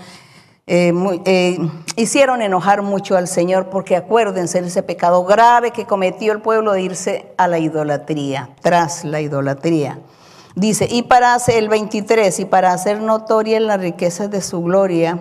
eh, 0.67 0.93
eh, 1.27 1.59
hicieron 1.97 2.41
enojar 2.41 2.83
mucho 2.83 3.17
al 3.17 3.29
Señor, 3.29 3.69
porque 3.69 3.97
acuérdense 3.97 4.59
ese 4.61 4.83
pecado 4.83 5.25
grave 5.25 5.73
que 5.73 5.85
cometió 5.85 6.33
el 6.33 6.41
pueblo 6.41 6.73
de 6.73 6.83
irse 6.83 7.33
a 7.37 7.49
la 7.49 7.59
idolatría, 7.59 8.51
tras 8.62 9.05
la 9.05 9.21
idolatría. 9.21 9.99
Dice, 10.55 10.87
y 10.91 11.03
para 11.03 11.35
hacer 11.35 11.59
el 11.59 11.69
23, 11.69 12.41
y 12.41 12.45
para 12.45 12.73
hacer 12.73 13.01
notorias 13.01 13.61
las 13.61 13.81
riquezas 13.81 14.31
de 14.31 14.41
su 14.41 14.62
gloria, 14.62 15.19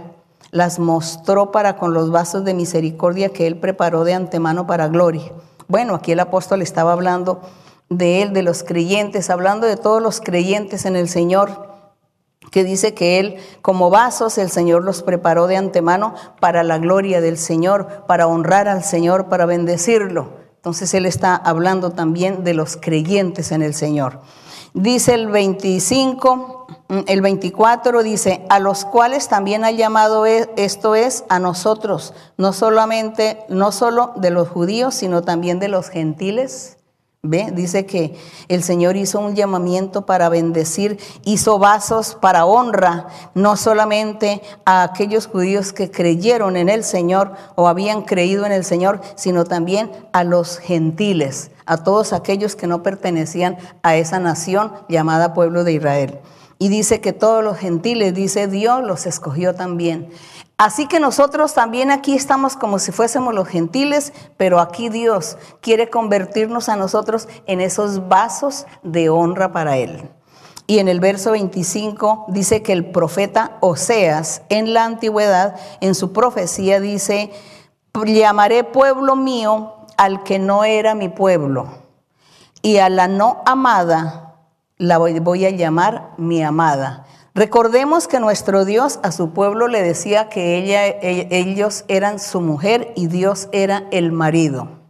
las 0.51 0.79
mostró 0.79 1.51
para 1.51 1.75
con 1.75 1.93
los 1.93 2.11
vasos 2.11 2.45
de 2.45 2.53
misericordia 2.53 3.29
que 3.29 3.47
él 3.47 3.57
preparó 3.57 4.03
de 4.03 4.13
antemano 4.13 4.67
para 4.67 4.87
gloria. 4.87 5.33
Bueno, 5.67 5.95
aquí 5.95 6.11
el 6.11 6.19
apóstol 6.19 6.61
estaba 6.61 6.93
hablando 6.93 7.41
de 7.89 8.21
él, 8.21 8.33
de 8.33 8.43
los 8.43 8.63
creyentes, 8.63 9.29
hablando 9.31 9.65
de 9.65 9.75
todos 9.75 10.01
los 10.01 10.21
creyentes 10.21 10.85
en 10.85 10.95
el 10.95 11.09
Señor, 11.09 11.72
que 12.53 12.63
dice 12.63 12.93
que 12.93 13.19
él 13.19 13.37
como 13.63 13.89
vasos 13.89 14.37
el 14.37 14.51
Señor 14.51 14.83
los 14.83 15.01
preparó 15.01 15.47
de 15.47 15.57
antemano 15.57 16.13
para 16.39 16.63
la 16.63 16.77
gloria 16.77 17.19
del 17.19 17.39
Señor, 17.39 18.05
para 18.07 18.27
honrar 18.27 18.67
al 18.67 18.83
Señor, 18.83 19.27
para 19.27 19.47
bendecirlo. 19.47 20.33
Entonces 20.57 20.93
él 20.93 21.07
está 21.07 21.35
hablando 21.35 21.89
también 21.89 22.43
de 22.43 22.53
los 22.53 22.77
creyentes 22.77 23.51
en 23.51 23.63
el 23.63 23.73
Señor. 23.73 24.19
Dice 24.75 25.15
el 25.15 25.29
25, 25.29 26.67
mm, 26.89 26.99
el 27.07 27.21
24 27.21 28.03
dice, 28.03 28.45
a 28.49 28.59
los 28.59 28.85
cuales 28.85 29.29
también 29.29 29.65
ha 29.65 29.71
llamado 29.71 30.27
e, 30.27 30.47
esto 30.55 30.93
es 30.93 31.25
a 31.29 31.39
nosotros, 31.39 32.13
no 32.37 32.53
solamente, 32.53 33.39
no 33.49 33.71
solo 33.71 34.13
de 34.15 34.29
los 34.29 34.47
judíos, 34.47 34.93
sino 34.93 35.23
también 35.23 35.59
de 35.59 35.69
los 35.69 35.89
gentiles. 35.89 36.77
¿Ve? 37.25 37.51
Dice 37.53 37.85
que 37.85 38.17
el 38.49 38.63
Señor 38.63 38.97
hizo 38.97 39.17
un 39.21 39.33
llamamiento 39.33 40.05
para 40.05 40.27
bendecir, 40.27 40.99
hizo 41.23 41.57
vasos 41.57 42.15
para 42.19 42.43
honra, 42.43 43.07
no 43.33 43.55
solamente 43.55 44.41
a 44.65 44.83
aquellos 44.83 45.27
judíos 45.27 45.71
que 45.71 45.89
creyeron 45.89 46.57
en 46.57 46.67
el 46.67 46.83
Señor 46.83 47.31
o 47.55 47.69
habían 47.69 48.01
creído 48.01 48.45
en 48.45 48.51
el 48.51 48.65
Señor, 48.65 48.99
sino 49.15 49.45
también 49.45 49.89
a 50.11 50.25
los 50.25 50.57
gentiles 50.57 51.51
a 51.65 51.77
todos 51.77 52.11
aquellos 52.11 52.57
que 52.57 52.67
no 52.67 52.83
pertenecían 52.83 53.57
a 53.83 53.95
esa 53.95 54.19
nación 54.19 54.73
llamada 54.89 55.33
pueblo 55.33 55.63
de 55.63 55.71
Israel. 55.71 56.19
Y 56.59 56.67
dice 56.67 56.99
que 56.99 57.13
todos 57.13 57.41
los 57.41 57.57
gentiles, 57.57 58.13
dice 58.13 58.47
Dios, 58.47 58.83
los 58.83 59.05
escogió 59.05 59.55
también. 59.55 60.09
Así 60.57 60.87
que 60.87 60.99
nosotros 60.99 61.53
también 61.53 61.91
aquí 61.91 62.15
estamos 62.15 62.55
como 62.55 62.79
si 62.79 62.91
fuésemos 62.91 63.33
los 63.33 63.47
gentiles, 63.47 64.13
pero 64.37 64.59
aquí 64.59 64.89
Dios 64.89 65.37
quiere 65.61 65.89
convertirnos 65.89 66.69
a 66.69 66.75
nosotros 66.75 67.27
en 67.47 67.59
esos 67.59 68.07
vasos 68.07 68.65
de 68.83 69.09
honra 69.09 69.51
para 69.51 69.77
Él. 69.77 70.09
Y 70.67 70.79
en 70.79 70.87
el 70.87 70.99
verso 70.99 71.31
25 71.31 72.25
dice 72.29 72.63
que 72.63 72.71
el 72.71 72.91
profeta 72.91 73.57
Oseas 73.59 74.43
en 74.49 74.73
la 74.73 74.85
antigüedad, 74.85 75.55
en 75.81 75.93
su 75.95 76.13
profecía 76.13 76.79
dice, 76.79 77.31
llamaré 78.05 78.63
pueblo 78.63 79.15
mío 79.15 79.73
al 79.97 80.23
que 80.23 80.39
no 80.39 80.63
era 80.63 80.95
mi 80.95 81.09
pueblo 81.09 81.83
y 82.61 82.77
a 82.77 82.89
la 82.89 83.07
no 83.07 83.41
amada 83.45 84.35
la 84.77 84.97
voy, 84.97 85.45
a 85.45 85.49
llamar 85.51 86.11
mi 86.17 86.43
amada. 86.43 87.05
Recordemos 87.35 88.07
que 88.07 88.19
nuestro 88.19 88.63
Dios 88.63 88.99
a 89.01 89.11
su 89.11 89.31
pueblo 89.31 89.67
le 89.67 89.81
decía 89.81 90.29
que 90.29 90.55
ella, 90.55 90.85
e, 90.85 91.27
ellos 91.31 91.83
eran 91.87 92.19
su 92.19 92.41
mujer 92.41 92.93
y 92.95 93.07
Dios 93.07 93.49
era 93.51 93.87
el 93.89 94.11
marido. 94.11 94.83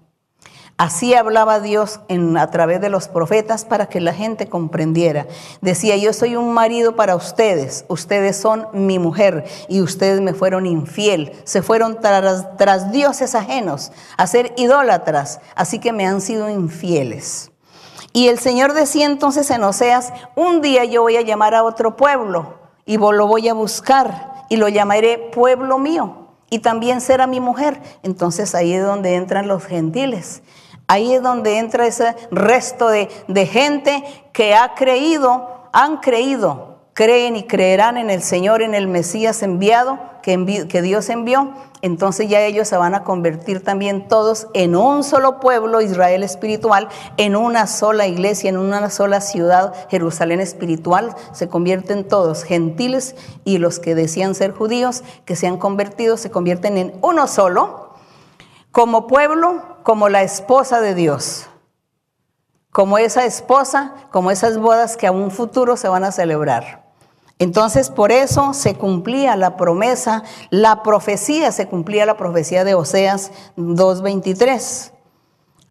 Así 0.76 1.14
hablaba 1.14 1.62
Dios 1.62 2.02
a 2.38 2.52
través 2.52 2.82
de 2.82 2.90
los 2.90 3.08
profetas 3.08 3.64
para 3.64 3.86
que 3.86 4.02
la 4.02 4.12
gente 4.12 4.50
comprendiera. 4.50 5.28
Decía, 5.62 5.96
yo 5.96 6.12
soy 6.12 6.36
un 6.36 6.52
marido 6.52 6.98
para 6.98 7.16
ustedes, 7.16 7.86
ustedes 7.88 8.36
son 8.36 8.68
mi 8.74 9.00
mujer 9.00 9.46
y 9.70 9.80
ustedes 9.80 10.20
me 10.20 10.34
fueron 10.34 10.66
infiel, 10.66 11.32
se 11.46 11.62
fueron 11.62 12.02
tras 12.02 12.92
dioses 12.92 13.36
ajenos 13.36 13.94
a 14.18 14.28
ser 14.28 14.54
idólatras, 14.58 15.40
así 15.56 15.80
que 15.80 15.94
me 15.94 16.06
han 16.06 16.20
sido 16.20 16.50
infieles. 16.50 17.53
Y 18.14 18.28
el 18.28 18.38
Señor 18.40 18.74
decía 18.74 19.08
entonces 19.08 19.50
en 19.50 19.64
Oseas, 19.64 20.14
un 20.36 20.62
día 20.62 20.86
yo 20.86 21.02
voy 21.02 21.18
a 21.18 21.22
llamar 21.22 21.56
a 21.56 21.64
otro 21.64 21.98
pueblo 21.98 22.60
y 22.86 22.98
lo 22.98 23.28
voy 23.28 23.50
a 23.50 23.54
buscar 23.54 24.46
y 24.50 24.58
lo 24.58 24.70
llamaré 24.70 25.18
pueblo 25.34 25.80
mío 25.80 26.28
y 26.54 26.60
también 26.60 27.02
será 27.02 27.26
mi 27.26 27.40
mujer. 27.40 27.82
Entonces 28.04 28.54
ahí 28.54 28.74
es 28.74 28.84
donde 28.84 29.16
entran 29.16 29.48
los 29.48 29.66
gentiles. 29.66 30.44
Ahí 30.86 31.14
es 31.14 31.24
donde 31.24 31.58
entra 31.58 31.88
ese 31.88 32.16
resto 32.30 32.90
de, 32.90 33.08
gente 33.48 34.04
que 34.34 34.54
ha 34.54 34.76
creído, 34.76 35.70
han 35.72 35.98
creído, 35.98 36.73
creen 36.94 37.36
y 37.36 37.44
creerán 37.44 37.98
en 37.98 38.10
el 38.10 38.22
Señor, 38.22 38.62
en 38.62 38.76
el 38.76 38.88
Mesías 38.88 39.42
enviado, 39.44 40.00
que, 40.22 40.82
Dios 40.82 41.10
envió. 41.10 41.52
Entonces 41.82 42.30
ya 42.30 42.42
ellos 42.42 42.68
se 42.68 42.78
van 42.78 42.96
a 42.96 43.04
convertir 43.04 43.62
también 43.62 44.08
todos 44.08 44.48
en 44.54 44.76
un 44.76 45.04
solo 45.04 45.40
pueblo, 45.40 45.82
Israel 45.82 46.24
espiritual, 46.24 46.88
en 47.18 47.36
una 47.36 47.68
sola 47.68 48.08
iglesia, 48.08 48.50
en 48.50 48.58
una 48.58 48.90
sola 48.90 49.20
ciudad, 49.20 49.74
Jerusalén 49.90 50.40
espiritual. 50.40 51.14
Se 51.34 51.50
convierten 51.50 52.08
todos, 52.08 52.44
gentiles 52.44 53.16
y 53.44 53.58
los 53.58 53.80
que 53.80 53.96
decían 53.96 54.34
ser 54.34 54.54
judíos, 54.54 55.04
que 55.26 55.36
se 55.36 55.48
han 55.48 55.58
convertido, 55.58 56.16
se 56.16 56.32
convierten 56.32 56.78
en 56.78 56.94
uno 57.02 57.28
solo, 57.28 57.96
como 58.72 59.08
pueblo 59.08 59.62
como 59.84 60.08
la 60.08 60.24
esposa 60.24 60.80
de 60.80 60.96
Dios, 60.96 61.48
como 62.72 62.98
esa 62.98 63.26
esposa, 63.26 63.94
como 64.12 64.32
esas 64.32 64.58
bodas 64.58 64.96
que 64.96 65.08
a 65.08 65.12
un 65.12 65.30
futuro 65.32 65.76
se 65.76 65.90
van 65.90 66.06
a 66.06 66.12
celebrar. 66.14 66.83
Entonces, 67.40 67.90
por 67.90 68.12
eso 68.12 68.54
se 68.54 68.76
cumplía 68.76 69.36
la 69.36 69.58
promesa, 69.58 70.24
la 70.50 70.84
profecía, 70.84 71.52
se 71.52 71.68
cumplía 71.68 72.06
la 72.06 72.18
profecía 72.18 72.64
de 72.64 72.76
Oseas 72.76 73.32
2.23. 73.58 74.92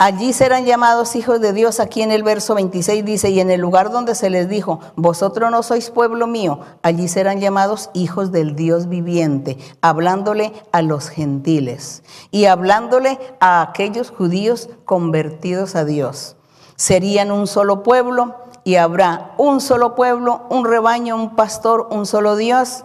Allí 0.05 0.33
serán 0.33 0.65
llamados 0.65 1.15
hijos 1.15 1.41
de 1.41 1.53
Dios. 1.53 1.79
Aquí 1.79 2.03
en 2.03 2.11
el 2.11 2.25
verso 2.25 2.57
26 2.57 3.05
dice, 3.05 3.31
y 3.31 3.39
en 3.39 3.53
el 3.53 3.61
lugar 3.61 3.93
donde 3.93 4.17
se 4.17 4.31
les 4.31 4.49
dijo, 4.49 4.81
vosotros 4.97 5.49
no 5.53 5.63
sois 5.63 5.91
pueblo 5.91 6.27
mío, 6.27 6.59
allí 6.83 7.07
serán 7.07 7.39
llamados 7.39 7.89
hijos 7.95 8.33
del 8.33 8.57
Dios 8.57 8.89
viviente, 8.89 9.59
hablándole 9.81 10.53
a 10.73 10.83
los 10.83 11.09
gentiles 11.09 12.03
y 12.33 12.47
hablándole 12.47 13.21
a 13.39 13.63
aquellos 13.63 14.11
judíos 14.11 14.71
convertidos 14.85 15.77
a 15.77 15.85
Dios. 15.85 16.35
Serían 16.75 17.31
un 17.31 17.47
solo 17.47 17.85
pueblo 17.85 18.35
y 18.65 18.77
habrá 18.77 19.33
un 19.39 19.61
solo 19.61 19.95
pueblo, 19.95 20.43
un 20.49 20.65
rebaño, 20.65 21.17
un 21.17 21.35
pastor, 21.35 21.89
un 21.91 22.07
solo 22.07 22.37
Dios 22.37 22.85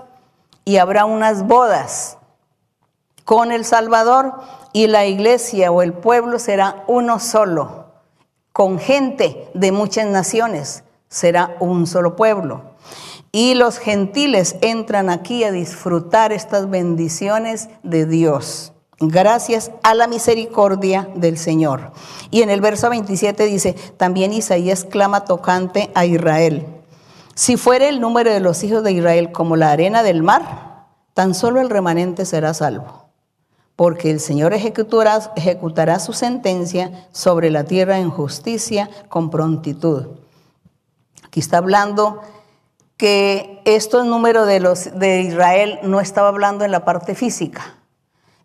y 0.66 0.78
habrá 0.78 1.06
unas 1.06 1.46
bodas 1.48 2.18
con 3.24 3.52
el 3.52 3.66
Salvador 3.66 4.34
y 4.74 4.88
la 4.88 5.06
iglesia 5.06 5.72
o 5.72 5.82
el 5.82 5.94
pueblo 5.94 6.40
será 6.40 6.84
uno 6.88 7.20
solo, 7.20 7.88
con 8.54 8.80
gente 8.80 9.50
de 9.54 9.72
muchas 9.72 10.08
naciones, 10.08 10.84
será 11.10 11.56
un 11.60 11.88
solo 11.88 12.16
pueblo. 12.16 12.62
Y 13.32 13.54
los 13.54 13.78
gentiles 13.78 14.56
entran 14.62 15.10
aquí 15.10 15.44
a 15.44 15.52
disfrutar 15.52 16.32
estas 16.32 16.70
bendiciones 16.70 17.70
de 17.84 18.06
Dios. 18.06 18.74
Gracias 19.00 19.72
a 19.84 19.94
la 19.94 20.08
misericordia 20.08 21.10
del 21.16 21.38
Señor. 21.38 21.92
Y 22.32 22.42
en 22.42 22.50
el 22.50 22.62
verso 22.62 22.90
27 22.90 23.46
dice, 23.46 23.74
también 23.98 24.34
Isaías 24.34 24.84
clama 24.84 25.26
tocante 25.26 25.92
a 25.96 26.06
Israel. 26.06 26.66
Si 27.36 27.56
fuere 27.58 27.90
el 27.90 28.02
número 28.02 28.32
de 28.32 28.40
los 28.40 28.64
hijos 28.64 28.84
de 28.84 28.92
Israel 28.92 29.32
como 29.32 29.56
la 29.56 29.72
arena 29.72 30.02
del 30.02 30.24
mar, 30.24 30.88
tan 31.14 31.36
solo 31.36 31.62
el 31.62 31.70
remanente 31.70 32.26
será 32.26 32.54
salvo. 32.54 33.06
Porque 33.76 34.10
el 34.10 34.20
Señor 34.20 34.54
ejecutará, 34.54 35.32
ejecutará 35.36 36.00
su 36.00 36.14
sentencia 36.14 37.08
sobre 37.12 37.52
la 37.52 37.64
tierra 37.64 38.00
en 38.00 38.10
justicia 38.10 38.90
con 39.08 39.30
prontitud. 39.30 40.08
Aquí 41.24 41.40
está 41.40 41.58
hablando 41.60 42.22
que 42.98 43.62
esto 43.66 44.04
número 44.04 44.48
de 44.48 44.60
los 44.60 44.98
de 44.98 45.22
Israel 45.22 45.80
no 45.84 46.02
estaba 46.02 46.30
hablando 46.30 46.66
en 46.66 46.72
la 46.72 46.84
parte 46.84 47.14
física, 47.14 47.77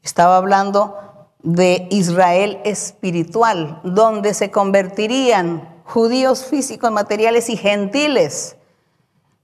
estaba 0.02 0.36
hablando 0.36 0.98
de 1.42 1.88
Israel 1.90 2.60
espiritual, 2.64 3.80
donde 3.84 4.34
se 4.34 4.50
convertirían 4.50 5.82
judíos 5.84 6.44
físicos, 6.44 6.90
materiales 6.90 7.48
y 7.50 7.56
gentiles 7.56 8.56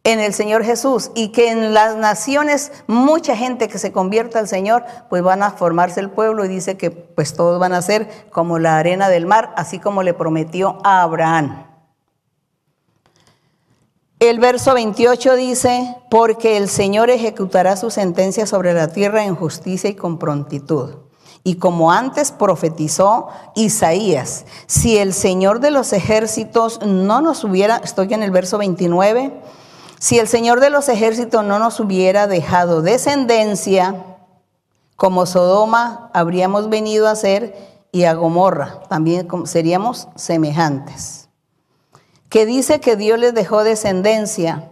en 0.05 0.21
el 0.21 0.33
Señor 0.33 0.65
Jesús 0.65 1.11
y 1.15 1.29
que 1.29 1.51
en 1.51 1.75
las 1.75 1.97
naciones 1.97 2.73
mucha 2.87 3.37
gente 3.37 3.69
que 3.69 3.79
se 3.79 3.93
convierta 3.93 4.39
al 4.39 4.49
Señor, 4.49 4.85
pues 5.11 5.23
van 5.23 5.43
a 5.43 5.51
formarse 5.51 6.01
el 6.01 6.11
pueblo 6.11 6.45
y 6.45 6.49
dice 6.49 6.77
que 6.77 6.91
pues 6.91 7.35
todos 7.35 7.61
van 7.61 7.75
a 7.75 7.83
ser 7.83 8.09
como 8.31 8.59
la 8.59 8.79
arena 8.79 9.09
del 9.09 9.27
mar, 9.27 9.53
así 9.57 9.79
como 9.79 10.03
le 10.03 10.15
prometió 10.15 10.79
a 10.85 11.03
Abraham. 11.03 11.68
El 14.21 14.41
verso 14.41 14.75
28 14.75 15.37
dice, 15.37 15.97
porque 16.11 16.57
el 16.57 16.69
Señor 16.69 17.09
ejecutará 17.09 17.77
su 17.77 17.89
sentencia 17.89 18.47
sobre 18.47 18.75
la 18.75 18.89
tierra 18.89 19.25
en 19.25 19.37
justicia 19.37 19.91
y 19.91 19.95
con 19.95 20.19
prontitud. 20.19 20.97
Y 21.45 21.55
como 21.55 21.93
antes 21.93 22.33
profetizó 22.33 23.29
Isaías, 23.55 24.45
si 24.67 24.99
el 24.99 25.15
Señor 25.15 25.61
de 25.61 25.71
los 25.71 25.93
ejércitos 25.93 26.81
no 26.85 27.21
nos 27.21 27.45
hubiera, 27.45 27.77
estoy 27.77 28.13
en 28.13 28.25
el 28.25 28.33
verso 28.33 28.59
29, 28.59 29.41
si 30.01 30.19
el 30.19 30.27
Señor 30.27 30.59
de 30.59 30.71
los 30.71 30.89
ejércitos 30.89 31.45
no 31.45 31.61
nos 31.61 31.79
hubiera 31.79 32.27
dejado 32.27 32.83
descendencia, 32.83 34.17
como 34.97 35.27
Sodoma 35.27 36.11
habríamos 36.13 36.69
venido 36.69 37.07
a 37.07 37.15
ser 37.15 37.55
y 37.93 38.03
a 38.03 38.15
Gomorra, 38.15 38.81
también 38.89 39.29
seríamos 39.45 40.09
semejantes 40.17 41.18
que 42.29 42.47
dice 42.47 42.81
que 42.81 42.97
Dios 42.97 43.19
les 43.19 43.35
dejó 43.35 43.65
descendencia 43.65 44.71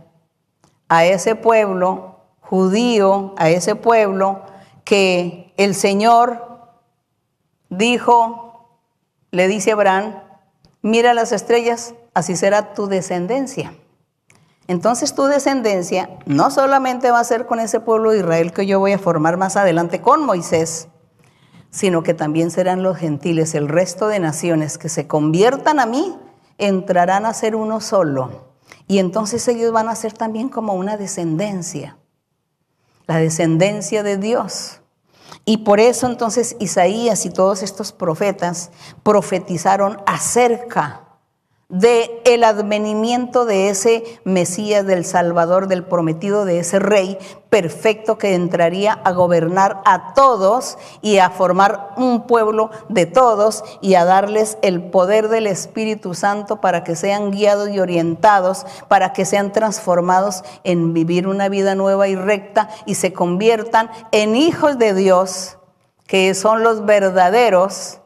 a 0.89 1.05
ese 1.05 1.35
pueblo 1.35 2.21
judío, 2.41 3.35
a 3.39 3.51
ese 3.51 3.75
pueblo 3.75 4.43
que 4.85 5.53
el 5.57 5.75
Señor 5.75 6.61
dijo, 7.71 8.79
le 9.31 9.49
dice 9.49 9.71
a 9.71 9.75
Abraham, 9.75 10.23
mira 10.83 11.15
las 11.15 11.33
estrellas, 11.33 11.95
así 12.15 12.37
será 12.37 12.75
tu 12.75 12.87
descendencia. 12.87 13.75
Entonces 14.69 15.15
tu 15.15 15.25
descendencia 15.25 16.11
no 16.27 16.51
solamente 16.51 17.11
va 17.11 17.21
a 17.21 17.25
ser 17.25 17.47
con 17.47 17.61
ese 17.61 17.81
pueblo 17.81 18.11
de 18.11 18.19
Israel 18.19 18.53
que 18.53 18.67
yo 18.67 18.81
voy 18.81 18.93
a 18.93 18.99
formar 18.99 19.37
más 19.37 19.57
adelante 19.57 20.01
con 20.01 20.25
Moisés, 20.25 20.89
sino 21.71 22.03
que 22.03 22.15
también 22.15 22.51
serán 22.51 22.83
los 22.83 22.97
gentiles, 22.97 23.55
el 23.55 23.69
resto 23.69 24.09
de 24.09 24.19
naciones 24.19 24.79
que 24.79 24.89
se 24.89 25.07
conviertan 25.07 25.79
a 25.79 25.87
mí 25.87 26.17
entrarán 26.59 27.27
a 27.27 27.35
ser 27.35 27.57
uno 27.57 27.81
solo. 27.81 28.55
Y 28.87 28.99
entonces 28.99 29.47
ellos 29.49 29.73
van 29.73 29.89
a 29.89 29.97
ser 29.97 30.13
también 30.13 30.49
como 30.49 30.75
una 30.75 30.97
descendencia, 30.97 31.97
la 33.07 33.19
descendencia 33.19 34.03
de 34.03 34.17
Dios. 34.17 34.81
Y 35.45 35.59
por 35.59 35.81
eso 35.81 36.07
entonces 36.07 36.57
Isaías 36.59 37.25
y 37.25 37.31
todos 37.31 37.63
estos 37.63 37.93
profetas 37.93 38.71
profetizaron 39.03 39.99
acerca 40.07 41.06
de 41.69 42.23
el 42.25 42.45
advenimiento 42.45 43.45
de 43.45 43.71
ese 43.71 44.05
Mesías, 44.23 44.87
del 44.87 45.05
Salvador, 45.05 45.67
del 45.67 45.83
prometido 45.83 46.45
de 46.45 46.61
ese 46.61 46.79
rey 46.79 47.19
perfecto 47.51 48.19
que 48.19 48.35
entraría 48.35 48.93
a 48.93 49.11
gobernar 49.11 49.83
a 49.85 50.15
todos 50.15 50.79
y 51.03 51.19
a 51.19 51.31
formar 51.31 51.91
un 51.97 52.29
pueblo 52.29 52.71
de 52.89 53.07
todos 53.07 53.65
y 53.81 53.95
a 53.95 54.05
darles 54.05 54.59
el 54.63 54.81
poder 54.91 55.29
del 55.29 55.49
Espíritu 55.49 56.15
Santo 56.15 56.61
para 56.61 56.85
que 56.85 56.95
sean 56.95 57.33
guiados 57.33 57.71
y 57.71 57.81
orientados, 57.81 58.65
para 58.87 59.13
que 59.13 59.25
sean 59.25 59.51
transformados 59.51 60.45
en 60.63 60.95
vivir 60.95 61.27
una 61.27 61.49
vida 61.49 61.75
nueva 61.75 62.07
y 62.07 62.15
recta 62.15 62.69
y 62.87 62.95
se 62.95 63.13
conviertan 63.13 63.91
en 64.13 64.37
hijos 64.37 64.79
de 64.79 64.95
Dios, 64.95 65.59
que 66.07 66.33
son 66.35 66.63
los 66.63 66.87
verdaderos 66.87 68.01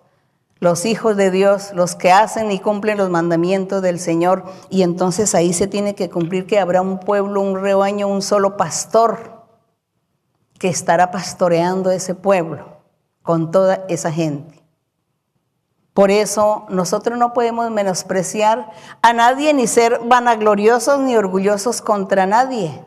los 0.60 0.84
hijos 0.84 1.16
de 1.16 1.30
Dios, 1.30 1.72
los 1.74 1.96
que 1.96 2.12
hacen 2.12 2.52
y 2.52 2.60
cumplen 2.60 2.98
los 2.98 3.08
mandamientos 3.10 3.80
del 3.82 3.98
Señor. 3.98 4.44
Y 4.68 4.82
entonces 4.82 5.34
ahí 5.34 5.54
se 5.54 5.66
tiene 5.66 5.94
que 5.94 6.10
cumplir 6.10 6.46
que 6.46 6.60
habrá 6.60 6.82
un 6.82 7.00
pueblo, 7.00 7.40
un 7.40 7.60
rebaño, 7.60 8.06
un 8.06 8.22
solo 8.22 8.56
pastor 8.58 9.40
que 10.58 10.68
estará 10.68 11.10
pastoreando 11.10 11.90
ese 11.90 12.14
pueblo 12.14 12.76
con 13.22 13.50
toda 13.50 13.86
esa 13.88 14.12
gente. 14.12 14.62
Por 15.94 16.10
eso 16.10 16.66
nosotros 16.68 17.18
no 17.18 17.32
podemos 17.32 17.70
menospreciar 17.70 18.70
a 19.02 19.12
nadie 19.12 19.54
ni 19.54 19.66
ser 19.66 20.00
vanagloriosos 20.04 21.00
ni 21.00 21.16
orgullosos 21.16 21.80
contra 21.80 22.26
nadie, 22.26 22.84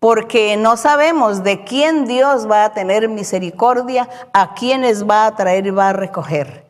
porque 0.00 0.56
no 0.56 0.76
sabemos 0.76 1.44
de 1.44 1.62
quién 1.64 2.06
Dios 2.06 2.50
va 2.50 2.64
a 2.64 2.72
tener 2.72 3.08
misericordia, 3.08 4.08
a 4.32 4.54
quienes 4.54 5.08
va 5.08 5.26
a 5.26 5.36
traer 5.36 5.66
y 5.66 5.70
va 5.70 5.90
a 5.90 5.92
recoger. 5.92 6.65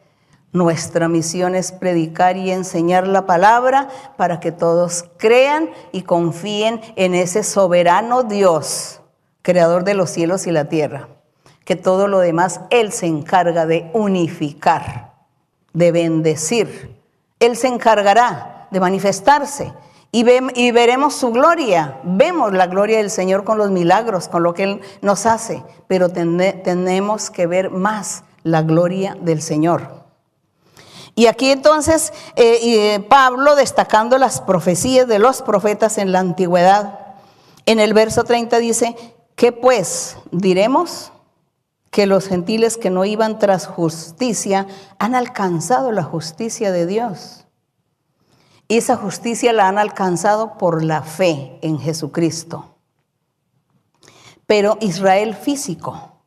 Nuestra 0.53 1.09
misión 1.09 1.55
es 1.55 1.73
predicar 1.73 2.37
y 2.37 2.51
enseñar 2.51 3.07
la 3.07 3.27
palabra 3.27 3.89
para 4.17 4.41
que 4.41 4.53
todos 4.53 5.05
crean 5.19 5.71
y 5.93 6.03
confíen 6.03 6.81
en 6.97 7.15
ese 7.15 7.43
soberano 7.43 8.23
Dios, 8.23 9.01
creador 9.43 9.85
de 9.85 9.95
los 9.95 10.11
cielos 10.11 10.47
y 10.47 10.53
la 10.53 10.67
tierra, 10.69 11.09
que 11.65 11.77
todo 11.77 12.09
lo 12.09 12.21
demás 12.21 12.61
Él 12.71 12.93
se 12.93 13.07
encarga 13.07 13.67
de 13.67 13.91
unificar, 13.93 15.13
de 15.73 15.93
bendecir. 15.93 16.97
Él 17.39 17.57
se 17.57 17.69
encargará 17.69 18.69
de 18.71 18.81
manifestarse 18.81 19.75
y, 20.11 20.25
y, 20.55 20.71
veremos 20.71 21.15
su 21.15 21.33
gloria. 21.33 22.01
Vemos 22.03 22.55
la 22.55 22.67
gloria 22.67 22.97
del 22.99 23.11
Señor 23.11 23.45
con 23.45 23.59
los 23.59 23.71
milagros, 23.71 24.29
con 24.29 24.43
lo 24.43 24.55
que 24.55 24.63
Él 24.63 24.81
nos 25.03 25.27
hace, 25.27 25.63
pero 25.87 26.09
tenemos 26.09 27.31
que 27.31 27.47
ver 27.47 27.71
más 27.71 28.25
la 28.43 28.63
gloria 28.63 29.17
del 29.21 29.43
Señor. 29.43 29.96
Y 31.19 31.29
aquí 31.29 31.51
entonces 31.51 32.13
eh, 32.37 32.59
eh, 32.63 33.01
Pablo 33.01 33.57
destacando 33.57 34.19
las 34.19 34.43
profecías 34.43 35.09
de 35.09 35.19
los 35.19 35.41
profetas 35.41 35.97
en 35.97 36.13
la 36.13 36.21
antigüedad. 36.21 37.01
En 37.65 37.81
el 37.81 37.95
verso 37.95 38.25
30 38.25 38.59
dice, 38.59 38.95
¿qué 39.35 39.51
pues 39.51 40.19
diremos? 40.31 41.13
Que 41.91 42.07
los 42.07 42.29
gentiles 42.29 42.77
que 42.77 42.91
no 42.91 43.07
iban 43.07 43.39
tras 43.39 43.67
justicia 43.67 44.67
han 44.99 45.15
alcanzado 45.15 45.91
la 45.91 46.03
justicia 46.03 46.71
de 46.71 46.85
Dios. 46.85 47.47
Y 48.69 48.77
esa 48.77 48.97
justicia 48.97 49.55
la 49.55 49.69
han 49.69 49.79
alcanzado 49.79 50.59
por 50.59 50.85
la 50.85 51.01
fe 51.01 51.59
en 51.63 51.79
Jesucristo. 51.79 52.77
Pero 54.47 54.77
Israel 54.83 55.35
físico, 55.35 56.21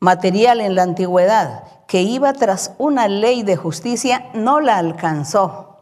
material 0.00 0.60
en 0.60 0.74
la 0.74 0.82
antigüedad, 0.82 1.75
que 1.86 2.02
iba 2.02 2.32
tras 2.32 2.72
una 2.78 3.08
ley 3.08 3.42
de 3.42 3.56
justicia 3.56 4.30
no 4.34 4.60
la 4.60 4.78
alcanzó 4.78 5.76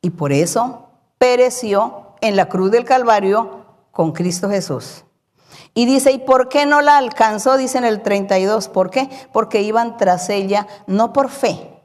y 0.00 0.10
por 0.10 0.32
eso 0.32 0.88
pereció 1.18 2.12
en 2.20 2.36
la 2.36 2.48
cruz 2.48 2.70
del 2.70 2.84
Calvario 2.84 3.64
con 3.90 4.12
Cristo 4.12 4.48
Jesús. 4.48 5.04
Y 5.74 5.86
dice, 5.86 6.12
¿y 6.12 6.18
por 6.18 6.48
qué 6.48 6.66
no 6.66 6.80
la 6.80 6.96
alcanzó? 6.98 7.56
Dice 7.56 7.78
en 7.78 7.84
el 7.84 8.02
32, 8.02 8.68
¿por 8.68 8.90
qué? 8.90 9.08
Porque 9.32 9.62
iban 9.62 9.96
tras 9.96 10.28
ella 10.28 10.66
no 10.86 11.12
por 11.12 11.30
fe, 11.30 11.82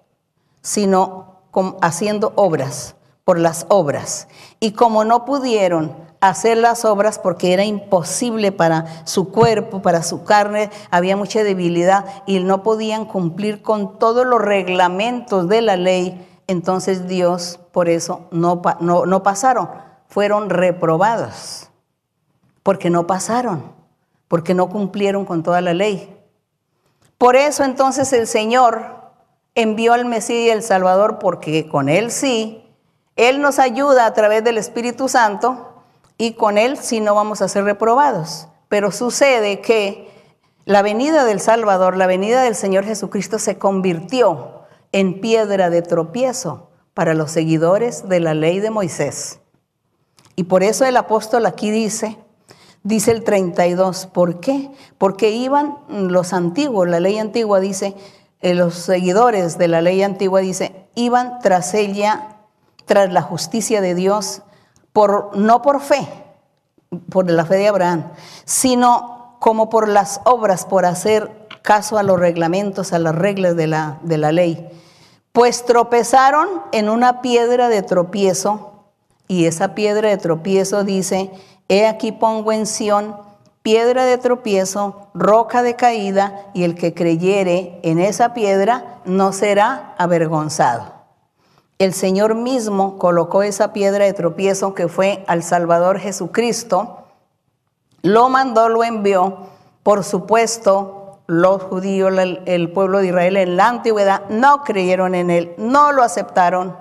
sino 0.62 1.42
haciendo 1.82 2.34
obras, 2.36 2.96
por 3.24 3.40
las 3.40 3.66
obras. 3.70 4.28
Y 4.60 4.72
como 4.72 5.06
no 5.06 5.26
pudieron 5.26 5.96
hacer 6.30 6.58
las 6.58 6.86
obras 6.86 7.20
porque 7.20 7.52
era 7.52 7.66
imposible 7.66 8.54
para 8.54 9.06
su 9.06 9.30
cuerpo, 9.30 9.82
para 9.82 10.04
su 10.04 10.24
carne, 10.24 10.70
había 10.90 11.18
mucha 11.18 11.44
debilidad 11.44 12.06
y 12.26 12.40
no 12.40 12.64
podían 12.64 13.04
cumplir 13.04 13.62
con 13.62 14.00
todos 14.00 14.26
los 14.26 14.42
reglamentos 14.42 15.50
de 15.50 15.62
la 15.62 15.76
ley. 15.76 16.26
Entonces 16.48 17.10
Dios 17.10 17.60
por 17.74 17.90
eso 17.90 18.30
no, 18.32 18.62
pasaron, 19.22 19.70
fueron 20.08 20.50
reprobados, 20.50 21.70
porque 22.64 22.90
no 22.90 23.06
pasaron, 23.06 23.74
porque 24.30 24.54
no 24.54 24.70
cumplieron 24.70 25.26
con 25.26 25.44
toda 25.44 25.60
la 25.60 25.74
ley. 25.74 26.18
Por 27.18 27.36
eso 27.36 27.66
entonces 27.66 28.14
el 28.14 28.28
Señor 28.28 29.12
envió 29.56 29.92
al 29.92 30.06
Mesías 30.06 30.48
y 30.48 30.50
el 30.52 30.64
Salvador, 30.64 31.20
porque 31.20 31.68
con 31.68 31.90
Él 31.90 32.12
sí, 32.12 32.66
Él 33.18 33.42
nos 33.42 33.60
ayuda 33.60 34.06
a 34.06 34.14
través 34.14 34.42
del 34.46 34.58
Espíritu 34.58 35.10
Santo 35.10 35.73
y 36.24 36.36
con 36.36 36.58
Él 36.58 36.78
sí 36.78 37.02
no 37.02 37.16
vamos 37.16 37.42
a 37.42 37.50
ser 37.50 37.66
reprobados. 37.66 38.48
Pero 38.70 38.94
sucede 38.94 39.60
que 39.60 40.10
La 40.66 40.82
venida 40.82 41.26
del 41.26 41.42
Salvador, 41.42 41.98
la 41.98 42.08
venida 42.08 42.42
del 42.42 42.56
Señor 42.56 42.86
Jesucristo 42.86 43.38
se 43.38 43.58
convirtió 43.58 44.62
en 44.94 45.20
piedra 45.20 45.70
de 45.70 45.82
tropiezo 45.82 46.70
para 46.94 47.14
los 47.14 47.32
seguidores 47.32 48.08
de 48.08 48.22
la 48.22 48.34
ley 48.34 48.62
de 48.62 48.70
Moisés. 48.70 49.42
Y 50.38 50.44
por 50.46 50.64
eso 50.64 50.86
el 50.86 50.96
apóstol 50.96 51.46
aquí 51.46 51.70
dice, 51.70 52.18
dice 52.84 53.12
el 53.12 53.26
32, 53.26 54.06
¿por 54.06 54.40
qué? 54.40 54.72
Porque 54.98 55.32
iban 55.32 55.80
los 55.90 56.32
antiguos, 56.32 56.88
la 56.88 57.02
ley 57.02 57.18
antigua 57.18 57.60
dice, 57.60 57.96
eh, 58.40 58.54
los 58.54 58.76
seguidores 58.76 59.58
de 59.58 59.68
la 59.68 59.82
ley 59.82 60.02
antigua 60.02 60.40
dice, 60.40 60.88
iban 60.96 61.40
tras 61.40 61.74
ella, 61.74 62.38
tras 62.86 63.12
la 63.12 63.22
justicia 63.22 63.82
de 63.82 63.94
Dios, 63.94 64.44
por, 64.94 65.36
no 65.36 65.62
por 65.62 65.82
fe, 65.82 66.08
por 67.10 67.30
la 67.30 67.46
fe 67.46 67.56
de 67.56 67.68
Abraham, 67.68 68.12
sino 68.46 69.36
como 69.39 69.70
por 69.70 69.89
las 69.89 70.22
obras, 70.24 70.66
por 70.66 70.86
hacer 70.86 71.48
caso 71.64 71.98
a 71.98 72.04
los 72.04 72.20
reglamentos, 72.20 72.94
a 72.94 73.00
las 73.00 73.16
reglas 73.16 73.56
de 73.56 73.68
la, 73.68 74.00
de 74.04 74.18
la 74.18 74.32
ley. 74.32 74.70
Pues 75.32 75.66
tropezaron 75.66 76.48
en 76.72 76.89
una 76.89 77.22
piedra 77.22 77.68
de 77.68 77.82
tropiezo, 77.82 78.70
y 79.28 79.46
esa 79.46 79.74
piedra 79.74 80.10
de 80.10 80.18
tropiezo 80.18 80.84
dice, 80.84 81.32
he 81.68 81.88
aquí 81.88 82.12
pongo 82.12 82.52
en 82.52 82.66
Sión 82.66 83.16
piedra 83.64 84.04
de 84.06 84.18
tropiezo, 84.18 85.08
roca 85.14 85.64
de 85.64 85.76
caída, 85.76 86.48
y 86.54 86.64
el 86.64 86.76
que 86.76 86.94
creyere 86.94 87.80
en 87.82 87.98
esa 87.98 88.34
piedra 88.34 89.00
no 89.06 89.32
será 89.32 89.96
avergonzado. 89.98 90.93
El 91.80 91.94
Señor 91.94 92.36
mismo 92.36 92.98
colocó 92.98 93.44
esa 93.44 93.74
piedra 93.74 94.06
de 94.06 94.14
tropiezo 94.14 94.74
que 94.74 94.88
fue 94.88 95.24
al 95.28 95.44
Salvador 95.44 96.00
Jesucristo, 96.00 97.00
lo 98.04 98.30
mandó, 98.30 98.70
lo 98.70 98.84
envió. 98.84 99.48
Por 99.82 100.04
supuesto, 100.04 101.20
los 101.28 101.64
judíos, 101.64 102.14
el 102.46 102.72
pueblo 102.72 103.00
de 103.00 103.08
Israel 103.08 103.38
en 103.38 103.58
la 103.58 103.70
antigüedad 103.70 104.30
no 104.30 104.64
creyeron 104.64 105.16
en 105.16 105.30
él, 105.30 105.54
no 105.58 105.92
lo 105.92 106.04
aceptaron. 106.04 106.78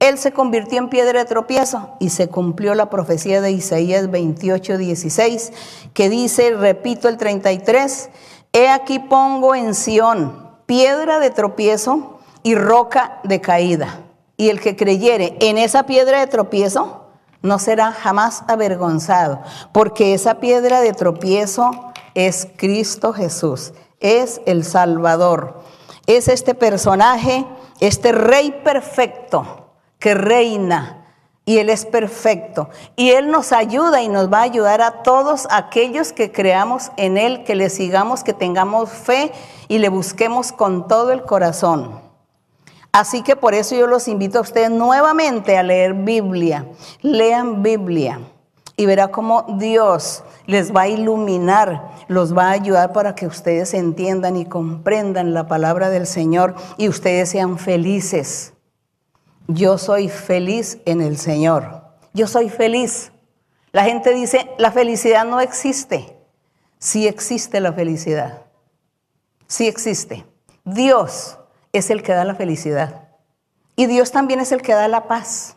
Él 0.00 0.18
se 0.18 0.32
convirtió 0.32 0.78
en 0.78 0.88
piedra 0.88 1.20
de 1.20 1.26
tropiezo 1.26 1.90
y 2.00 2.10
se 2.10 2.28
cumplió 2.28 2.74
la 2.74 2.90
profecía 2.90 3.40
de 3.40 3.52
Isaías 3.52 4.10
28, 4.10 4.76
16, 4.76 5.52
que 5.94 6.08
dice, 6.08 6.50
repito 6.56 7.08
el 7.08 7.18
33, 7.18 8.10
he 8.52 8.68
aquí 8.68 8.98
pongo 8.98 9.54
en 9.54 9.74
Sión 9.74 10.50
piedra 10.66 11.20
de 11.20 11.30
tropiezo 11.30 12.18
y 12.42 12.54
roca 12.54 13.20
de 13.24 13.40
caída. 13.40 14.00
Y 14.36 14.48
el 14.48 14.60
que 14.60 14.76
creyere 14.76 15.36
en 15.40 15.58
esa 15.58 15.84
piedra 15.84 16.20
de 16.20 16.26
tropiezo, 16.26 17.02
no 17.42 17.58
será 17.58 17.92
jamás 17.92 18.44
avergonzado, 18.46 19.40
porque 19.72 20.14
esa 20.14 20.34
piedra 20.40 20.80
de 20.80 20.92
tropiezo 20.92 21.92
es 22.14 22.48
Cristo 22.56 23.12
Jesús, 23.12 23.72
es 24.00 24.40
el 24.46 24.64
Salvador, 24.64 25.60
es 26.06 26.28
este 26.28 26.54
personaje, 26.54 27.44
este 27.80 28.12
rey 28.12 28.60
perfecto 28.64 29.72
que 29.98 30.14
reina. 30.14 30.98
Y 31.44 31.58
Él 31.58 31.70
es 31.70 31.86
perfecto. 31.86 32.70
Y 32.94 33.10
Él 33.10 33.32
nos 33.32 33.50
ayuda 33.50 34.00
y 34.00 34.08
nos 34.08 34.32
va 34.32 34.38
a 34.38 34.42
ayudar 34.42 34.80
a 34.80 35.02
todos 35.02 35.48
aquellos 35.50 36.12
que 36.12 36.30
creamos 36.30 36.92
en 36.96 37.18
Él, 37.18 37.42
que 37.42 37.56
le 37.56 37.68
sigamos, 37.68 38.22
que 38.22 38.32
tengamos 38.32 38.90
fe 38.90 39.32
y 39.66 39.78
le 39.78 39.88
busquemos 39.88 40.52
con 40.52 40.86
todo 40.86 41.10
el 41.10 41.22
corazón. 41.22 42.00
Así 42.92 43.22
que 43.22 43.36
por 43.36 43.54
eso 43.54 43.74
yo 43.74 43.86
los 43.86 44.06
invito 44.06 44.38
a 44.38 44.42
ustedes 44.42 44.70
nuevamente 44.70 45.56
a 45.56 45.62
leer 45.62 45.94
Biblia. 45.94 46.66
Lean 47.00 47.62
Biblia 47.62 48.20
y 48.76 48.84
verá 48.84 49.08
cómo 49.08 49.46
Dios 49.58 50.24
les 50.46 50.74
va 50.74 50.82
a 50.82 50.88
iluminar, 50.88 51.90
los 52.08 52.36
va 52.36 52.48
a 52.48 52.52
ayudar 52.52 52.92
para 52.92 53.14
que 53.14 53.26
ustedes 53.26 53.72
entiendan 53.72 54.36
y 54.36 54.44
comprendan 54.44 55.32
la 55.32 55.48
palabra 55.48 55.88
del 55.88 56.06
Señor 56.06 56.54
y 56.76 56.88
ustedes 56.88 57.30
sean 57.30 57.58
felices. 57.58 58.52
Yo 59.48 59.78
soy 59.78 60.10
feliz 60.10 60.78
en 60.84 61.00
el 61.00 61.16
Señor. 61.16 61.82
Yo 62.12 62.26
soy 62.26 62.50
feliz. 62.50 63.10
La 63.72 63.84
gente 63.84 64.12
dice, 64.12 64.50
la 64.58 64.70
felicidad 64.70 65.24
no 65.24 65.40
existe. 65.40 66.14
Sí 66.78 67.06
existe 67.06 67.58
la 67.60 67.72
felicidad. 67.72 68.42
Sí 69.46 69.66
existe. 69.66 70.26
Dios 70.64 71.38
es 71.72 71.90
el 71.90 72.02
que 72.02 72.12
da 72.12 72.24
la 72.24 72.34
felicidad. 72.34 73.08
Y 73.76 73.86
Dios 73.86 74.12
también 74.12 74.40
es 74.40 74.52
el 74.52 74.62
que 74.62 74.74
da 74.74 74.88
la 74.88 75.08
paz. 75.08 75.56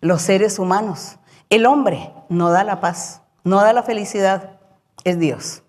Los 0.00 0.22
seres 0.22 0.58
humanos. 0.58 1.18
El 1.48 1.66
hombre 1.66 2.12
no 2.28 2.50
da 2.50 2.64
la 2.64 2.80
paz, 2.80 3.22
no 3.42 3.56
da 3.60 3.72
la 3.72 3.82
felicidad, 3.82 4.60
es 5.04 5.18
Dios. 5.18 5.62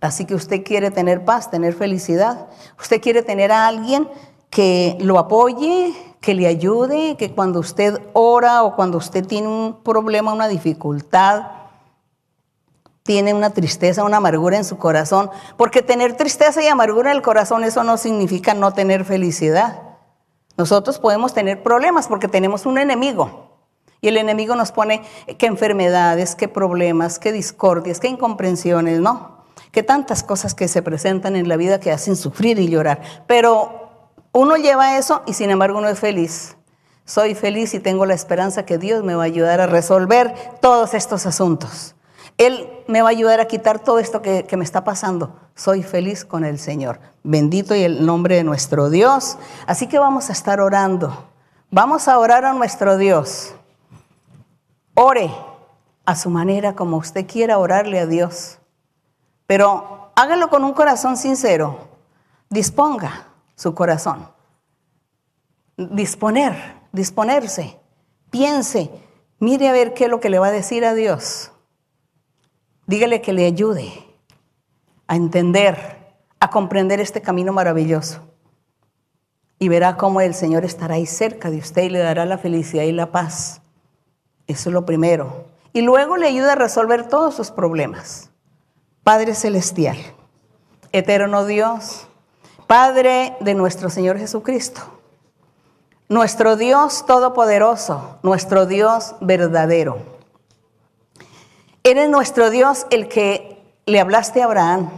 Así 0.00 0.24
que 0.24 0.34
usted 0.34 0.62
quiere 0.62 0.90
tener 0.90 1.24
paz, 1.24 1.50
tener 1.50 1.74
felicidad. 1.74 2.46
Usted 2.78 3.00
quiere 3.00 3.22
tener 3.22 3.50
a 3.50 3.66
alguien 3.66 4.08
que 4.50 4.96
lo 5.00 5.18
apoye, 5.18 5.94
que 6.20 6.34
le 6.34 6.46
ayude, 6.46 7.16
que 7.16 7.32
cuando 7.32 7.60
usted 7.60 8.00
ora 8.12 8.62
o 8.62 8.76
cuando 8.76 8.98
usted 8.98 9.26
tiene 9.26 9.48
un 9.48 9.82
problema, 9.82 10.32
una 10.32 10.48
dificultad, 10.48 11.42
tiene 13.06 13.32
una 13.32 13.50
tristeza, 13.50 14.04
una 14.04 14.18
amargura 14.18 14.56
en 14.56 14.64
su 14.64 14.76
corazón, 14.76 15.30
porque 15.56 15.80
tener 15.80 16.16
tristeza 16.16 16.62
y 16.62 16.66
amargura 16.66 17.10
en 17.10 17.16
el 17.16 17.22
corazón, 17.22 17.64
eso 17.64 17.84
no 17.84 17.96
significa 17.96 18.52
no 18.52 18.72
tener 18.72 19.04
felicidad. 19.04 19.80
Nosotros 20.56 20.98
podemos 20.98 21.32
tener 21.32 21.62
problemas 21.62 22.08
porque 22.08 22.28
tenemos 22.28 22.66
un 22.66 22.78
enemigo. 22.78 23.46
Y 24.00 24.08
el 24.08 24.16
enemigo 24.16 24.54
nos 24.56 24.72
pone 24.72 25.02
qué 25.38 25.46
enfermedades, 25.46 26.34
qué 26.34 26.48
problemas, 26.48 27.18
qué 27.18 27.32
discordias, 27.32 28.00
qué 28.00 28.08
incomprensiones, 28.08 29.00
¿no? 29.00 29.44
Que 29.72 29.82
tantas 29.82 30.22
cosas 30.22 30.54
que 30.54 30.68
se 30.68 30.82
presentan 30.82 31.36
en 31.36 31.48
la 31.48 31.56
vida 31.56 31.80
que 31.80 31.92
hacen 31.92 32.16
sufrir 32.16 32.58
y 32.58 32.68
llorar. 32.68 33.00
Pero 33.26 33.90
uno 34.32 34.56
lleva 34.56 34.98
eso 34.98 35.22
y 35.26 35.32
sin 35.32 35.50
embargo 35.50 35.78
uno 35.78 35.88
es 35.88 35.98
feliz. 35.98 36.56
Soy 37.04 37.34
feliz 37.34 37.72
y 37.74 37.80
tengo 37.80 38.04
la 38.04 38.14
esperanza 38.14 38.66
que 38.66 38.78
Dios 38.78 39.04
me 39.04 39.14
va 39.14 39.22
a 39.22 39.26
ayudar 39.26 39.60
a 39.60 39.66
resolver 39.66 40.34
todos 40.60 40.92
estos 40.92 41.24
asuntos. 41.24 41.94
Él 42.38 42.68
me 42.86 43.02
va 43.02 43.08
a 43.08 43.12
ayudar 43.12 43.40
a 43.40 43.46
quitar 43.46 43.78
todo 43.78 43.98
esto 43.98 44.20
que, 44.20 44.46
me 44.56 44.64
está 44.64 44.84
pasando. 44.84 45.34
Soy 45.54 45.82
feliz 45.82 46.24
con 46.24 46.44
el 46.44 46.58
Señor. 46.58 47.00
Bendito 47.22 47.74
y 47.74 47.82
el 47.82 48.04
nombre 48.04 48.36
de 48.36 48.44
nuestro 48.44 48.90
Dios. 48.90 49.38
Así 49.66 49.86
que 49.86 49.98
vamos 49.98 50.28
a 50.28 50.32
estar 50.32 50.60
orando. 50.60 51.28
Vamos 51.70 52.08
a 52.08 52.18
orar 52.18 52.44
a 52.44 52.52
nuestro 52.52 52.98
Dios. 52.98 53.54
Ore 54.94 55.30
a 56.04 56.14
su 56.14 56.30
manera 56.30 56.74
como 56.74 56.98
usted 56.98 57.26
quiera 57.26 57.58
orarle 57.58 57.98
a 58.00 58.06
Dios. 58.06 58.58
Pero 59.46 60.10
hágalo 60.14 60.50
con 60.50 60.62
un 60.62 60.74
corazón 60.74 61.16
sincero. 61.16 61.88
Disponga 62.50 63.28
su 63.54 63.74
corazón. 63.74 64.28
Disponer, 65.76 66.54
disponerse. 66.92 67.80
Piense, 68.30 68.90
mire 69.38 69.68
a 69.68 69.72
ver 69.72 69.94
qué 69.94 70.04
es 70.04 70.10
lo 70.10 70.20
que 70.20 70.30
le 70.30 70.38
va 70.38 70.48
a 70.48 70.52
decir 70.52 70.84
a 70.84 70.94
Dios. 70.94 71.52
Dígale 72.86 73.20
que 73.20 73.32
le 73.32 73.46
ayude 73.46 73.92
a 75.08 75.16
entender, 75.16 75.76
a 76.38 76.50
comprender 76.50 77.00
este 77.00 77.20
camino 77.20 77.52
maravilloso. 77.52 78.20
Y 79.58 79.68
verá 79.68 79.96
cómo 79.96 80.20
el 80.20 80.34
Señor 80.34 80.64
estará 80.64 80.94
ahí 80.94 81.06
cerca 81.06 81.50
de 81.50 81.58
usted 81.58 81.82
y 81.82 81.90
le 81.90 81.98
dará 81.98 82.26
la 82.26 82.38
felicidad 82.38 82.84
y 82.84 82.92
la 82.92 83.10
paz. 83.10 83.60
Eso 84.46 84.68
es 84.68 84.72
lo 84.72 84.86
primero. 84.86 85.46
Y 85.72 85.80
luego 85.80 86.16
le 86.16 86.28
ayuda 86.28 86.52
a 86.52 86.56
resolver 86.56 87.08
todos 87.08 87.34
sus 87.34 87.50
problemas. 87.50 88.30
Padre 89.02 89.34
Celestial, 89.34 89.96
eterno 90.92 91.44
Dios, 91.44 92.06
Padre 92.66 93.36
de 93.40 93.54
nuestro 93.54 93.90
Señor 93.90 94.18
Jesucristo, 94.18 94.80
nuestro 96.08 96.56
Dios 96.56 97.06
todopoderoso, 97.06 98.18
nuestro 98.22 98.66
Dios 98.66 99.14
verdadero. 99.20 100.15
Eres 101.86 102.10
nuestro 102.10 102.50
Dios 102.50 102.84
el 102.90 103.06
que 103.06 103.64
le 103.86 104.00
hablaste 104.00 104.42
a 104.42 104.46
Abraham, 104.46 104.90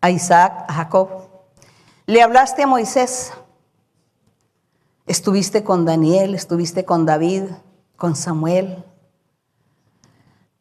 a 0.00 0.10
Isaac, 0.10 0.64
a 0.68 0.72
Jacob. 0.72 1.08
Le 2.06 2.22
hablaste 2.22 2.62
a 2.62 2.68
Moisés. 2.68 3.32
Estuviste 5.08 5.64
con 5.64 5.84
Daniel, 5.84 6.36
estuviste 6.36 6.84
con 6.84 7.06
David, 7.06 7.46
con 7.96 8.14
Samuel, 8.14 8.84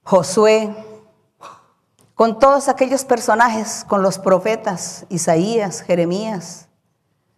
Josué, 0.01 0.75
con 2.15 2.39
todos 2.39 2.67
aquellos 2.67 3.05
personajes, 3.05 3.85
con 3.87 4.01
los 4.01 4.17
profetas, 4.17 5.05
Isaías, 5.09 5.81
Jeremías, 5.81 6.69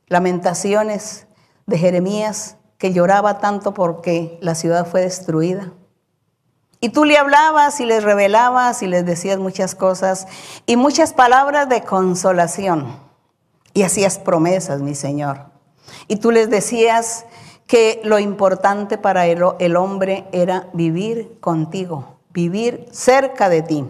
lamentaciones 0.07 1.27
de 1.65 1.77
Jeremías 1.77 2.55
que 2.77 2.93
lloraba 2.93 3.39
tanto 3.39 3.73
porque 3.73 4.39
la 4.41 4.55
ciudad 4.55 4.87
fue 4.87 5.01
destruida. 5.01 5.73
Y 6.79 6.89
tú 6.89 7.05
le 7.05 7.17
hablabas 7.17 7.79
y 7.79 7.85
les 7.85 8.03
revelabas 8.03 8.83
y 8.83 8.87
les 8.87 9.05
decías 9.05 9.39
muchas 9.39 9.73
cosas 9.73 10.27
y 10.65 10.75
muchas 10.75 11.13
palabras 11.13 11.67
de 11.69 11.81
consolación. 11.81 12.99
Y 13.73 13.83
hacías 13.83 14.19
promesas, 14.19 14.81
mi 14.81 14.95
Señor. 14.95 15.45
Y 16.07 16.17
tú 16.17 16.31
les 16.31 16.49
decías 16.49 17.25
que 17.65 18.01
lo 18.03 18.19
importante 18.19 18.97
para 18.97 19.25
el, 19.25 19.43
el 19.59 19.75
hombre 19.75 20.27
era 20.31 20.69
vivir 20.73 21.39
contigo, 21.39 22.17
vivir 22.31 22.87
cerca 22.91 23.49
de 23.49 23.61
ti. 23.61 23.85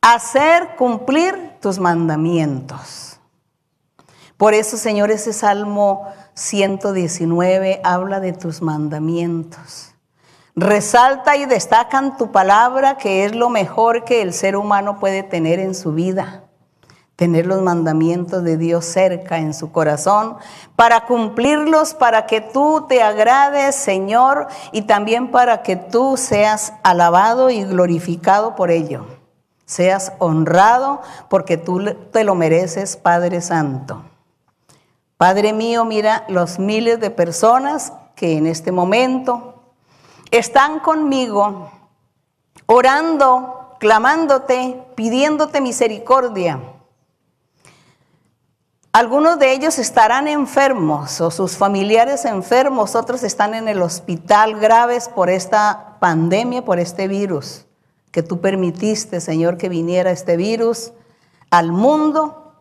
Hacer 0.00 0.76
cumplir 0.76 1.56
tus 1.60 1.78
mandamientos. 1.78 3.18
Por 4.36 4.54
eso, 4.54 4.76
Señor, 4.76 5.10
ese 5.10 5.32
Salmo 5.32 6.06
119 6.34 7.80
habla 7.82 8.20
de 8.20 8.32
tus 8.32 8.62
mandamientos. 8.62 9.92
Resalta 10.60 11.36
y 11.36 11.46
destacan 11.46 12.16
tu 12.16 12.32
palabra, 12.32 12.96
que 12.96 13.24
es 13.24 13.32
lo 13.32 13.48
mejor 13.48 14.02
que 14.02 14.22
el 14.22 14.32
ser 14.32 14.56
humano 14.56 14.98
puede 14.98 15.22
tener 15.22 15.60
en 15.60 15.72
su 15.72 15.92
vida. 15.92 16.42
Tener 17.14 17.46
los 17.46 17.62
mandamientos 17.62 18.42
de 18.42 18.56
Dios 18.56 18.84
cerca 18.84 19.38
en 19.38 19.54
su 19.54 19.70
corazón, 19.70 20.36
para 20.74 21.06
cumplirlos, 21.06 21.94
para 21.94 22.26
que 22.26 22.40
tú 22.40 22.86
te 22.88 23.04
agrades, 23.04 23.76
Señor, 23.76 24.48
y 24.72 24.82
también 24.82 25.30
para 25.30 25.62
que 25.62 25.76
tú 25.76 26.16
seas 26.16 26.72
alabado 26.82 27.50
y 27.50 27.62
glorificado 27.62 28.56
por 28.56 28.72
ello. 28.72 29.06
Seas 29.64 30.12
honrado 30.18 31.02
porque 31.28 31.56
tú 31.56 31.94
te 32.10 32.24
lo 32.24 32.34
mereces, 32.34 32.96
Padre 32.96 33.42
Santo. 33.42 34.02
Padre 35.16 35.52
mío, 35.52 35.84
mira 35.84 36.24
los 36.26 36.58
miles 36.58 36.98
de 36.98 37.10
personas 37.10 37.92
que 38.16 38.36
en 38.36 38.48
este 38.48 38.72
momento 38.72 39.57
están 40.30 40.80
conmigo, 40.80 41.70
orando, 42.66 43.76
clamándote, 43.78 44.84
pidiéndote 44.94 45.60
misericordia. 45.60 46.60
Algunos 48.92 49.38
de 49.38 49.52
ellos 49.52 49.78
estarán 49.78 50.28
enfermos 50.28 51.20
o 51.20 51.30
sus 51.30 51.56
familiares 51.56 52.24
enfermos, 52.24 52.94
otros 52.94 53.22
están 53.22 53.54
en 53.54 53.68
el 53.68 53.80
hospital 53.82 54.58
graves 54.58 55.08
por 55.08 55.30
esta 55.30 55.96
pandemia, 56.00 56.64
por 56.64 56.78
este 56.78 57.06
virus, 57.06 57.66
que 58.10 58.22
tú 58.22 58.40
permitiste, 58.40 59.20
Señor, 59.20 59.56
que 59.56 59.68
viniera 59.68 60.10
este 60.10 60.36
virus 60.36 60.92
al 61.50 61.70
mundo 61.70 62.54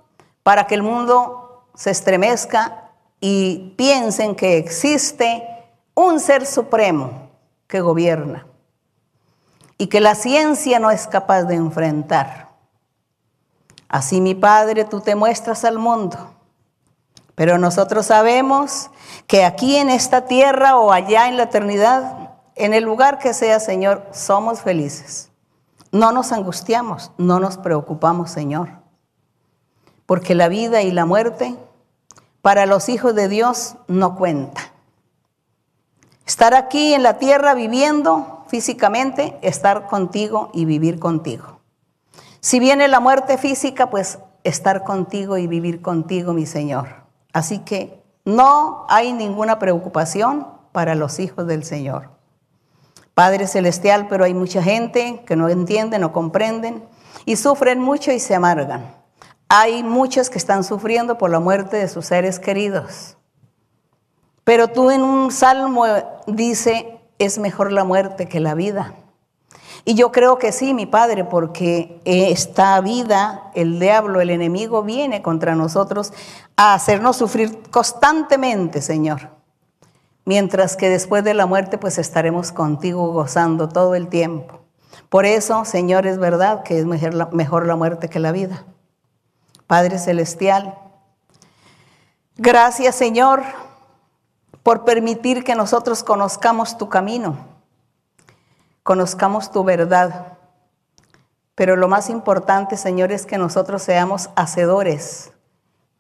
para 0.44 0.68
que 0.68 0.76
el 0.76 0.84
mundo 0.84 1.66
se 1.76 1.92
estremezca 1.92 2.92
y 3.20 3.74
piensen 3.78 4.36
que 4.36 4.58
existe 4.58 5.44
un 5.96 6.20
ser 6.20 6.46
supremo 6.46 7.27
que 7.68 7.82
gobierna 7.82 8.48
y 9.78 9.88
que 9.88 10.02
la 10.02 10.16
ciencia 10.16 10.80
no 10.80 10.90
es 10.90 11.08
capaz 11.08 11.44
de 11.44 11.56
enfrentar. 11.56 12.50
Así 13.90 14.20
mi 14.22 14.36
Padre, 14.36 14.86
tú 14.86 15.02
te 15.02 15.16
muestras 15.16 15.64
al 15.64 15.78
mundo, 15.78 16.18
pero 17.36 17.58
nosotros 17.58 18.08
sabemos 18.08 18.90
que 19.28 19.46
aquí 19.46 19.78
en 19.78 19.90
esta 19.90 20.26
tierra 20.26 20.78
o 20.78 20.92
allá 20.92 21.28
en 21.28 21.38
la 21.38 21.44
eternidad, 21.44 22.32
en 22.56 22.74
el 22.74 22.84
lugar 22.84 23.20
que 23.20 23.34
sea, 23.34 23.60
Señor, 23.60 24.08
somos 24.12 24.62
felices. 24.62 25.30
No 25.92 26.12
nos 26.12 26.32
angustiamos, 26.32 27.12
no 27.18 27.40
nos 27.40 27.58
preocupamos, 27.58 28.32
Señor, 28.32 28.70
porque 30.06 30.36
la 30.36 30.50
vida 30.50 30.82
y 30.82 30.92
la 30.92 31.06
muerte 31.06 31.56
para 32.42 32.66
los 32.66 32.90
hijos 32.90 33.16
de 33.16 33.30
Dios 33.30 33.76
no 33.88 34.16
cuenta. 34.16 34.67
Estar 36.28 36.56
aquí 36.56 36.94
en 36.94 37.04
la 37.04 37.20
tierra 37.20 37.54
viviendo 37.54 38.44
físicamente, 38.50 39.38
estar 39.42 39.88
contigo 39.88 40.52
y 40.54 40.66
vivir 40.66 41.00
contigo. 41.00 41.62
Si 42.42 42.60
viene 42.60 42.90
la 42.90 43.00
muerte 43.00 43.38
física, 43.38 43.90
pues 43.90 44.20
estar 44.44 44.84
contigo 44.84 45.38
y 45.38 45.48
vivir 45.48 45.82
contigo, 45.82 46.34
mi 46.34 46.46
Señor. 46.46 46.90
Así 47.32 47.60
que 47.60 48.04
no 48.26 48.86
hay 48.90 49.14
ninguna 49.14 49.58
preocupación 49.58 50.46
para 50.74 50.96
los 50.96 51.18
hijos 51.20 51.48
del 51.48 51.64
Señor. 51.64 52.10
Padre 53.14 53.48
Celestial, 53.48 54.08
pero 54.10 54.26
hay 54.26 54.34
mucha 54.34 54.62
gente 54.62 55.24
que 55.26 55.38
no 55.38 55.48
entiende, 55.48 55.98
no 55.98 56.12
comprenden 56.12 56.84
y 57.24 57.38
sufren 57.38 57.80
mucho 57.80 58.12
y 58.12 58.20
se 58.20 58.36
amargan. 58.36 58.94
Hay 59.48 59.82
muchos 59.82 60.30
que 60.30 60.38
están 60.38 60.66
sufriendo 60.66 61.18
por 61.18 61.30
la 61.30 61.40
muerte 61.40 61.78
de 61.78 61.88
sus 61.88 62.06
seres 62.06 62.38
queridos. 62.38 63.18
Pero 64.48 64.70
tú 64.70 64.92
en 64.92 65.04
un 65.04 65.30
salmo 65.30 65.84
dice, 66.26 67.02
es 67.20 67.38
mejor 67.38 67.74
la 67.74 67.84
muerte 67.84 68.30
que 68.30 68.40
la 68.40 68.54
vida. 68.54 68.94
Y 69.84 69.96
yo 69.96 70.14
creo 70.14 70.38
que 70.38 70.54
sí, 70.54 70.74
mi 70.74 70.86
Padre, 70.86 71.26
porque 71.26 72.00
esta 72.06 72.80
vida, 72.80 73.52
el 73.56 73.78
diablo, 73.78 74.22
el 74.22 74.30
enemigo, 74.30 74.84
viene 74.84 75.22
contra 75.22 75.54
nosotros 75.54 76.14
a 76.56 76.74
hacernos 76.74 77.18
sufrir 77.18 77.62
constantemente, 77.72 78.82
Señor. 78.82 79.32
Mientras 80.24 80.78
que 80.78 80.88
después 80.88 81.26
de 81.26 81.34
la 81.34 81.46
muerte, 81.46 81.78
pues 81.78 81.98
estaremos 81.98 82.54
contigo 82.54 83.12
gozando 83.12 83.68
todo 83.68 83.96
el 83.96 84.08
tiempo. 84.08 84.62
Por 85.10 85.26
eso, 85.26 85.66
Señor, 85.66 86.08
es 86.08 86.20
verdad 86.20 86.64
que 86.64 86.80
es 86.80 86.86
mejor 86.86 87.14
la, 87.16 87.26
mejor 87.34 87.68
la 87.68 87.76
muerte 87.76 88.08
que 88.08 88.20
la 88.20 88.32
vida. 88.32 88.64
Padre 89.68 90.00
Celestial. 90.00 90.74
Gracias 92.38 92.96
Señor 92.96 93.44
por 94.68 94.84
permitir 94.84 95.46
que 95.46 95.56
nosotros 95.56 96.04
conozcamos 96.04 96.78
tu 96.78 96.90
camino, 96.90 97.38
conozcamos 98.84 99.50
tu 99.50 99.64
verdad. 99.64 100.34
Pero 101.56 101.78
lo 101.78 101.88
más 101.88 102.10
importante, 102.10 102.76
Señor, 102.76 103.14
es 103.14 103.26
que 103.26 103.38
nosotros 103.38 103.82
seamos 103.82 104.30
hacedores, 104.36 105.32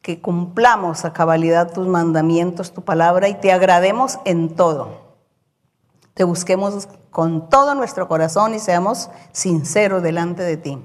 que 0.01 0.19
cumplamos 0.19 1.05
a 1.05 1.13
cabalidad 1.13 1.71
tus 1.71 1.87
mandamientos, 1.87 2.73
tu 2.73 2.83
palabra 2.83 3.29
y 3.29 3.35
te 3.35 3.53
agrademos 3.53 4.19
en 4.25 4.53
todo. 4.53 5.15
Te 6.13 6.25
busquemos 6.25 6.89
con 7.09 7.47
todo 7.47 7.73
nuestro 7.73 8.09
corazón 8.09 8.53
y 8.53 8.59
seamos 8.59 9.09
sinceros 9.31 10.03
delante 10.03 10.43
de 10.43 10.57
ti. 10.57 10.83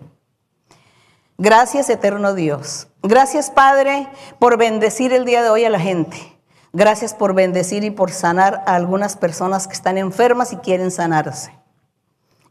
Gracias, 1.37 1.91
eterno 1.91 2.33
Dios. 2.35 2.87
Gracias, 3.03 3.51
Padre, 3.51 4.09
por 4.39 4.57
bendecir 4.57 5.12
el 5.12 5.24
día 5.24 5.43
de 5.43 5.51
hoy 5.51 5.64
a 5.64 5.70
la 5.70 5.80
gente. 5.80 6.32
Gracias 6.75 7.12
por 7.12 7.35
bendecir 7.35 7.85
y 7.85 7.91
por 7.91 8.11
sanar 8.11 8.62
a 8.66 8.75
algunas 8.75 9.16
personas 9.16 9.66
que 9.68 9.75
están 9.75 9.99
enfermas 9.99 10.53
y 10.53 10.57
quieren 10.57 10.91
sanarse. 10.91 11.53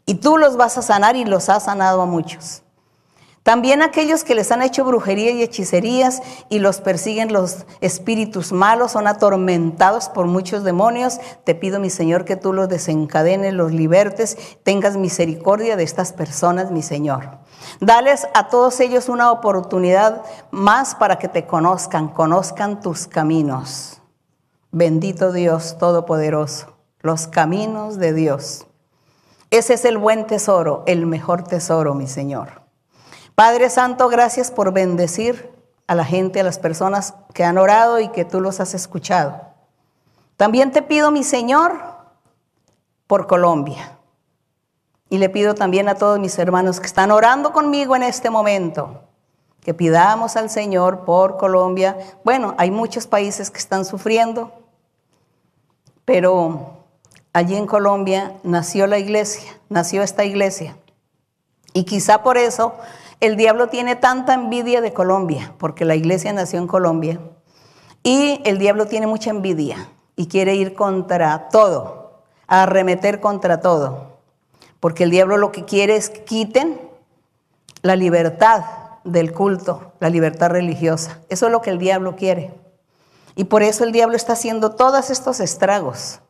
Y 0.05 0.15
tú 0.15 0.37
los 0.37 0.57
vas 0.57 0.77
a 0.77 0.83
sanar 0.83 1.15
y 1.15 1.25
los 1.25 1.49
has 1.49 1.63
sanado 1.63 2.01
a 2.01 2.05
muchos. 2.05 2.61
También 3.43 3.81
aquellos 3.81 4.23
que 4.23 4.35
les 4.35 4.51
han 4.51 4.61
hecho 4.61 4.85
brujería 4.85 5.31
y 5.31 5.41
hechicerías 5.41 6.21
y 6.49 6.59
los 6.59 6.79
persiguen 6.79 7.33
los 7.33 7.65
espíritus 7.81 8.51
malos, 8.51 8.91
son 8.91 9.07
atormentados 9.07 10.09
por 10.09 10.27
muchos 10.27 10.63
demonios. 10.63 11.19
Te 11.43 11.55
pido, 11.55 11.79
mi 11.79 11.89
Señor, 11.89 12.23
que 12.23 12.35
tú 12.35 12.53
los 12.53 12.69
desencadenes, 12.69 13.55
los 13.55 13.71
libertes, 13.71 14.37
tengas 14.61 14.97
misericordia 14.97 15.75
de 15.75 15.83
estas 15.83 16.13
personas, 16.13 16.69
mi 16.69 16.83
Señor. 16.83 17.39
Dales 17.79 18.27
a 18.35 18.49
todos 18.49 18.79
ellos 18.79 19.09
una 19.09 19.31
oportunidad 19.31 20.21
más 20.51 20.93
para 20.93 21.17
que 21.17 21.27
te 21.27 21.47
conozcan, 21.47 22.09
conozcan 22.09 22.79
tus 22.79 23.07
caminos. 23.07 24.00
Bendito 24.73 25.33
Dios 25.33 25.77
Todopoderoso, 25.77 26.77
los 27.01 27.27
caminos 27.27 27.97
de 27.97 28.13
Dios. 28.13 28.67
Ese 29.49 29.73
es 29.73 29.83
el 29.83 29.97
buen 29.97 30.27
tesoro, 30.27 30.83
el 30.87 31.05
mejor 31.05 31.43
tesoro, 31.43 31.93
mi 31.93 32.07
Señor. 32.07 32.61
Padre 33.35 33.69
Santo, 33.69 34.07
gracias 34.07 34.49
por 34.49 34.71
bendecir 34.71 35.51
a 35.87 35.95
la 35.95 36.05
gente, 36.05 36.39
a 36.39 36.43
las 36.45 36.57
personas 36.57 37.15
que 37.33 37.43
han 37.43 37.57
orado 37.57 37.99
y 37.99 38.07
que 38.11 38.23
tú 38.23 38.39
los 38.39 38.61
has 38.61 38.73
escuchado. 38.73 39.41
También 40.37 40.71
te 40.71 40.81
pido, 40.81 41.11
mi 41.11 41.25
Señor, 41.25 41.73
por 43.07 43.27
Colombia. 43.27 43.99
Y 45.09 45.17
le 45.17 45.27
pido 45.27 45.53
también 45.53 45.89
a 45.89 45.95
todos 45.95 46.17
mis 46.17 46.39
hermanos 46.39 46.79
que 46.79 46.87
están 46.87 47.11
orando 47.11 47.51
conmigo 47.51 47.93
en 47.97 48.03
este 48.03 48.29
momento, 48.29 49.01
que 49.59 49.73
pidamos 49.73 50.37
al 50.37 50.49
Señor 50.49 51.03
por 51.03 51.35
Colombia. 51.35 51.97
Bueno, 52.23 52.55
hay 52.57 52.71
muchos 52.71 53.05
países 53.05 53.51
que 53.51 53.59
están 53.59 53.83
sufriendo, 53.83 54.60
pero 56.05 56.85
allí 57.33 57.55
en 57.55 57.67
Colombia 57.67 58.33
nació 58.43 58.87
la 58.87 58.99
iglesia, 58.99 59.59
nació 59.69 60.03
esta 60.03 60.25
iglesia. 60.25 60.77
Y 61.73 61.85
quizá 61.85 62.23
por 62.23 62.37
eso 62.37 62.75
el 63.19 63.37
diablo 63.37 63.67
tiene 63.67 63.95
tanta 63.95 64.33
envidia 64.33 64.81
de 64.81 64.93
Colombia, 64.93 65.53
porque 65.57 65.85
la 65.85 65.95
iglesia 65.95 66.33
nació 66.33 66.59
en 66.59 66.67
Colombia, 66.67 67.19
y 68.03 68.41
el 68.45 68.57
diablo 68.57 68.87
tiene 68.87 69.05
mucha 69.05 69.29
envidia 69.29 69.89
y 70.15 70.27
quiere 70.27 70.55
ir 70.55 70.73
contra 70.73 71.49
todo, 71.49 72.23
arremeter 72.47 73.19
contra 73.19 73.61
todo, 73.61 74.17
porque 74.79 75.03
el 75.03 75.11
diablo 75.11 75.37
lo 75.37 75.51
que 75.51 75.65
quiere 75.65 75.95
es 75.95 76.09
que 76.09 76.23
quiten 76.23 76.81
la 77.83 77.95
libertad 77.95 78.63
del 79.03 79.33
culto, 79.33 79.93
la 79.99 80.09
libertad 80.09 80.49
religiosa. 80.49 81.19
Eso 81.29 81.45
es 81.45 81.51
lo 81.51 81.61
que 81.61 81.69
el 81.69 81.79
diablo 81.79 82.15
quiere. 82.15 82.53
Y 83.35 83.45
por 83.45 83.63
eso 83.63 83.83
el 83.83 83.91
diablo 83.91 84.15
está 84.15 84.33
haciendo 84.33 84.71
todos 84.71 85.09
estos 85.09 85.39
estragos 85.39 86.21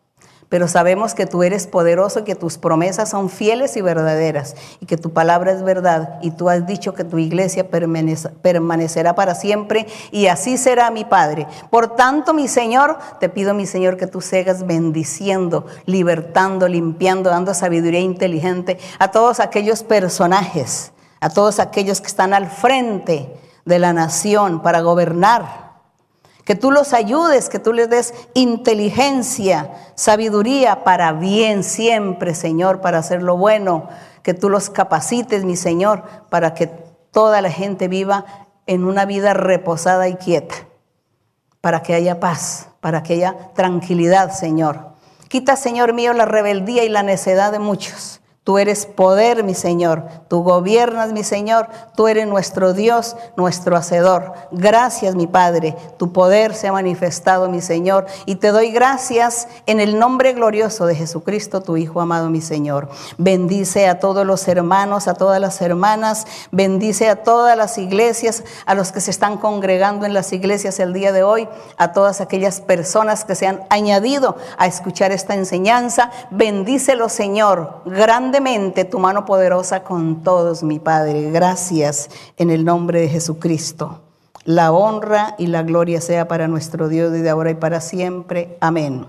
pero 0.52 0.68
sabemos 0.68 1.14
que 1.14 1.26
tú 1.26 1.44
eres 1.44 1.66
poderoso 1.66 2.26
que 2.26 2.36
tus 2.36 2.58
promesas 2.58 3.10
son 3.10 3.30
fieles 3.30 3.78
y 3.78 3.82
verdaderas 3.82 4.58
y 4.82 4.86
que 4.86 4.98
tu 4.98 5.14
palabra 5.14 5.54
es 5.54 5.64
verdad 5.64 6.20
y 6.22 6.32
tú 6.32 6.50
has 6.50 6.68
dicho 6.68 6.94
que 6.94 7.06
tu 7.06 7.20
iglesia 7.20 7.70
permanecerá 7.70 9.16
para 9.16 9.34
siempre 9.34 9.88
y 10.12 10.28
así 10.28 10.58
será 10.58 10.92
mi 10.92 11.06
Padre. 11.06 11.48
Por 11.70 11.96
tanto, 11.96 12.34
mi 12.34 12.50
Señor, 12.50 13.00
te 13.22 13.30
pido, 13.30 13.54
mi 13.54 13.66
Señor, 13.66 13.96
que 13.96 14.08
tú 14.08 14.20
sigas 14.20 14.68
bendiciendo, 14.68 15.68
libertando, 15.86 16.68
limpiando, 16.68 17.30
dando 17.30 17.54
sabiduría 17.54 18.02
inteligente 18.02 18.78
a 19.00 19.10
todos 19.10 19.40
aquellos 19.40 19.84
personajes 19.84 20.92
a 21.24 21.30
todos 21.30 21.60
aquellos 21.60 22.02
que 22.02 22.08
están 22.08 22.34
al 22.34 22.50
frente 22.50 23.32
de 23.64 23.78
la 23.78 23.94
nación 23.94 24.64
para 24.64 24.82
gobernar. 24.82 25.61
Que 26.44 26.56
tú 26.56 26.72
los 26.72 26.94
ayudes, 26.94 27.50
que 27.50 27.60
tú 27.60 27.74
les 27.74 27.90
des 27.90 28.14
inteligencia, 28.34 29.72
sabiduría 29.96 30.84
para 30.84 31.14
bien 31.14 31.64
siempre, 31.64 32.34
Señor, 32.34 32.82
para 32.82 33.00
hacer 33.00 33.22
lo 33.22 33.38
bueno. 33.38 33.88
Que 34.24 34.34
tú 34.34 34.50
los 34.50 34.70
capacites, 34.70 35.46
mi 35.46 35.56
Señor, 35.56 36.04
para 36.30 36.54
que 36.54 36.68
toda 37.12 37.42
la 37.42 37.52
gente 37.52 37.88
viva 37.88 38.26
en 38.66 38.86
una 38.86 39.06
vida 39.06 39.34
reposada 39.34 40.08
y 40.08 40.16
quieta. 40.16 40.56
Para 41.60 41.84
que 41.84 41.94
haya 41.94 42.20
paz, 42.20 42.70
para 42.80 43.04
que 43.04 43.14
haya 43.14 43.36
tranquilidad, 43.54 44.32
Señor. 44.32 44.92
Quita, 45.28 45.56
Señor 45.56 45.94
mío, 45.94 46.14
la 46.14 46.26
rebeldía 46.26 46.84
y 46.84 46.90
la 46.90 47.04
necedad 47.04 47.52
de 47.52 47.60
muchos. 47.60 48.21
Tú 48.44 48.58
eres 48.58 48.88
poder, 48.88 49.44
mi 49.44 49.54
Señor. 49.54 50.04
Tú 50.28 50.42
gobiernas, 50.42 51.14
mi 51.14 51.24
Señor. 51.24 51.68
Tú 51.96 52.08
eres 52.08 52.26
nuestro 52.26 52.74
Dios, 52.74 53.16
nuestro 53.38 53.78
Hacedor. 53.78 54.34
Gracias, 54.52 55.14
mi 55.14 55.28
Padre. 55.28 55.78
Tu 55.98 56.12
poder 56.12 56.56
se 56.56 56.68
ha 56.68 56.72
manifestado, 56.72 57.50
mi 57.50 57.62
Señor. 57.62 58.08
Y 58.26 58.38
te 58.38 58.48
doy 58.48 58.72
gracias 58.72 59.48
en 59.68 59.80
el 59.80 60.00
nombre 60.00 60.34
glorioso 60.34 60.88
de 60.88 60.96
Jesucristo, 60.96 61.62
tu 61.62 61.78
Hijo 61.78 62.02
amado, 62.02 62.32
mi 62.32 62.42
Señor. 62.42 62.90
Bendice 63.20 63.88
a 63.88 64.00
todos 64.00 64.26
los 64.26 64.48
hermanos, 64.48 65.08
a 65.08 65.14
todas 65.14 65.40
las 65.40 65.62
hermanas. 65.62 66.26
Bendice 66.52 67.10
a 67.10 67.18
todas 67.18 67.56
las 67.56 67.78
iglesias, 67.78 68.44
a 68.66 68.74
los 68.74 68.92
que 68.92 69.02
se 69.02 69.12
están 69.12 69.38
congregando 69.38 70.08
en 70.08 70.16
las 70.16 70.34
iglesias 70.34 70.80
el 70.80 70.94
día 70.94 71.12
de 71.12 71.22
hoy, 71.22 71.48
a 71.78 71.92
todas 71.92 72.22
aquellas 72.22 72.60
personas 72.60 73.24
que 73.24 73.36
se 73.36 73.46
han 73.46 73.62
añadido 73.70 74.36
a 74.58 74.66
escuchar 74.66 75.12
esta 75.12 75.36
enseñanza. 75.36 76.10
Bendícelo, 76.32 77.08
Señor. 77.08 77.84
Grande 77.86 78.31
tu 78.90 79.00
mano 79.00 79.26
poderosa 79.26 79.84
con 79.84 80.24
todos, 80.24 80.64
mi 80.64 80.80
Padre. 80.80 81.32
Gracias 81.32 82.10
en 82.38 82.50
el 82.50 82.64
nombre 82.64 83.02
de 83.02 83.10
Jesucristo. 83.10 84.02
La 84.46 84.72
honra 84.72 85.36
y 85.38 85.48
la 85.48 85.64
gloria 85.64 86.02
sea 86.02 86.28
para 86.28 86.48
nuestro 86.48 86.88
Dios 86.88 87.12
desde 87.12 87.30
ahora 87.30 87.52
y 87.52 87.56
para 87.56 87.82
siempre. 87.82 88.58
Amén. 88.62 89.06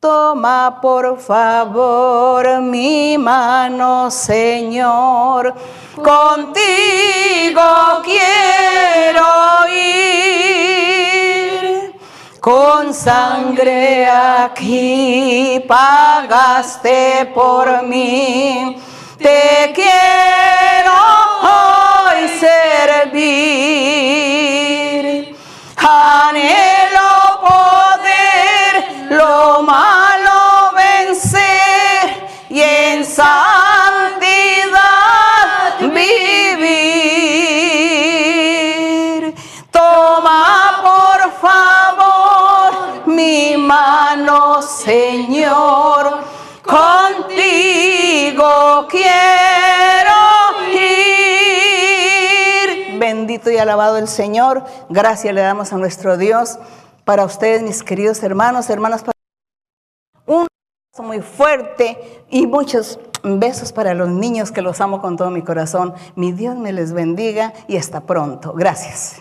Toma 0.00 0.78
por 0.82 1.18
favor 1.18 2.60
mi 2.60 3.16
mano, 3.16 4.10
Señor. 4.10 5.54
Contigo 5.96 7.62
quiero 8.04 9.24
ir. 9.74 10.85
Con 12.46 12.94
sangre 12.94 14.06
aquí 14.08 15.64
pagaste 15.66 17.28
por 17.34 17.82
mí. 17.82 18.80
Te 19.18 19.72
quiero 19.74 20.92
hoy 21.42 22.28
servir. 22.38 23.26
Anhelo 25.76 26.65
Señor, 44.86 46.22
contigo 46.62 48.46
quiero 48.88 50.14
ir. 50.72 52.06
Bendito 52.96 53.50
y 53.50 53.56
alabado 53.56 53.96
el 53.98 54.06
Señor. 54.06 54.62
Gracias 54.88 55.34
le 55.34 55.40
damos 55.40 55.72
a 55.72 55.76
nuestro 55.76 56.16
Dios. 56.16 56.60
Para 57.04 57.24
ustedes, 57.24 57.64
mis 57.64 57.82
queridos 57.82 58.22
hermanos, 58.22 58.70
hermanas, 58.70 59.02
un 60.24 60.46
abrazo 60.46 61.02
muy 61.02 61.20
fuerte 61.20 62.24
y 62.30 62.46
muchos 62.46 63.00
besos 63.24 63.72
para 63.72 63.92
los 63.92 64.08
niños 64.08 64.52
que 64.52 64.62
los 64.62 64.80
amo 64.80 65.00
con 65.00 65.16
todo 65.16 65.32
mi 65.32 65.42
corazón. 65.42 65.94
Mi 66.14 66.30
Dios 66.30 66.54
me 66.54 66.72
les 66.72 66.92
bendiga 66.92 67.52
y 67.66 67.76
hasta 67.76 68.02
pronto. 68.02 68.52
Gracias. 68.52 69.20